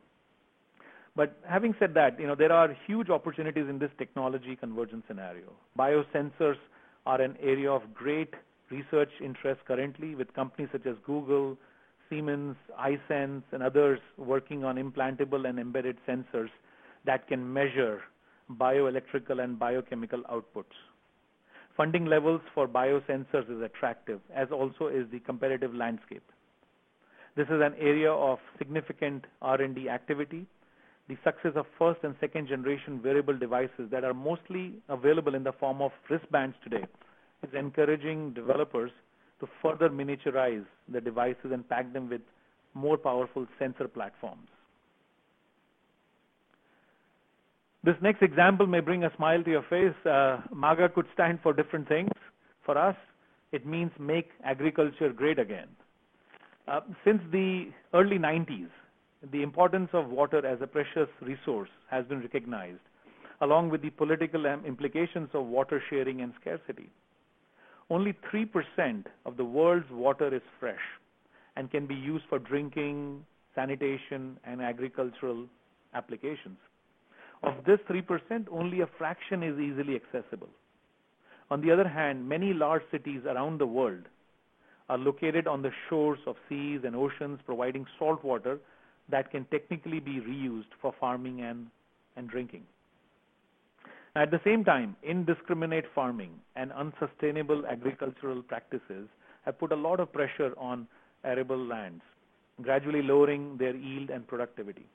But 1.16 1.36
having 1.48 1.74
said 1.78 1.94
that, 1.94 2.18
you 2.18 2.26
know, 2.26 2.34
there 2.34 2.52
are 2.52 2.76
huge 2.86 3.08
opportunities 3.08 3.66
in 3.68 3.78
this 3.78 3.90
technology 3.98 4.56
convergence 4.56 5.04
scenario. 5.06 5.52
Biosensors 5.78 6.56
are 7.06 7.20
an 7.20 7.36
area 7.40 7.70
of 7.70 7.82
great 7.94 8.34
research 8.70 9.10
interest 9.22 9.60
currently 9.66 10.14
with 10.14 10.32
companies 10.34 10.70
such 10.72 10.86
as 10.86 10.96
Google, 11.04 11.56
Siemens, 12.14 12.56
iSense, 12.80 13.42
and 13.52 13.62
others 13.62 13.98
working 14.16 14.64
on 14.64 14.76
implantable 14.76 15.48
and 15.48 15.58
embedded 15.58 15.98
sensors 16.08 16.50
that 17.04 17.26
can 17.26 17.52
measure 17.52 18.02
bioelectrical 18.52 19.42
and 19.42 19.58
biochemical 19.58 20.22
outputs. 20.30 20.76
Funding 21.76 22.06
levels 22.06 22.40
for 22.54 22.68
biosensors 22.68 23.50
is 23.50 23.62
attractive, 23.62 24.20
as 24.34 24.48
also 24.52 24.86
is 24.86 25.06
the 25.10 25.18
competitive 25.20 25.74
landscape. 25.74 26.22
This 27.36 27.46
is 27.46 27.60
an 27.60 27.74
area 27.80 28.12
of 28.12 28.38
significant 28.58 29.24
R&D 29.42 29.88
activity 29.88 30.46
the 31.08 31.16
success 31.22 31.52
of 31.54 31.66
first 31.78 32.00
and 32.02 32.14
second 32.18 32.48
generation 32.48 33.02
wearable 33.02 33.36
devices 33.38 33.90
that 33.90 34.04
are 34.04 34.14
mostly 34.14 34.74
available 34.88 35.34
in 35.34 35.44
the 35.44 35.52
form 35.52 35.82
of 35.82 35.92
wristbands 36.08 36.56
today 36.64 36.84
is 37.42 37.50
encouraging 37.52 38.32
developers 38.32 38.90
to 39.44 39.50
further 39.62 39.88
miniaturize 39.88 40.64
the 40.88 41.00
devices 41.00 41.52
and 41.52 41.68
pack 41.68 41.92
them 41.92 42.08
with 42.08 42.22
more 42.74 42.96
powerful 42.96 43.46
sensor 43.58 43.88
platforms. 43.88 44.48
This 47.82 47.96
next 48.00 48.22
example 48.22 48.66
may 48.66 48.80
bring 48.80 49.04
a 49.04 49.14
smile 49.16 49.42
to 49.42 49.50
your 49.50 49.64
face. 49.68 50.06
Uh, 50.06 50.40
MAGA 50.54 50.88
could 50.88 51.06
stand 51.12 51.38
for 51.42 51.52
different 51.52 51.86
things. 51.86 52.10
For 52.64 52.78
us, 52.78 52.96
it 53.52 53.66
means 53.66 53.92
make 53.98 54.30
agriculture 54.42 55.12
great 55.12 55.38
again. 55.38 55.68
Uh, 56.66 56.80
since 57.04 57.20
the 57.30 57.66
early 57.92 58.18
90s, 58.18 58.70
the 59.32 59.42
importance 59.42 59.90
of 59.92 60.08
water 60.08 60.44
as 60.46 60.60
a 60.62 60.66
precious 60.66 61.08
resource 61.20 61.68
has 61.90 62.06
been 62.06 62.20
recognized, 62.20 62.80
along 63.42 63.68
with 63.68 63.82
the 63.82 63.90
political 63.90 64.46
implications 64.46 65.28
of 65.34 65.44
water 65.44 65.82
sharing 65.90 66.22
and 66.22 66.32
scarcity. 66.40 66.88
Only 67.90 68.14
3% 68.32 69.04
of 69.26 69.36
the 69.36 69.44
world's 69.44 69.90
water 69.90 70.34
is 70.34 70.42
fresh 70.58 70.80
and 71.56 71.70
can 71.70 71.86
be 71.86 71.94
used 71.94 72.24
for 72.28 72.38
drinking, 72.38 73.24
sanitation, 73.54 74.38
and 74.44 74.60
agricultural 74.62 75.46
applications. 75.94 76.58
Of 77.42 77.54
this 77.66 77.78
3%, 77.88 78.46
only 78.50 78.80
a 78.80 78.88
fraction 78.98 79.42
is 79.42 79.58
easily 79.58 79.96
accessible. 79.96 80.48
On 81.50 81.60
the 81.60 81.70
other 81.70 81.86
hand, 81.86 82.26
many 82.26 82.54
large 82.54 82.82
cities 82.90 83.20
around 83.26 83.60
the 83.60 83.66
world 83.66 84.04
are 84.88 84.98
located 84.98 85.46
on 85.46 85.62
the 85.62 85.70
shores 85.88 86.18
of 86.26 86.36
seas 86.48 86.80
and 86.84 86.96
oceans, 86.96 87.38
providing 87.44 87.86
salt 87.98 88.24
water 88.24 88.58
that 89.10 89.30
can 89.30 89.44
technically 89.46 90.00
be 90.00 90.20
reused 90.20 90.72
for 90.80 90.94
farming 90.98 91.42
and, 91.42 91.66
and 92.16 92.28
drinking. 92.28 92.62
At 94.16 94.30
the 94.30 94.40
same 94.44 94.64
time, 94.64 94.94
indiscriminate 95.02 95.86
farming 95.92 96.30
and 96.54 96.70
unsustainable 96.72 97.66
agricultural 97.66 98.42
practices 98.42 99.08
have 99.44 99.58
put 99.58 99.72
a 99.72 99.76
lot 99.76 99.98
of 99.98 100.12
pressure 100.12 100.54
on 100.56 100.86
arable 101.24 101.58
lands, 101.58 102.02
gradually 102.62 103.02
lowering 103.02 103.56
their 103.56 103.74
yield 103.74 104.10
and 104.10 104.26
productivity. 104.26 104.86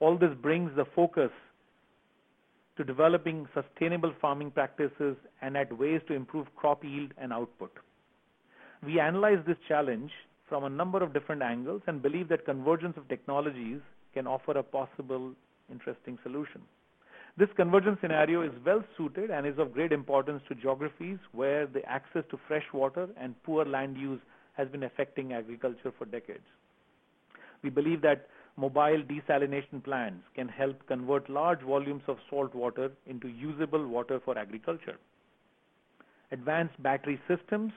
All 0.00 0.18
this 0.18 0.34
brings 0.42 0.70
the 0.76 0.84
focus 0.94 1.30
to 2.76 2.84
developing 2.84 3.48
sustainable 3.54 4.12
farming 4.20 4.50
practices 4.50 5.16
and 5.40 5.56
at 5.56 5.76
ways 5.78 6.02
to 6.08 6.12
improve 6.12 6.46
crop 6.56 6.84
yield 6.84 7.14
and 7.16 7.32
output. 7.32 7.72
We 8.84 9.00
analyze 9.00 9.42
this 9.46 9.56
challenge 9.66 10.10
from 10.46 10.64
a 10.64 10.68
number 10.68 11.02
of 11.02 11.14
different 11.14 11.40
angles 11.40 11.80
and 11.86 12.02
believe 12.02 12.28
that 12.28 12.44
convergence 12.44 12.98
of 12.98 13.08
technologies 13.08 13.80
can 14.12 14.26
offer 14.26 14.52
a 14.52 14.62
possible 14.62 15.32
interesting 15.70 16.18
solution. 16.22 16.60
This 17.38 17.50
convergence 17.54 17.98
scenario 18.00 18.40
is 18.40 18.52
well 18.64 18.82
suited 18.96 19.30
and 19.30 19.46
is 19.46 19.58
of 19.58 19.74
great 19.74 19.92
importance 19.92 20.42
to 20.48 20.54
geographies 20.54 21.18
where 21.32 21.66
the 21.66 21.84
access 21.84 22.24
to 22.30 22.40
fresh 22.48 22.64
water 22.72 23.08
and 23.20 23.34
poor 23.42 23.66
land 23.66 23.98
use 23.98 24.20
has 24.54 24.68
been 24.68 24.84
affecting 24.84 25.34
agriculture 25.34 25.92
for 25.98 26.06
decades. 26.06 26.46
We 27.62 27.68
believe 27.68 28.00
that 28.00 28.28
mobile 28.56 29.02
desalination 29.02 29.84
plants 29.84 30.24
can 30.34 30.48
help 30.48 30.86
convert 30.86 31.28
large 31.28 31.60
volumes 31.60 32.04
of 32.08 32.16
salt 32.30 32.54
water 32.54 32.90
into 33.06 33.28
usable 33.28 33.86
water 33.86 34.18
for 34.24 34.38
agriculture. 34.38 34.96
Advanced 36.32 36.82
battery 36.82 37.20
systems 37.28 37.72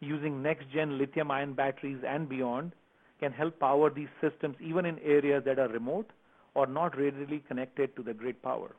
using 0.00 0.42
next-gen 0.42 0.98
lithium-ion 0.98 1.54
batteries 1.54 2.02
and 2.06 2.28
beyond 2.28 2.72
can 3.18 3.32
help 3.32 3.58
power 3.58 3.88
these 3.88 4.08
systems 4.20 4.56
even 4.60 4.84
in 4.84 4.98
areas 4.98 5.42
that 5.46 5.58
are 5.58 5.68
remote 5.68 6.10
or 6.54 6.66
not 6.66 6.98
readily 6.98 7.42
connected 7.48 7.96
to 7.96 8.02
the 8.02 8.12
grid 8.12 8.42
power, 8.42 8.74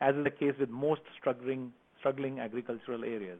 as 0.00 0.14
is 0.14 0.24
the 0.24 0.30
case 0.30 0.54
with 0.58 0.70
most 0.70 1.02
struggling, 1.18 1.72
struggling 1.98 2.40
agricultural 2.40 3.04
areas. 3.04 3.38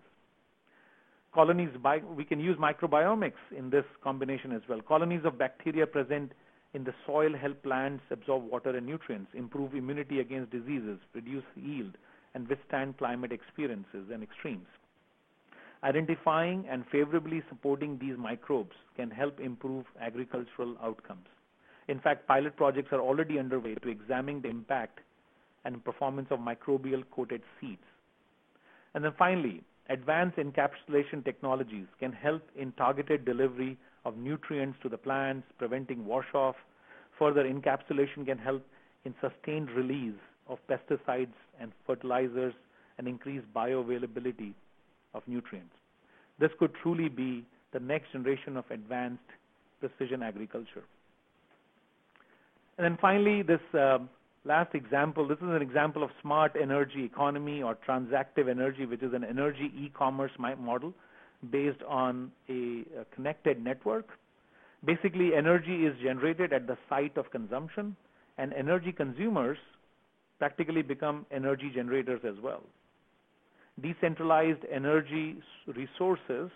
Colonies, 1.35 1.71
we 2.17 2.25
can 2.25 2.41
use 2.41 2.57
microbiomics 2.57 3.33
in 3.57 3.71
this 3.71 3.85
combination 4.03 4.51
as 4.53 4.63
well. 4.69 4.81
Colonies 4.81 5.21
of 5.25 5.39
bacteria 5.39 5.87
present 5.87 6.33
in 6.75 6.85
the 6.85 6.95
soil 7.07 7.33
help 7.35 7.63
plants 7.63 8.03
absorb 8.11 8.45
water 8.51 8.71
and 8.77 8.87
nutrients, 8.87 9.31
improve 9.35 9.75
immunity 9.75 10.21
against 10.21 10.51
diseases, 10.51 10.99
reduce 11.15 11.45
yield, 11.55 11.97
and 12.35 12.49
withstand 12.49 12.97
climate 12.99 13.33
experiences 13.33 14.09
and 14.13 14.23
extremes. 14.23 14.67
Identifying 15.85 16.67
and 16.69 16.85
favorably 16.91 17.43
supporting 17.49 17.99
these 17.99 18.17
microbes 18.19 18.75
can 18.97 19.11
help 19.11 19.39
improve 19.39 19.85
agricultural 20.01 20.77
outcomes. 20.83 21.27
In 21.87 22.01
fact, 22.01 22.27
pilot 22.27 22.57
projects 22.57 22.93
are 22.93 23.01
already 23.01 23.39
underway 23.39 23.75
to 23.77 23.89
examine 23.89 24.43
the 24.43 24.49
impact 24.49 25.01
and 25.65 25.85
performance 25.85 26.29
of 26.31 26.39
microbial 26.41 27.03
coated 27.15 27.43
seeds. 27.61 27.83
And 28.95 29.05
then 29.05 29.13
finally, 29.19 29.63
advanced 29.89 30.39
encapsulation 30.39 31.25
technologies 31.25 31.87
can 31.99 32.13
help 32.13 32.43
in 32.57 32.73
targeted 32.73 33.25
delivery 33.25 33.77
of 34.05 34.17
nutrients 34.17 34.79
to 34.83 34.89
the 34.89 34.97
plants, 34.97 35.47
preventing 35.59 36.07
wash-off. 36.07 36.57
Further, 37.19 37.45
encapsulation 37.45 38.25
can 38.27 38.39
help 38.39 38.65
in 39.05 39.15
sustained 39.21 39.71
release 39.71 40.15
of 40.49 40.59
pesticides 40.69 41.35
and 41.61 41.73
fertilizers 41.87 42.55
and 42.99 43.07
increase 43.07 43.43
bioavailability 43.55 44.53
of 45.15 45.23
nutrients. 45.27 45.75
This 46.39 46.51
could 46.59 46.73
truly 46.83 47.09
be 47.09 47.45
the 47.73 47.81
next 47.81 48.13
generation 48.13 48.57
of 48.57 48.65
advanced 48.71 49.23
precision 49.81 50.23
agriculture. 50.23 50.85
And 52.77 52.85
then 52.85 52.99
finally, 53.01 53.43
this 53.43 53.61
uh, 53.75 53.99
last 54.45 54.75
example, 54.75 55.27
this 55.27 55.39
is 55.39 55.49
an 55.49 55.63
example 55.63 56.03
of 56.03 56.11
smart 56.23 56.57
energy 56.61 57.05
economy 57.05 57.63
or 57.63 57.77
transactive 57.87 58.49
energy, 58.49 58.87
which 58.87 59.03
is 59.03 59.13
an 59.13 59.25
energy 59.25 59.73
e-commerce 59.77 60.33
model 60.39 60.95
based 61.51 61.83
on 61.87 62.33
a, 62.49 62.85
a 63.01 63.05
connected 63.15 63.63
network. 63.63 64.09
Basically, 64.85 65.35
energy 65.35 65.87
is 65.87 65.95
generated 66.03 66.53
at 66.53 66.67
the 66.67 66.77
site 66.89 67.17
of 67.17 67.31
consumption, 67.31 67.97
and 68.39 68.53
energy 68.53 68.93
consumers 68.93 69.59
practically 70.39 70.83
become 70.83 71.27
energy 71.33 71.71
generators 71.75 72.21
as 72.25 72.41
well 72.43 72.63
decentralized 73.83 74.65
energy 74.73 75.37
resources 75.67 76.51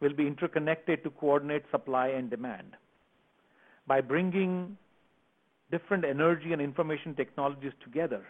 will 0.00 0.12
be 0.12 0.26
interconnected 0.26 1.04
to 1.04 1.10
coordinate 1.10 1.62
supply 1.70 2.08
and 2.08 2.30
demand. 2.30 2.76
By 3.86 4.00
bringing 4.00 4.76
different 5.72 6.04
energy 6.04 6.52
and 6.52 6.62
information 6.62 7.14
technologies 7.14 7.72
together, 7.82 8.22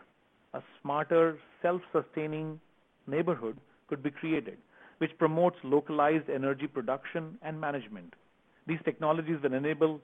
a 0.54 0.62
smarter, 0.80 1.38
self-sustaining 1.60 2.58
neighborhood 3.06 3.58
could 3.88 4.02
be 4.02 4.10
created, 4.10 4.56
which 4.98 5.10
promotes 5.18 5.56
localized 5.64 6.30
energy 6.30 6.66
production 6.66 7.36
and 7.42 7.60
management. 7.60 8.14
These 8.66 8.78
technologies 8.84 9.38
will 9.42 9.54
enable 9.54 10.00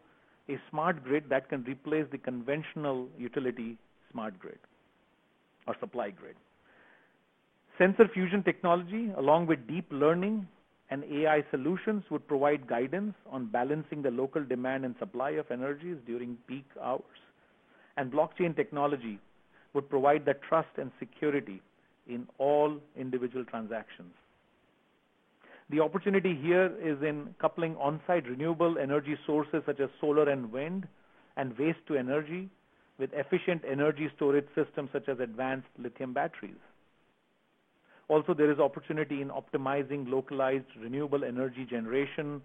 a 0.49 0.59
smart 0.71 1.05
grid 1.05 1.25
that 1.31 1.49
can 1.49 1.63
replace 1.65 2.07
the 2.11 2.19
conventional 2.19 3.09
utility 3.17 3.79
smart 4.11 4.39
grid 4.39 4.59
or 5.67 5.77
supply 5.79 6.11
grid. 6.11 6.35
Sensor 7.77 8.09
fusion 8.13 8.43
technology, 8.43 9.11
along 9.17 9.47
with 9.47 9.69
deep 9.69 9.87
learning 9.93 10.49
and 10.91 11.05
AI 11.05 11.45
solutions, 11.51 12.03
would 12.11 12.27
provide 12.27 12.67
guidance 12.67 13.15
on 13.31 13.47
balancing 13.47 14.03
the 14.03 14.11
local 14.11 14.43
demand 14.43 14.85
and 14.85 14.97
supply 14.99 15.31
of 15.33 15.51
energies 15.51 15.99
during 16.07 16.37
peak 16.49 16.65
hours. 16.83 17.21
And 17.99 18.13
blockchain 18.13 18.55
technology 18.55 19.19
would 19.75 19.91
provide 19.91 20.25
the 20.25 20.35
trust 20.49 20.69
and 20.79 20.93
security 21.01 21.61
in 22.07 22.29
all 22.39 22.79
individual 22.97 23.45
transactions. 23.45 24.15
The 25.71 25.81
opportunity 25.81 26.39
here 26.41 26.73
is 26.81 27.03
in 27.03 27.35
coupling 27.41 27.77
on-site 27.77 28.29
renewable 28.29 28.79
energy 28.79 29.17
sources 29.27 29.63
such 29.67 29.81
as 29.81 29.91
solar 30.01 30.31
and 30.31 30.51
wind 30.53 30.87
and 31.37 31.59
waste 31.59 31.81
to 31.89 31.97
energy 31.97 32.49
with 32.99 33.11
efficient 33.13 33.63
energy 33.69 34.09
storage 34.15 34.47
systems 34.55 34.91
such 34.93 35.09
as 35.09 35.19
advanced 35.19 35.69
lithium 35.77 36.15
batteries. 36.15 36.63
Also, 38.07 38.33
there 38.33 38.51
is 38.51 38.61
opportunity 38.61 39.21
in 39.21 39.29
optimizing 39.29 40.09
localized 40.09 40.71
renewable 40.81 41.25
energy 41.25 41.67
generation. 41.69 42.41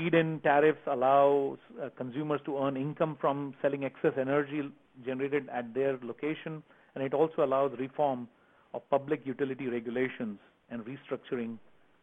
Feed-in 0.00 0.40
tariffs 0.40 0.80
allow 0.86 1.58
uh, 1.82 1.90
consumers 1.94 2.40
to 2.46 2.56
earn 2.56 2.74
income 2.78 3.18
from 3.20 3.54
selling 3.60 3.84
excess 3.84 4.12
energy 4.18 4.62
generated 5.04 5.46
at 5.52 5.74
their 5.74 5.98
location, 6.02 6.62
and 6.94 7.04
it 7.04 7.12
also 7.12 7.44
allows 7.44 7.72
reform 7.78 8.26
of 8.72 8.80
public 8.88 9.20
utility 9.26 9.66
regulations 9.66 10.38
and 10.70 10.82
restructuring 10.86 11.58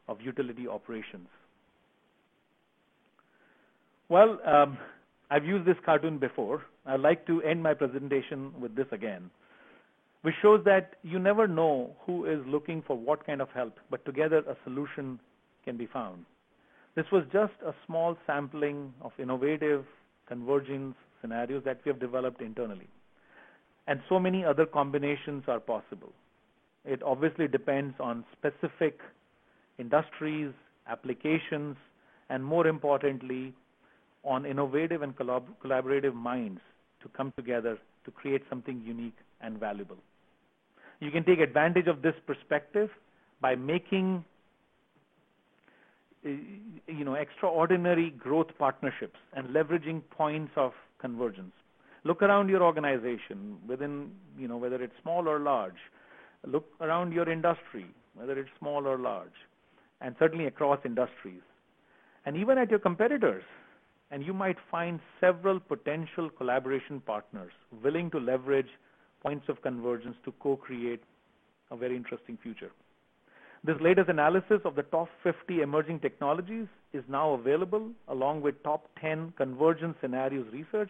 of 0.07 0.21
utility 0.21 0.67
operations. 0.67 1.27
Well, 4.09 4.37
um, 4.45 4.77
I've 5.31 5.45
used 5.45 5.67
this 5.67 5.77
cartoon 5.83 6.19
before. 6.19 6.65
I'd 6.85 6.99
like 6.99 7.25
to 7.25 7.41
end 7.41 7.63
my 7.63 7.73
presentation 7.73 8.53
with 8.61 8.75
this 8.75 8.87
again, 8.91 9.31
which 10.21 10.35
shows 10.43 10.63
that 10.65 10.97
you 11.01 11.17
never 11.17 11.47
know 11.47 11.95
who 12.05 12.25
is 12.25 12.45
looking 12.45 12.83
for 12.85 12.95
what 12.95 13.25
kind 13.25 13.41
of 13.41 13.49
help, 13.55 13.79
but 13.89 14.05
together 14.05 14.43
a 14.47 14.55
solution 14.65 15.19
can 15.65 15.77
be 15.77 15.87
found. 15.87 16.25
This 16.97 17.05
was 17.11 17.25
just 17.31 17.53
a 17.63 17.75
small 17.85 18.17
sampling 18.25 18.91
of 19.01 19.11
innovative 19.19 19.85
convergence 20.27 20.95
scenarios 21.21 21.61
that 21.63 21.79
we 21.85 21.91
have 21.91 21.99
developed 21.99 22.41
internally. 22.41 22.87
And 23.85 24.01
so 24.09 24.19
many 24.19 24.43
other 24.43 24.65
combinations 24.65 25.43
are 25.47 25.59
possible. 25.59 26.11
It 26.85 27.03
obviously 27.03 27.47
depends 27.47 27.93
on 27.99 28.25
specific 28.35 28.99
industries, 29.77 30.51
applications, 30.87 31.77
and 32.31 32.43
more 32.43 32.65
importantly, 32.65 33.53
on 34.23 34.47
innovative 34.47 35.03
and 35.03 35.15
collab- 35.15 35.53
collaborative 35.63 36.15
minds 36.15 36.61
to 37.03 37.09
come 37.09 37.31
together 37.37 37.77
to 38.05 38.11
create 38.11 38.41
something 38.49 38.81
unique 38.83 39.17
and 39.41 39.59
valuable. 39.59 39.97
You 40.99 41.11
can 41.11 41.23
take 41.23 41.41
advantage 41.41 41.85
of 41.85 42.01
this 42.01 42.15
perspective 42.25 42.89
by 43.39 43.53
making 43.53 44.25
Uh, 46.27 46.31
you 46.87 47.05
know 47.05 47.13
extraordinary 47.13 48.09
growth 48.11 48.47
partnerships 48.57 49.19
and 49.33 49.49
leveraging 49.49 50.01
points 50.09 50.51
of 50.55 50.71
convergence. 50.99 51.53
Look 52.03 52.21
around 52.21 52.49
your 52.49 52.63
organization 52.63 53.57
within 53.67 54.11
you 54.37 54.47
know 54.47 54.57
whether 54.57 54.81
it's 54.83 54.93
small 55.01 55.27
or 55.27 55.39
large. 55.39 55.79
Look 56.45 56.65
around 56.81 57.13
your 57.13 57.29
industry, 57.29 57.85
whether 58.15 58.37
it's 58.39 58.49
small 58.59 58.87
or 58.87 58.97
large 58.97 59.37
and 60.01 60.15
certainly 60.19 60.45
across 60.45 60.79
industries, 60.85 61.41
and 62.25 62.37
even 62.37 62.57
at 62.57 62.69
your 62.69 62.79
competitors. 62.79 63.43
And 64.09 64.25
you 64.25 64.33
might 64.33 64.55
find 64.71 65.01
several 65.19 65.59
potential 65.59 66.29
collaboration 66.29 67.01
partners 67.01 67.51
willing 67.83 68.09
to 68.11 68.19
leverage 68.19 68.69
points 69.21 69.49
of 69.49 69.61
convergence 69.61 70.15
to 70.23 70.31
co-create 70.39 71.03
a 71.71 71.75
very 71.75 71.97
interesting 71.97 72.37
future. 72.41 72.71
This 73.67 73.75
latest 73.81 74.09
analysis 74.09 74.61
of 74.65 74.75
the 74.75 74.83
top 74.83 75.09
50 75.23 75.61
emerging 75.61 75.99
technologies 75.99 76.67
is 76.93 77.03
now 77.07 77.33
available 77.33 77.91
along 78.07 78.41
with 78.41 78.63
top 78.63 78.87
10 78.99 79.33
convergence 79.37 79.95
scenarios 80.01 80.47
research. 80.51 80.89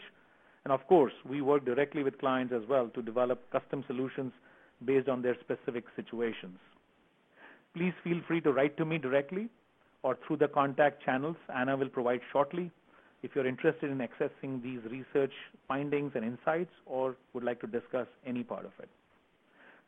And 0.63 0.71
of 0.71 0.85
course, 0.87 1.13
we 1.27 1.41
work 1.41 1.65
directly 1.65 2.03
with 2.03 2.19
clients 2.19 2.53
as 2.53 2.61
well 2.69 2.87
to 2.89 3.01
develop 3.01 3.51
custom 3.51 3.83
solutions 3.87 4.31
based 4.85 5.09
on 5.09 5.21
their 5.21 5.35
specific 5.41 5.83
situations 5.95 6.57
please 7.77 7.93
feel 8.03 8.19
free 8.27 8.41
to 8.41 8.51
write 8.51 8.75
to 8.77 8.85
me 8.85 8.97
directly 8.97 9.47
or 10.01 10.17
through 10.25 10.37
the 10.37 10.47
contact 10.47 11.03
channels 11.03 11.35
Anna 11.55 11.77
will 11.77 11.89
provide 11.89 12.21
shortly 12.31 12.71
if 13.21 13.31
you're 13.35 13.45
interested 13.45 13.91
in 13.91 13.99
accessing 13.99 14.61
these 14.63 14.79
research 14.89 15.33
findings 15.67 16.11
and 16.15 16.25
insights 16.25 16.71
or 16.85 17.15
would 17.33 17.43
like 17.43 17.61
to 17.61 17.67
discuss 17.67 18.07
any 18.25 18.43
part 18.43 18.65
of 18.65 18.71
it. 18.79 18.89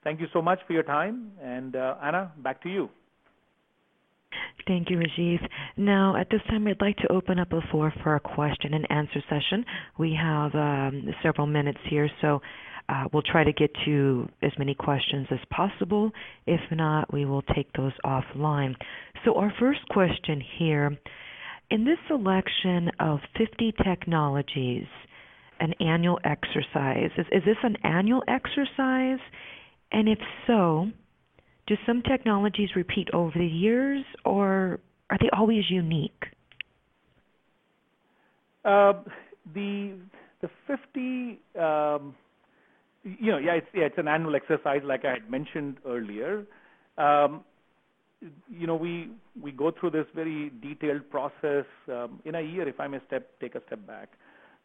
Thank 0.03 0.19
you 0.21 0.27
so 0.33 0.41
much 0.41 0.59
for 0.65 0.73
your 0.73 0.83
time. 0.83 1.31
And 1.41 1.75
uh, 1.75 1.95
Anna, 2.01 2.31
back 2.37 2.63
to 2.63 2.69
you. 2.69 2.89
Thank 4.67 4.89
you, 4.89 4.97
Rajiv. 4.97 5.39
Now, 5.77 6.15
at 6.15 6.29
this 6.29 6.41
time, 6.49 6.67
I'd 6.67 6.81
like 6.81 6.97
to 6.97 7.11
open 7.11 7.39
up 7.39 7.49
the 7.49 7.61
floor 7.71 7.91
for 8.03 8.15
a 8.15 8.19
question 8.19 8.73
and 8.73 8.89
answer 8.91 9.21
session. 9.29 9.65
We 9.97 10.17
have 10.19 10.53
um, 10.53 11.09
several 11.23 11.47
minutes 11.47 11.79
here, 11.89 12.09
so 12.21 12.39
uh, 12.87 13.05
we'll 13.11 13.23
try 13.23 13.43
to 13.43 13.53
get 13.53 13.71
to 13.85 14.27
as 14.43 14.51
many 14.59 14.75
questions 14.75 15.27
as 15.31 15.39
possible. 15.49 16.11
If 16.45 16.61
not, 16.71 17.11
we 17.11 17.25
will 17.25 17.41
take 17.41 17.71
those 17.73 17.93
offline. 18.05 18.75
So, 19.25 19.35
our 19.35 19.51
first 19.59 19.79
question 19.89 20.41
here 20.57 20.97
in 21.71 21.85
this 21.85 21.97
selection 22.07 22.89
of 22.99 23.19
50 23.37 23.73
technologies, 23.83 24.85
an 25.59 25.73
annual 25.79 26.19
exercise, 26.23 27.11
is, 27.17 27.25
is 27.31 27.43
this 27.45 27.57
an 27.63 27.75
annual 27.83 28.23
exercise? 28.27 29.19
And 29.91 30.07
if 30.07 30.19
so, 30.47 30.87
do 31.67 31.75
some 31.85 32.01
technologies 32.03 32.69
repeat 32.75 33.09
over 33.13 33.31
the 33.35 33.45
years 33.45 34.03
or 34.25 34.79
are 35.09 35.17
they 35.19 35.29
always 35.33 35.69
unique? 35.69 36.25
Uh, 38.65 38.93
the 39.53 39.95
the 40.41 40.49
50 40.67 41.39
um, 41.59 42.15
you 43.03 43.31
know, 43.31 43.37
yeah, 43.37 43.53
it's 43.53 43.67
yeah, 43.73 43.85
it's 43.85 43.97
an 43.97 44.07
annual 44.07 44.35
exercise, 44.35 44.81
like 44.83 45.05
I 45.05 45.11
had 45.11 45.29
mentioned 45.29 45.77
earlier. 45.85 46.45
Um, 46.97 47.43
you 48.49 48.67
know, 48.67 48.75
we 48.75 49.09
we 49.41 49.51
go 49.51 49.71
through 49.71 49.91
this 49.91 50.05
very 50.13 50.51
detailed 50.61 51.09
process 51.09 51.65
um, 51.87 52.19
in 52.25 52.35
a 52.35 52.41
year. 52.41 52.67
If 52.67 52.79
I 52.79 52.87
may 52.87 52.99
step 53.07 53.29
take 53.39 53.55
a 53.55 53.61
step 53.67 53.85
back, 53.87 54.09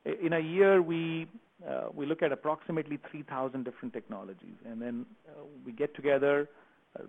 in 0.04 0.32
a 0.34 0.40
year 0.40 0.82
we 0.82 1.26
uh, 1.68 1.84
we 1.94 2.04
look 2.04 2.22
at 2.22 2.32
approximately 2.32 2.98
3,000 3.10 3.64
different 3.64 3.94
technologies, 3.94 4.56
and 4.66 4.82
then 4.82 5.06
uh, 5.28 5.42
we 5.64 5.72
get 5.72 5.94
together 5.94 6.48
uh, 6.98 7.04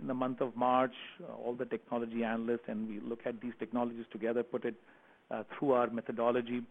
in 0.00 0.06
the 0.06 0.14
month 0.14 0.40
of 0.40 0.54
March, 0.54 0.94
uh, 1.22 1.32
all 1.32 1.54
the 1.54 1.64
technology 1.64 2.22
analysts, 2.22 2.68
and 2.68 2.88
we 2.88 3.00
look 3.00 3.20
at 3.26 3.40
these 3.40 3.52
technologies 3.58 4.04
together, 4.12 4.42
put 4.42 4.64
it 4.64 4.74
uh, 5.30 5.42
through 5.58 5.72
our 5.72 5.90
methodology, 5.90 6.62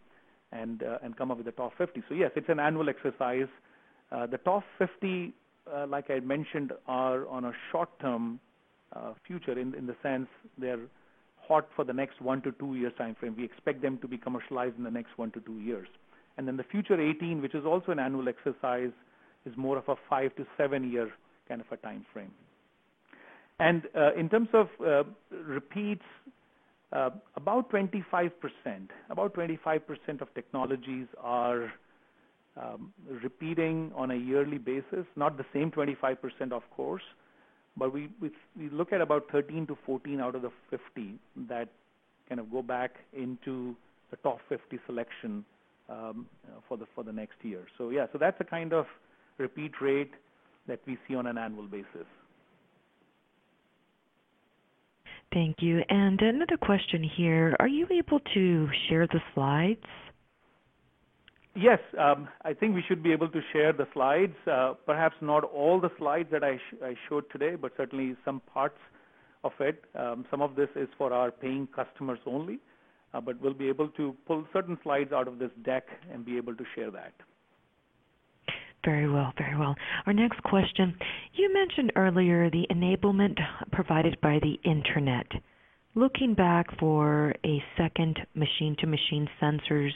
and 0.52 0.82
uh, 0.82 0.98
and 1.02 1.16
come 1.16 1.30
up 1.30 1.36
with 1.36 1.46
the 1.46 1.52
top 1.52 1.72
50. 1.76 2.02
So 2.08 2.14
yes, 2.14 2.30
it's 2.36 2.48
an 2.48 2.60
annual 2.60 2.88
exercise. 2.88 3.48
The 4.10 4.38
top 4.44 4.62
50, 4.78 5.34
uh, 5.70 5.86
like 5.88 6.10
I 6.10 6.20
mentioned, 6.20 6.72
are 6.86 7.26
on 7.28 7.44
a 7.44 7.52
short-term 7.70 8.40
future 9.26 9.58
in 9.58 9.86
the 9.86 9.96
sense 10.02 10.28
they're 10.56 10.80
hot 11.46 11.68
for 11.74 11.84
the 11.84 11.92
next 11.92 12.20
one 12.20 12.42
to 12.42 12.52
two 12.52 12.74
years 12.74 12.92
time 12.98 13.16
frame. 13.18 13.34
We 13.36 13.44
expect 13.44 13.82
them 13.82 13.98
to 13.98 14.08
be 14.08 14.18
commercialized 14.18 14.76
in 14.76 14.84
the 14.84 14.90
next 14.90 15.16
one 15.16 15.30
to 15.32 15.40
two 15.40 15.60
years. 15.60 15.88
And 16.36 16.46
then 16.46 16.56
the 16.56 16.64
future 16.64 17.00
18, 17.00 17.40
which 17.40 17.54
is 17.54 17.64
also 17.64 17.92
an 17.92 17.98
annual 17.98 18.28
exercise, 18.28 18.90
is 19.46 19.56
more 19.56 19.78
of 19.78 19.88
a 19.88 19.94
five 20.08 20.34
to 20.36 20.46
seven 20.56 20.90
year 20.90 21.10
kind 21.48 21.60
of 21.60 21.66
a 21.70 21.76
time 21.76 22.04
frame. 22.12 22.32
And 23.58 23.82
uh, 23.96 24.12
in 24.14 24.28
terms 24.28 24.48
of 24.52 24.68
uh, 24.84 25.04
repeats, 25.30 26.02
uh, 26.92 27.10
about 27.36 27.70
25%, 27.70 28.30
about 29.10 29.34
25% 29.34 30.20
of 30.20 30.32
technologies 30.34 31.06
are 31.20 31.72
um, 32.56 32.92
repeating 33.22 33.92
on 33.94 34.10
a 34.10 34.14
yearly 34.14 34.58
basis, 34.58 35.06
not 35.16 35.36
the 35.36 35.44
same 35.52 35.70
25%, 35.70 36.16
of 36.52 36.62
course, 36.74 37.02
but 37.76 37.92
we 37.92 38.08
we 38.20 38.30
look 38.70 38.92
at 38.92 39.00
about 39.00 39.24
13 39.30 39.66
to 39.66 39.78
14 39.86 40.20
out 40.20 40.34
of 40.34 40.42
the 40.42 40.50
50 40.70 41.14
that 41.48 41.68
kind 42.28 42.40
of 42.40 42.50
go 42.50 42.62
back 42.62 42.96
into 43.12 43.74
the 44.10 44.16
top 44.18 44.38
50 44.48 44.78
selection 44.86 45.44
um, 45.88 46.26
for 46.68 46.78
the 47.04 47.12
next 47.12 47.36
year. 47.42 47.66
So 47.78 47.90
yeah, 47.90 48.06
so 48.12 48.18
that's 48.18 48.38
the 48.38 48.44
kind 48.44 48.72
of 48.72 48.86
repeat 49.38 49.72
rate 49.80 50.12
that 50.66 50.80
we 50.86 50.98
see 51.06 51.14
on 51.14 51.26
an 51.26 51.38
annual 51.38 51.66
basis. 51.66 52.06
Thank 55.32 55.56
you. 55.60 55.82
And 55.88 56.20
another 56.20 56.56
question 56.56 57.02
here. 57.02 57.56
Are 57.60 57.68
you 57.68 57.86
able 57.90 58.20
to 58.34 58.68
share 58.88 59.06
the 59.06 59.20
slides? 59.34 59.84
Yes, 61.56 61.78
um, 61.98 62.28
I 62.44 62.52
think 62.52 62.74
we 62.74 62.82
should 62.86 63.02
be 63.02 63.12
able 63.12 63.30
to 63.30 63.40
share 63.52 63.72
the 63.72 63.86
slides. 63.94 64.34
Uh, 64.46 64.74
perhaps 64.84 65.16
not 65.22 65.42
all 65.42 65.80
the 65.80 65.90
slides 65.96 66.28
that 66.30 66.44
I, 66.44 66.56
sh 66.56 66.74
I, 66.84 66.94
showed 67.08 67.24
today, 67.32 67.54
but 67.54 67.72
certainly 67.78 68.14
some 68.26 68.40
parts 68.52 68.78
of 69.42 69.52
it. 69.60 69.82
Um, 69.98 70.26
some 70.30 70.42
of 70.42 70.54
this 70.54 70.68
is 70.76 70.88
for 70.98 71.14
our 71.14 71.30
paying 71.30 71.66
customers 71.74 72.18
only, 72.26 72.58
uh, 73.14 73.22
but 73.22 73.40
we'll 73.40 73.54
be 73.54 73.68
able 73.68 73.88
to 73.90 74.14
pull 74.26 74.44
certain 74.52 74.76
slides 74.82 75.12
out 75.12 75.28
of 75.28 75.38
this 75.38 75.50
deck 75.64 75.84
and 76.12 76.26
be 76.26 76.36
able 76.36 76.54
to 76.54 76.64
share 76.74 76.90
that. 76.90 77.14
Very 78.84 79.08
well, 79.08 79.32
very 79.38 79.56
well. 79.56 79.74
Our 80.06 80.12
next 80.12 80.42
question 80.42 80.94
you 81.32 81.52
mentioned 81.52 81.92
earlier 81.96 82.50
the 82.50 82.66
enablement 82.70 83.38
provided 83.72 84.20
by 84.20 84.38
the 84.40 84.58
Internet. 84.68 85.26
Looking 85.94 86.34
back 86.34 86.66
for 86.78 87.34
a 87.44 87.62
second 87.78 88.18
machine 88.34 88.76
to 88.80 88.86
machine 88.86 89.26
sensors 89.40 89.92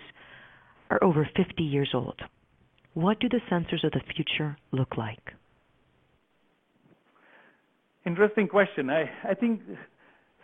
are 0.91 1.03
over 1.03 1.29
50 1.37 1.63
years 1.63 1.91
old. 1.95 2.21
What 2.95 3.21
do 3.21 3.29
the 3.29 3.41
sensors 3.51 3.85
of 3.85 3.93
the 3.93 4.01
future 4.15 4.57
look 4.73 4.97
like? 4.97 5.33
Interesting 8.05 8.49
question. 8.49 8.91
I, 8.91 9.09
I 9.29 9.35
think 9.35 9.61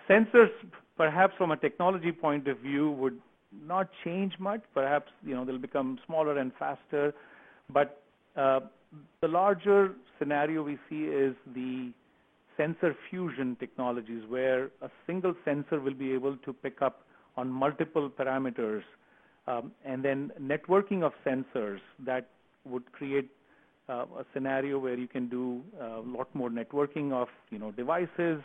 sensors, 0.08 0.50
perhaps 0.96 1.34
from 1.36 1.50
a 1.50 1.56
technology 1.56 2.12
point 2.12 2.46
of 2.48 2.58
view, 2.58 2.92
would 2.92 3.18
not 3.66 3.88
change 4.04 4.34
much. 4.38 4.60
Perhaps 4.74 5.10
you 5.24 5.34
know 5.34 5.44
they'll 5.44 5.58
become 5.58 5.98
smaller 6.06 6.38
and 6.38 6.52
faster, 6.58 7.14
but 7.72 8.02
uh, 8.36 8.60
the 9.20 9.28
larger 9.28 9.94
scenario 10.18 10.62
we 10.62 10.78
see 10.88 11.04
is 11.04 11.34
the 11.54 11.92
sensor 12.56 12.94
fusion 13.10 13.56
technologies, 13.58 14.22
where 14.28 14.66
a 14.82 14.90
single 15.06 15.34
sensor 15.44 15.80
will 15.80 15.94
be 15.94 16.12
able 16.12 16.36
to 16.38 16.52
pick 16.52 16.82
up 16.82 17.02
on 17.36 17.48
multiple 17.48 18.10
parameters 18.10 18.82
um, 19.46 19.72
and 19.84 20.04
then 20.04 20.30
networking 20.40 21.02
of 21.02 21.12
sensors 21.24 21.78
that 22.04 22.28
would 22.64 22.90
create 22.92 23.30
uh, 23.88 24.04
a 24.18 24.24
scenario 24.34 24.78
where 24.78 24.98
you 24.98 25.06
can 25.06 25.28
do 25.28 25.62
uh, 25.80 26.00
a 26.00 26.06
lot 26.06 26.32
more 26.34 26.50
networking 26.50 27.12
of 27.12 27.28
you 27.50 27.58
know 27.58 27.70
devices. 27.70 28.40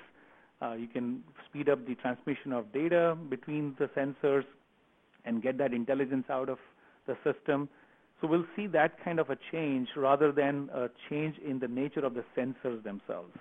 Uh, 0.61 0.73
you 0.73 0.87
can 0.87 1.23
speed 1.49 1.67
up 1.69 1.85
the 1.87 1.95
transmission 1.95 2.53
of 2.53 2.71
data 2.71 3.17
between 3.29 3.75
the 3.79 3.89
sensors 3.97 4.43
and 5.25 5.41
get 5.41 5.57
that 5.57 5.73
intelligence 5.73 6.25
out 6.29 6.49
of 6.49 6.59
the 7.07 7.17
system. 7.23 7.67
So 8.19 8.27
we'll 8.27 8.45
see 8.55 8.67
that 8.67 9.03
kind 9.03 9.19
of 9.19 9.31
a 9.31 9.37
change 9.51 9.87
rather 9.95 10.31
than 10.31 10.69
a 10.71 10.89
change 11.09 11.35
in 11.39 11.57
the 11.57 11.67
nature 11.67 12.05
of 12.05 12.13
the 12.13 12.23
sensors 12.37 12.83
themselves. 12.83 13.35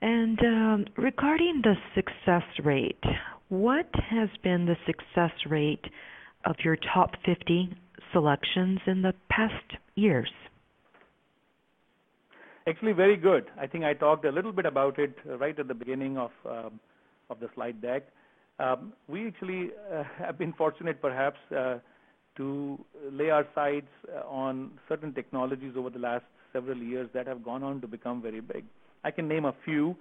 And 0.00 0.38
um, 0.40 0.86
regarding 0.96 1.60
the 1.62 1.74
success 1.94 2.44
rate, 2.64 3.04
what 3.50 3.90
has 4.08 4.28
been 4.42 4.64
the 4.64 4.76
success 4.86 5.32
rate 5.48 5.84
of 6.46 6.56
your 6.64 6.76
top 6.94 7.10
50 7.26 7.76
selections 8.12 8.78
in 8.86 9.02
the 9.02 9.12
past 9.28 9.76
years? 9.96 10.30
Actually, 12.66 12.92
very 12.92 13.16
good. 13.16 13.46
I 13.60 13.66
think 13.66 13.84
I 13.84 13.92
talked 13.92 14.24
a 14.24 14.30
little 14.30 14.52
bit 14.52 14.66
about 14.66 14.98
it 14.98 15.14
right 15.26 15.58
at 15.58 15.66
the 15.66 15.74
beginning 15.74 16.16
of 16.16 16.30
um, 16.48 16.80
of 17.28 17.40
the 17.40 17.48
slide 17.54 17.80
deck. 17.82 18.04
Um, 18.58 18.92
we 19.08 19.26
actually 19.26 19.70
uh, 19.92 20.04
have 20.18 20.38
been 20.38 20.52
fortunate, 20.52 21.00
perhaps, 21.00 21.38
uh, 21.56 21.78
to 22.36 22.78
lay 23.10 23.30
our 23.30 23.46
sights 23.54 23.88
uh, 24.14 24.28
on 24.28 24.72
certain 24.88 25.12
technologies 25.12 25.74
over 25.76 25.90
the 25.90 25.98
last 25.98 26.24
several 26.52 26.76
years 26.76 27.08
that 27.14 27.26
have 27.26 27.44
gone 27.44 27.62
on 27.62 27.80
to 27.80 27.88
become 27.88 28.22
very 28.22 28.40
big. 28.40 28.64
I 29.02 29.10
can 29.10 29.26
name 29.26 29.44
a 29.44 29.54
few. 29.64 29.96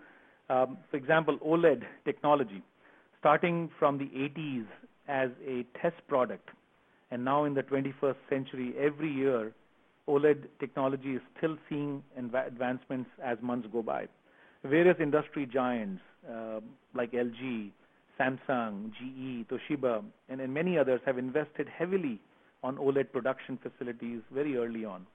Um, 0.50 0.78
for 0.92 0.98
example, 0.98 1.38
OLED 1.46 1.84
technology 2.06 2.64
starting 3.20 3.70
from 3.78 3.98
the 3.98 4.06
80s 4.06 4.66
as 5.08 5.30
a 5.46 5.66
test 5.82 5.96
product, 6.08 6.50
and 7.12 7.24
now 7.24 7.46
in 7.46 7.54
the 7.54 7.64
21st 7.64 8.16
century, 8.30 8.74
every 8.80 9.12
year, 9.12 9.52
OLED 10.08 10.46
technology 10.60 11.16
is 11.16 11.22
still 11.38 11.58
seeing 11.68 12.04
advancements 12.18 13.10
as 13.24 13.38
months 13.42 13.68
go 13.72 13.82
by. 13.82 14.08
Various 14.64 14.98
industry 15.00 15.46
giants 15.46 16.02
uh, 16.30 16.60
like 16.94 17.12
LG, 17.12 17.72
Samsung, 18.20 18.92
GE, 18.92 19.48
Toshiba, 19.48 20.04
and, 20.28 20.42
and 20.42 20.54
many 20.54 20.78
others 20.78 21.00
have 21.06 21.18
invested 21.18 21.68
heavily 21.70 22.20
on 22.64 22.78
OLED 22.78 23.12
production 23.12 23.58
facilities 23.62 24.22
very 24.34 24.58
early 24.58 24.84
on. 24.84 25.06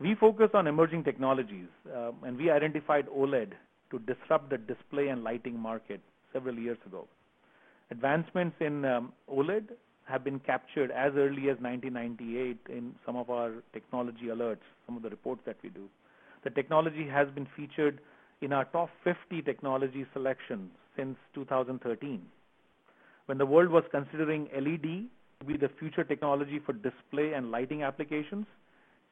We 0.00 0.14
focus 0.14 0.50
on 0.54 0.66
emerging 0.66 1.04
technologies, 1.04 1.68
uh, 1.94 2.12
and 2.24 2.36
we 2.36 2.50
identified 2.50 3.06
OLED 3.08 3.52
to 3.90 3.98
disrupt 4.00 4.50
the 4.50 4.58
display 4.58 5.08
and 5.08 5.22
lighting 5.22 5.58
market 5.58 6.00
several 6.34 6.58
years 6.58 6.76
ago. 6.84 7.06
Advancements 7.90 8.56
in 8.60 8.84
um, 8.84 9.12
OLED 9.32 9.68
have 10.06 10.22
been 10.22 10.38
captured 10.40 10.90
as 10.90 11.12
early 11.16 11.48
as 11.48 11.56
1998 11.60 12.58
in 12.68 12.94
some 13.06 13.16
of 13.16 13.30
our 13.30 13.52
technology 13.72 14.26
alerts, 14.26 14.66
some 14.84 14.96
of 14.96 15.02
the 15.02 15.08
reports 15.08 15.40
that 15.46 15.56
we 15.62 15.70
do. 15.70 15.88
The 16.42 16.50
technology 16.50 17.08
has 17.08 17.28
been 17.34 17.46
featured 17.56 18.00
in 18.42 18.52
our 18.52 18.66
top 18.66 18.90
50 19.02 19.40
technology 19.42 20.04
selections 20.12 20.70
since 20.96 21.16
2013. 21.34 22.20
When 23.26 23.38
the 23.38 23.46
world 23.46 23.70
was 23.70 23.84
considering 23.90 24.48
LED 24.54 25.08
to 25.40 25.46
be 25.46 25.56
the 25.56 25.70
future 25.78 26.04
technology 26.04 26.60
for 26.64 26.74
display 26.74 27.32
and 27.32 27.50
lighting 27.50 27.82
applications, 27.82 28.46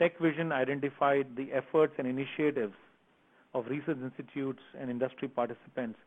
TechVision 0.00 0.52
identified 0.52 1.26
the 1.36 1.52
efforts 1.52 1.94
and 1.98 2.06
initiatives 2.06 2.74
of 3.54 3.66
research 3.68 3.98
institutes 4.02 4.60
and 4.78 4.90
industry 4.90 5.28
participants 5.28 5.98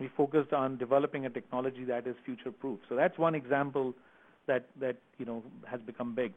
we 0.00 0.08
focused 0.16 0.52
on 0.52 0.78
developing 0.78 1.26
a 1.26 1.30
technology 1.30 1.84
that 1.84 2.06
is 2.06 2.16
future-proof. 2.24 2.80
So 2.88 2.96
that's 2.96 3.16
one 3.18 3.34
example 3.34 3.94
that 4.46 4.66
that 4.80 4.96
you 5.18 5.26
know 5.26 5.42
has 5.70 5.80
become 5.82 6.14
big. 6.14 6.32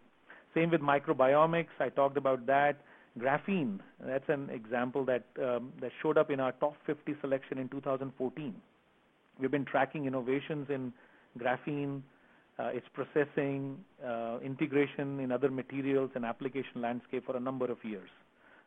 Same 0.54 0.70
with 0.70 0.82
microbiomics. 0.82 1.74
I 1.80 1.90
talked 1.90 2.18
about 2.18 2.46
that. 2.46 2.82
Graphene. 3.18 3.80
That's 4.00 4.28
an 4.28 4.50
example 4.50 5.06
that 5.06 5.24
um, 5.42 5.72
that 5.82 5.92
showed 6.02 6.18
up 6.18 6.30
in 6.30 6.40
our 6.40 6.52
top 6.52 6.76
50 6.86 7.16
selection 7.22 7.58
in 7.58 7.70
2014. 7.70 8.54
We've 9.40 9.50
been 9.50 9.66
tracking 9.66 10.06
innovations 10.06 10.68
in 10.70 10.94
graphene, 11.40 12.02
uh, 12.60 12.66
its 12.68 12.86
processing, 12.94 13.78
uh, 14.06 14.40
integration 14.44 15.20
in 15.20 15.32
other 15.32 15.50
materials 15.50 16.12
and 16.16 16.26
application 16.26 16.82
landscape 16.82 17.26
for 17.26 17.36
a 17.36 17.40
number 17.40 17.66
of 17.72 17.78
years 17.84 18.10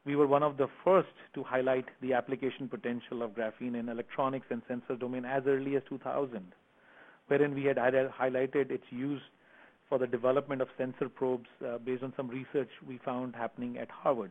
we 0.07 0.15
were 0.15 0.27
one 0.29 0.45
of 0.45 0.57
the 0.57 0.69
first 0.85 1.09
to 1.35 1.43
highlight 1.43 1.85
the 2.01 2.15
application 2.15 2.69
potential 2.69 3.23
of 3.23 3.33
graphene 3.33 3.79
in 3.79 3.89
electronics 3.89 4.47
and 4.51 4.63
sensor 4.69 4.95
domain 4.95 5.25
as 5.25 5.43
early 5.47 5.75
as 5.75 5.83
2000, 5.89 6.55
wherein 7.27 7.55
we 7.55 7.65
had 7.65 7.77
highlighted 7.77 8.71
its 8.71 8.85
use 8.91 9.21
for 9.89 9.99
the 9.99 10.07
development 10.07 10.63
of 10.63 10.69
sensor 10.79 11.09
probes 11.09 11.49
uh, 11.67 11.79
based 11.79 12.05
on 12.05 12.13
some 12.17 12.29
research 12.29 12.71
we 12.89 12.99
found 13.05 13.35
happening 13.35 13.79
at 13.79 13.91
Harvard. 13.91 14.31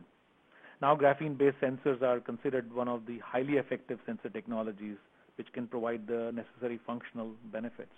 Now, 0.80 0.96
graphene-based 0.96 1.58
sensors 1.62 2.02
are 2.02 2.20
considered 2.20 2.72
one 2.74 2.88
of 2.88 3.06
the 3.06 3.18
highly 3.18 3.54
effective 3.54 3.98
sensor 4.06 4.30
technologies 4.30 4.96
which 5.36 5.46
can 5.52 5.66
provide 5.66 6.06
the 6.06 6.32
necessary 6.34 6.80
functional 6.86 7.32
benefits. 7.52 7.92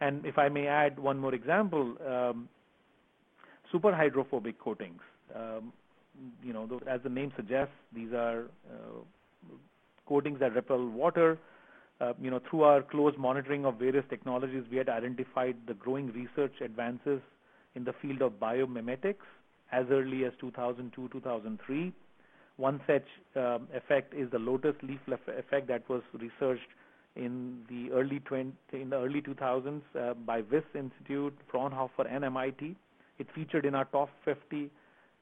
And 0.00 0.24
if 0.24 0.38
I 0.38 0.48
may 0.48 0.66
add 0.66 0.98
one 0.98 1.18
more 1.18 1.34
example, 1.34 1.96
um, 2.06 2.48
super 3.72 3.94
hydrophobic 3.94 4.58
coatings. 4.58 5.00
Um, 5.34 5.72
you 6.42 6.52
know, 6.52 6.80
as 6.86 7.00
the 7.02 7.08
name 7.08 7.32
suggests, 7.36 7.74
these 7.94 8.12
are 8.12 8.44
uh, 8.70 9.00
coatings 10.06 10.40
that 10.40 10.54
repel 10.54 10.86
water. 10.86 11.38
Uh, 12.00 12.12
you 12.20 12.30
know, 12.30 12.40
through 12.48 12.62
our 12.62 12.82
close 12.82 13.14
monitoring 13.18 13.64
of 13.64 13.76
various 13.76 14.04
technologies, 14.08 14.64
we 14.70 14.76
had 14.76 14.88
identified 14.88 15.56
the 15.66 15.74
growing 15.74 16.12
research 16.12 16.54
advances 16.60 17.20
in 17.74 17.84
the 17.84 17.92
field 18.00 18.22
of 18.22 18.32
biomimetics 18.34 19.26
as 19.72 19.86
early 19.90 20.24
as 20.24 20.32
2002, 20.40 21.08
2003. 21.12 21.92
One 22.56 22.80
such 22.86 23.04
um, 23.36 23.68
effect 23.74 24.14
is 24.14 24.30
the 24.30 24.38
lotus 24.38 24.74
leaf 24.82 25.00
effect 25.08 25.68
that 25.68 25.88
was 25.88 26.02
researched 26.14 26.68
in 27.16 27.64
the 27.68 27.90
early 27.92 28.20
20, 28.20 28.52
in 28.72 28.90
the 28.90 28.96
early 28.96 29.20
2000s 29.20 29.80
uh, 29.98 30.14
by 30.14 30.42
Wyss 30.50 30.64
Institute, 30.74 31.36
Fraunhofer, 31.50 32.06
and 32.08 32.24
MIT. 32.24 32.76
It 33.18 33.26
featured 33.34 33.64
in 33.64 33.74
our 33.74 33.84
top 33.86 34.08
50 34.24 34.70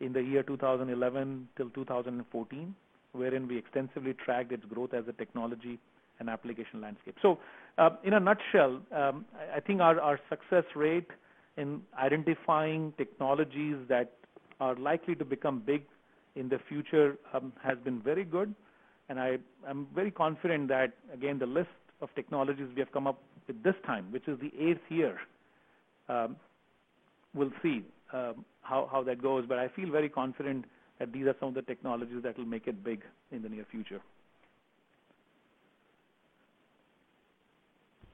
in 0.00 0.12
the 0.12 0.22
year 0.22 0.42
2011 0.42 1.48
till 1.56 1.70
2014, 1.70 2.74
wherein 3.12 3.48
we 3.48 3.56
extensively 3.56 4.14
tracked 4.14 4.52
its 4.52 4.64
growth 4.66 4.92
as 4.92 5.04
a 5.08 5.12
technology 5.12 5.78
and 6.18 6.28
application 6.28 6.80
landscape. 6.80 7.16
So, 7.20 7.38
uh, 7.78 7.90
in 8.04 8.14
a 8.14 8.20
nutshell, 8.20 8.80
um, 8.94 9.24
I 9.54 9.60
think 9.60 9.80
our, 9.80 10.00
our 10.00 10.18
success 10.28 10.64
rate 10.74 11.08
in 11.56 11.82
identifying 11.98 12.92
technologies 12.96 13.76
that 13.88 14.12
are 14.60 14.76
likely 14.76 15.14
to 15.14 15.24
become 15.24 15.62
big 15.64 15.82
in 16.34 16.48
the 16.48 16.58
future 16.68 17.16
um, 17.34 17.52
has 17.62 17.78
been 17.84 18.00
very 18.00 18.24
good. 18.24 18.54
And 19.08 19.20
I, 19.20 19.38
am 19.68 19.86
very 19.94 20.10
confident 20.10 20.68
that, 20.68 20.92
again, 21.12 21.38
the 21.38 21.46
list 21.46 21.68
of 22.00 22.08
technologies 22.14 22.66
we 22.74 22.80
have 22.80 22.92
come 22.92 23.06
up 23.06 23.22
with 23.46 23.62
this 23.62 23.74
time, 23.86 24.10
which 24.10 24.26
is 24.26 24.38
the 24.40 24.52
eighth 24.58 24.80
year, 24.88 25.18
um, 26.08 26.36
we'll 27.34 27.52
see 27.62 27.84
um, 28.12 28.44
how, 28.62 28.88
how 28.90 29.02
that 29.04 29.22
goes. 29.22 29.44
But 29.48 29.58
I 29.58 29.68
feel 29.68 29.90
very 29.90 30.08
confident 30.08 30.64
that 30.98 31.12
these 31.12 31.26
are 31.26 31.34
some 31.38 31.48
of 31.50 31.54
the 31.54 31.62
technologies 31.62 32.22
that 32.22 32.38
will 32.38 32.46
make 32.46 32.66
it 32.66 32.82
big 32.82 33.02
in 33.30 33.42
the 33.42 33.48
near 33.48 33.66
future. 33.70 34.00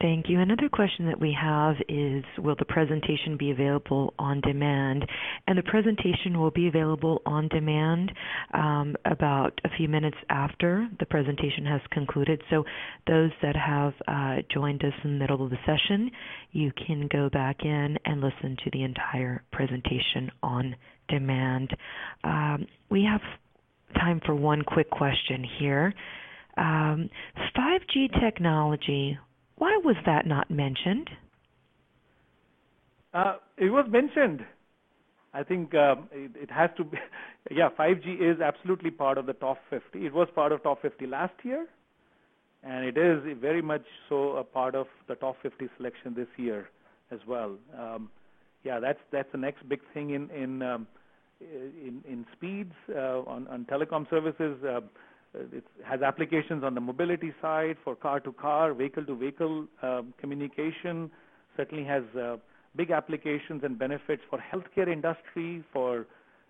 Thank 0.03 0.27
you. 0.27 0.41
Another 0.41 0.67
question 0.67 1.05
that 1.05 1.21
we 1.21 1.33
have 1.41 1.75
is 1.87 2.25
Will 2.37 2.57
the 2.59 2.65
presentation 2.65 3.37
be 3.39 3.51
available 3.51 4.13
on 4.19 4.41
demand? 4.41 5.05
And 5.47 5.57
the 5.57 5.63
presentation 5.63 6.41
will 6.41 6.51
be 6.51 6.67
available 6.67 7.21
on 7.25 7.47
demand 7.47 8.11
um, 8.53 8.97
about 9.05 9.57
a 9.63 9.69
few 9.77 9.87
minutes 9.87 10.17
after 10.29 10.89
the 10.99 11.05
presentation 11.05 11.65
has 11.67 11.79
concluded. 11.91 12.41
So, 12.49 12.65
those 13.07 13.31
that 13.41 13.55
have 13.55 13.93
uh, 14.05 14.41
joined 14.53 14.83
us 14.83 14.91
in 15.05 15.13
the 15.13 15.19
middle 15.19 15.41
of 15.41 15.51
the 15.51 15.57
session, 15.65 16.11
you 16.51 16.73
can 16.85 17.07
go 17.09 17.29
back 17.29 17.63
in 17.63 17.97
and 18.03 18.19
listen 18.19 18.57
to 18.61 18.71
the 18.73 18.83
entire 18.83 19.41
presentation 19.53 20.29
on 20.43 20.75
demand. 21.07 21.69
Um, 22.25 22.67
we 22.89 23.05
have 23.09 23.21
time 23.95 24.19
for 24.25 24.35
one 24.35 24.63
quick 24.63 24.89
question 24.89 25.45
here. 25.61 25.93
Um, 26.57 27.09
5G 27.55 28.19
technology 28.21 29.17
why 29.57 29.79
was 29.83 29.95
that 30.05 30.25
not 30.25 30.49
mentioned? 30.49 31.09
Uh, 33.13 33.37
it 33.57 33.69
was 33.69 33.85
mentioned. 33.89 34.45
I 35.33 35.43
think 35.43 35.73
um, 35.75 36.09
it, 36.11 36.31
it, 36.35 36.51
has 36.51 36.69
to 36.77 36.83
be. 36.83 36.97
Yeah, 37.51 37.69
5G 37.77 38.21
is 38.21 38.39
absolutely 38.39 38.89
part 38.89 39.17
of 39.17 39.25
the 39.25 39.33
top 39.33 39.57
50. 39.69 40.05
It 40.05 40.13
was 40.13 40.29
part 40.33 40.53
of 40.53 40.63
top 40.63 40.81
50 40.81 41.05
last 41.07 41.33
year, 41.43 41.67
and 42.63 42.85
it 42.85 42.97
is 42.97 43.21
very 43.41 43.61
much 43.61 43.83
so 44.07 44.37
a 44.37 44.43
part 44.45 44.75
of 44.75 44.87
the 45.09 45.15
top 45.15 45.35
50 45.43 45.67
selection 45.75 46.13
this 46.15 46.29
year 46.37 46.69
as 47.11 47.19
well. 47.27 47.57
Um, 47.77 48.09
yeah, 48.63 48.79
that's 48.79 48.99
that's 49.11 49.27
the 49.33 49.37
next 49.37 49.67
big 49.67 49.81
thing 49.93 50.11
in 50.11 50.29
in 50.29 50.61
um, 50.61 50.87
in, 51.41 52.01
in 52.07 52.25
speeds 52.31 52.73
uh, 52.95 53.19
on 53.27 53.47
on 53.49 53.65
telecom 53.65 54.09
services. 54.09 54.63
Uh, 54.63 54.79
it 55.33 55.63
has 55.83 56.01
applications 56.01 56.63
on 56.63 56.75
the 56.75 56.81
mobility 56.81 57.33
side 57.41 57.77
for 57.83 57.95
car-to-car, 57.95 58.73
vehicle-to-vehicle 58.73 59.67
um, 59.81 60.13
communication. 60.19 61.09
Certainly 61.57 61.85
has 61.85 62.03
uh, 62.19 62.37
big 62.75 62.91
applications 62.91 63.63
and 63.63 63.77
benefits 63.77 64.21
for 64.29 64.39
healthcare 64.39 64.91
industry, 64.91 65.63
for 65.73 66.05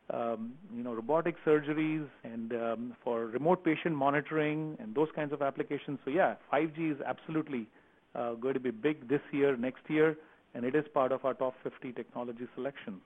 um, 0.10 0.54
you 0.76 0.84
know 0.84 0.94
robotic 0.94 1.36
surgeries, 1.46 2.08
and 2.24 2.54
um, 2.54 2.96
for 3.04 3.28
remote 3.28 3.64
patient 3.64 3.96
monitoring 3.96 4.78
and 4.80 4.94
those 4.94 5.08
kinds 5.16 5.32
of 5.32 5.42
applications. 5.42 6.00
So 6.04 6.12
yeah, 6.12 6.36
5G 6.52 6.92
is 6.92 6.98
absolutely 7.06 7.68
uh, 8.16 8.34
going 8.34 8.54
to 8.54 8.60
be 8.60 8.72
big 8.72 9.08
this 9.08 9.22
year, 9.32 9.56
next 9.56 9.84
year, 9.88 10.18
and 10.54 10.66
it 10.66 10.76
is 10.76 10.86
part 10.94 11.12
of 11.12 11.24
our 11.26 11.34
top 11.34 11.56
50 11.64 11.94
technology 11.94 12.48
selection. 12.56 13.00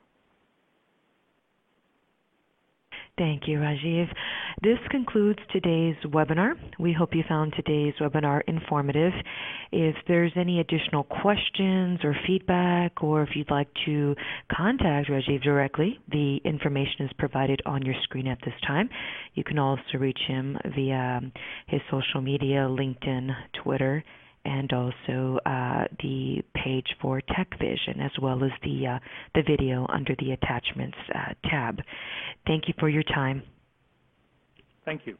Thank 3.17 3.47
you, 3.47 3.57
Rajiv. 3.57 4.05
This 4.61 4.77
concludes 4.91 5.39
today's 5.51 5.95
webinar. 6.05 6.51
We 6.77 6.93
hope 6.93 7.15
you 7.15 7.23
found 7.27 7.53
today's 7.55 7.95
webinar 7.99 8.41
informative. 8.47 9.11
If 9.71 9.95
there's 10.07 10.31
any 10.35 10.59
additional 10.59 11.03
questions 11.03 11.99
or 12.03 12.15
feedback, 12.27 13.01
or 13.01 13.23
if 13.23 13.29
you'd 13.35 13.49
like 13.49 13.69
to 13.87 14.15
contact 14.55 15.09
Rajiv 15.09 15.41
directly, 15.41 15.97
the 16.11 16.37
information 16.45 17.07
is 17.07 17.11
provided 17.17 17.59
on 17.65 17.81
your 17.81 17.95
screen 18.03 18.27
at 18.27 18.37
this 18.45 18.53
time. 18.67 18.87
You 19.33 19.43
can 19.43 19.57
also 19.57 19.97
reach 19.99 20.19
him 20.27 20.55
via 20.75 21.19
his 21.65 21.81
social 21.89 22.21
media, 22.21 22.67
LinkedIn, 22.69 23.31
Twitter, 23.63 24.03
and 24.47 24.71
also 24.71 25.39
uh, 25.45 25.85
the 26.01 26.41
page 26.55 26.87
for 27.01 27.21
TechVision, 27.21 28.03
as 28.03 28.11
well 28.21 28.43
as 28.43 28.51
the 28.63 28.87
uh, 28.87 28.99
the 29.35 29.43
video 29.45 29.85
under 29.89 30.15
the 30.19 30.31
attachments 30.31 30.97
uh, 31.13 31.33
tab. 31.49 31.81
Thank 32.47 32.67
you 32.67 32.73
for 32.79 32.89
your 32.89 33.03
time. 33.03 33.43
Thank 34.85 35.01
you. 35.05 35.17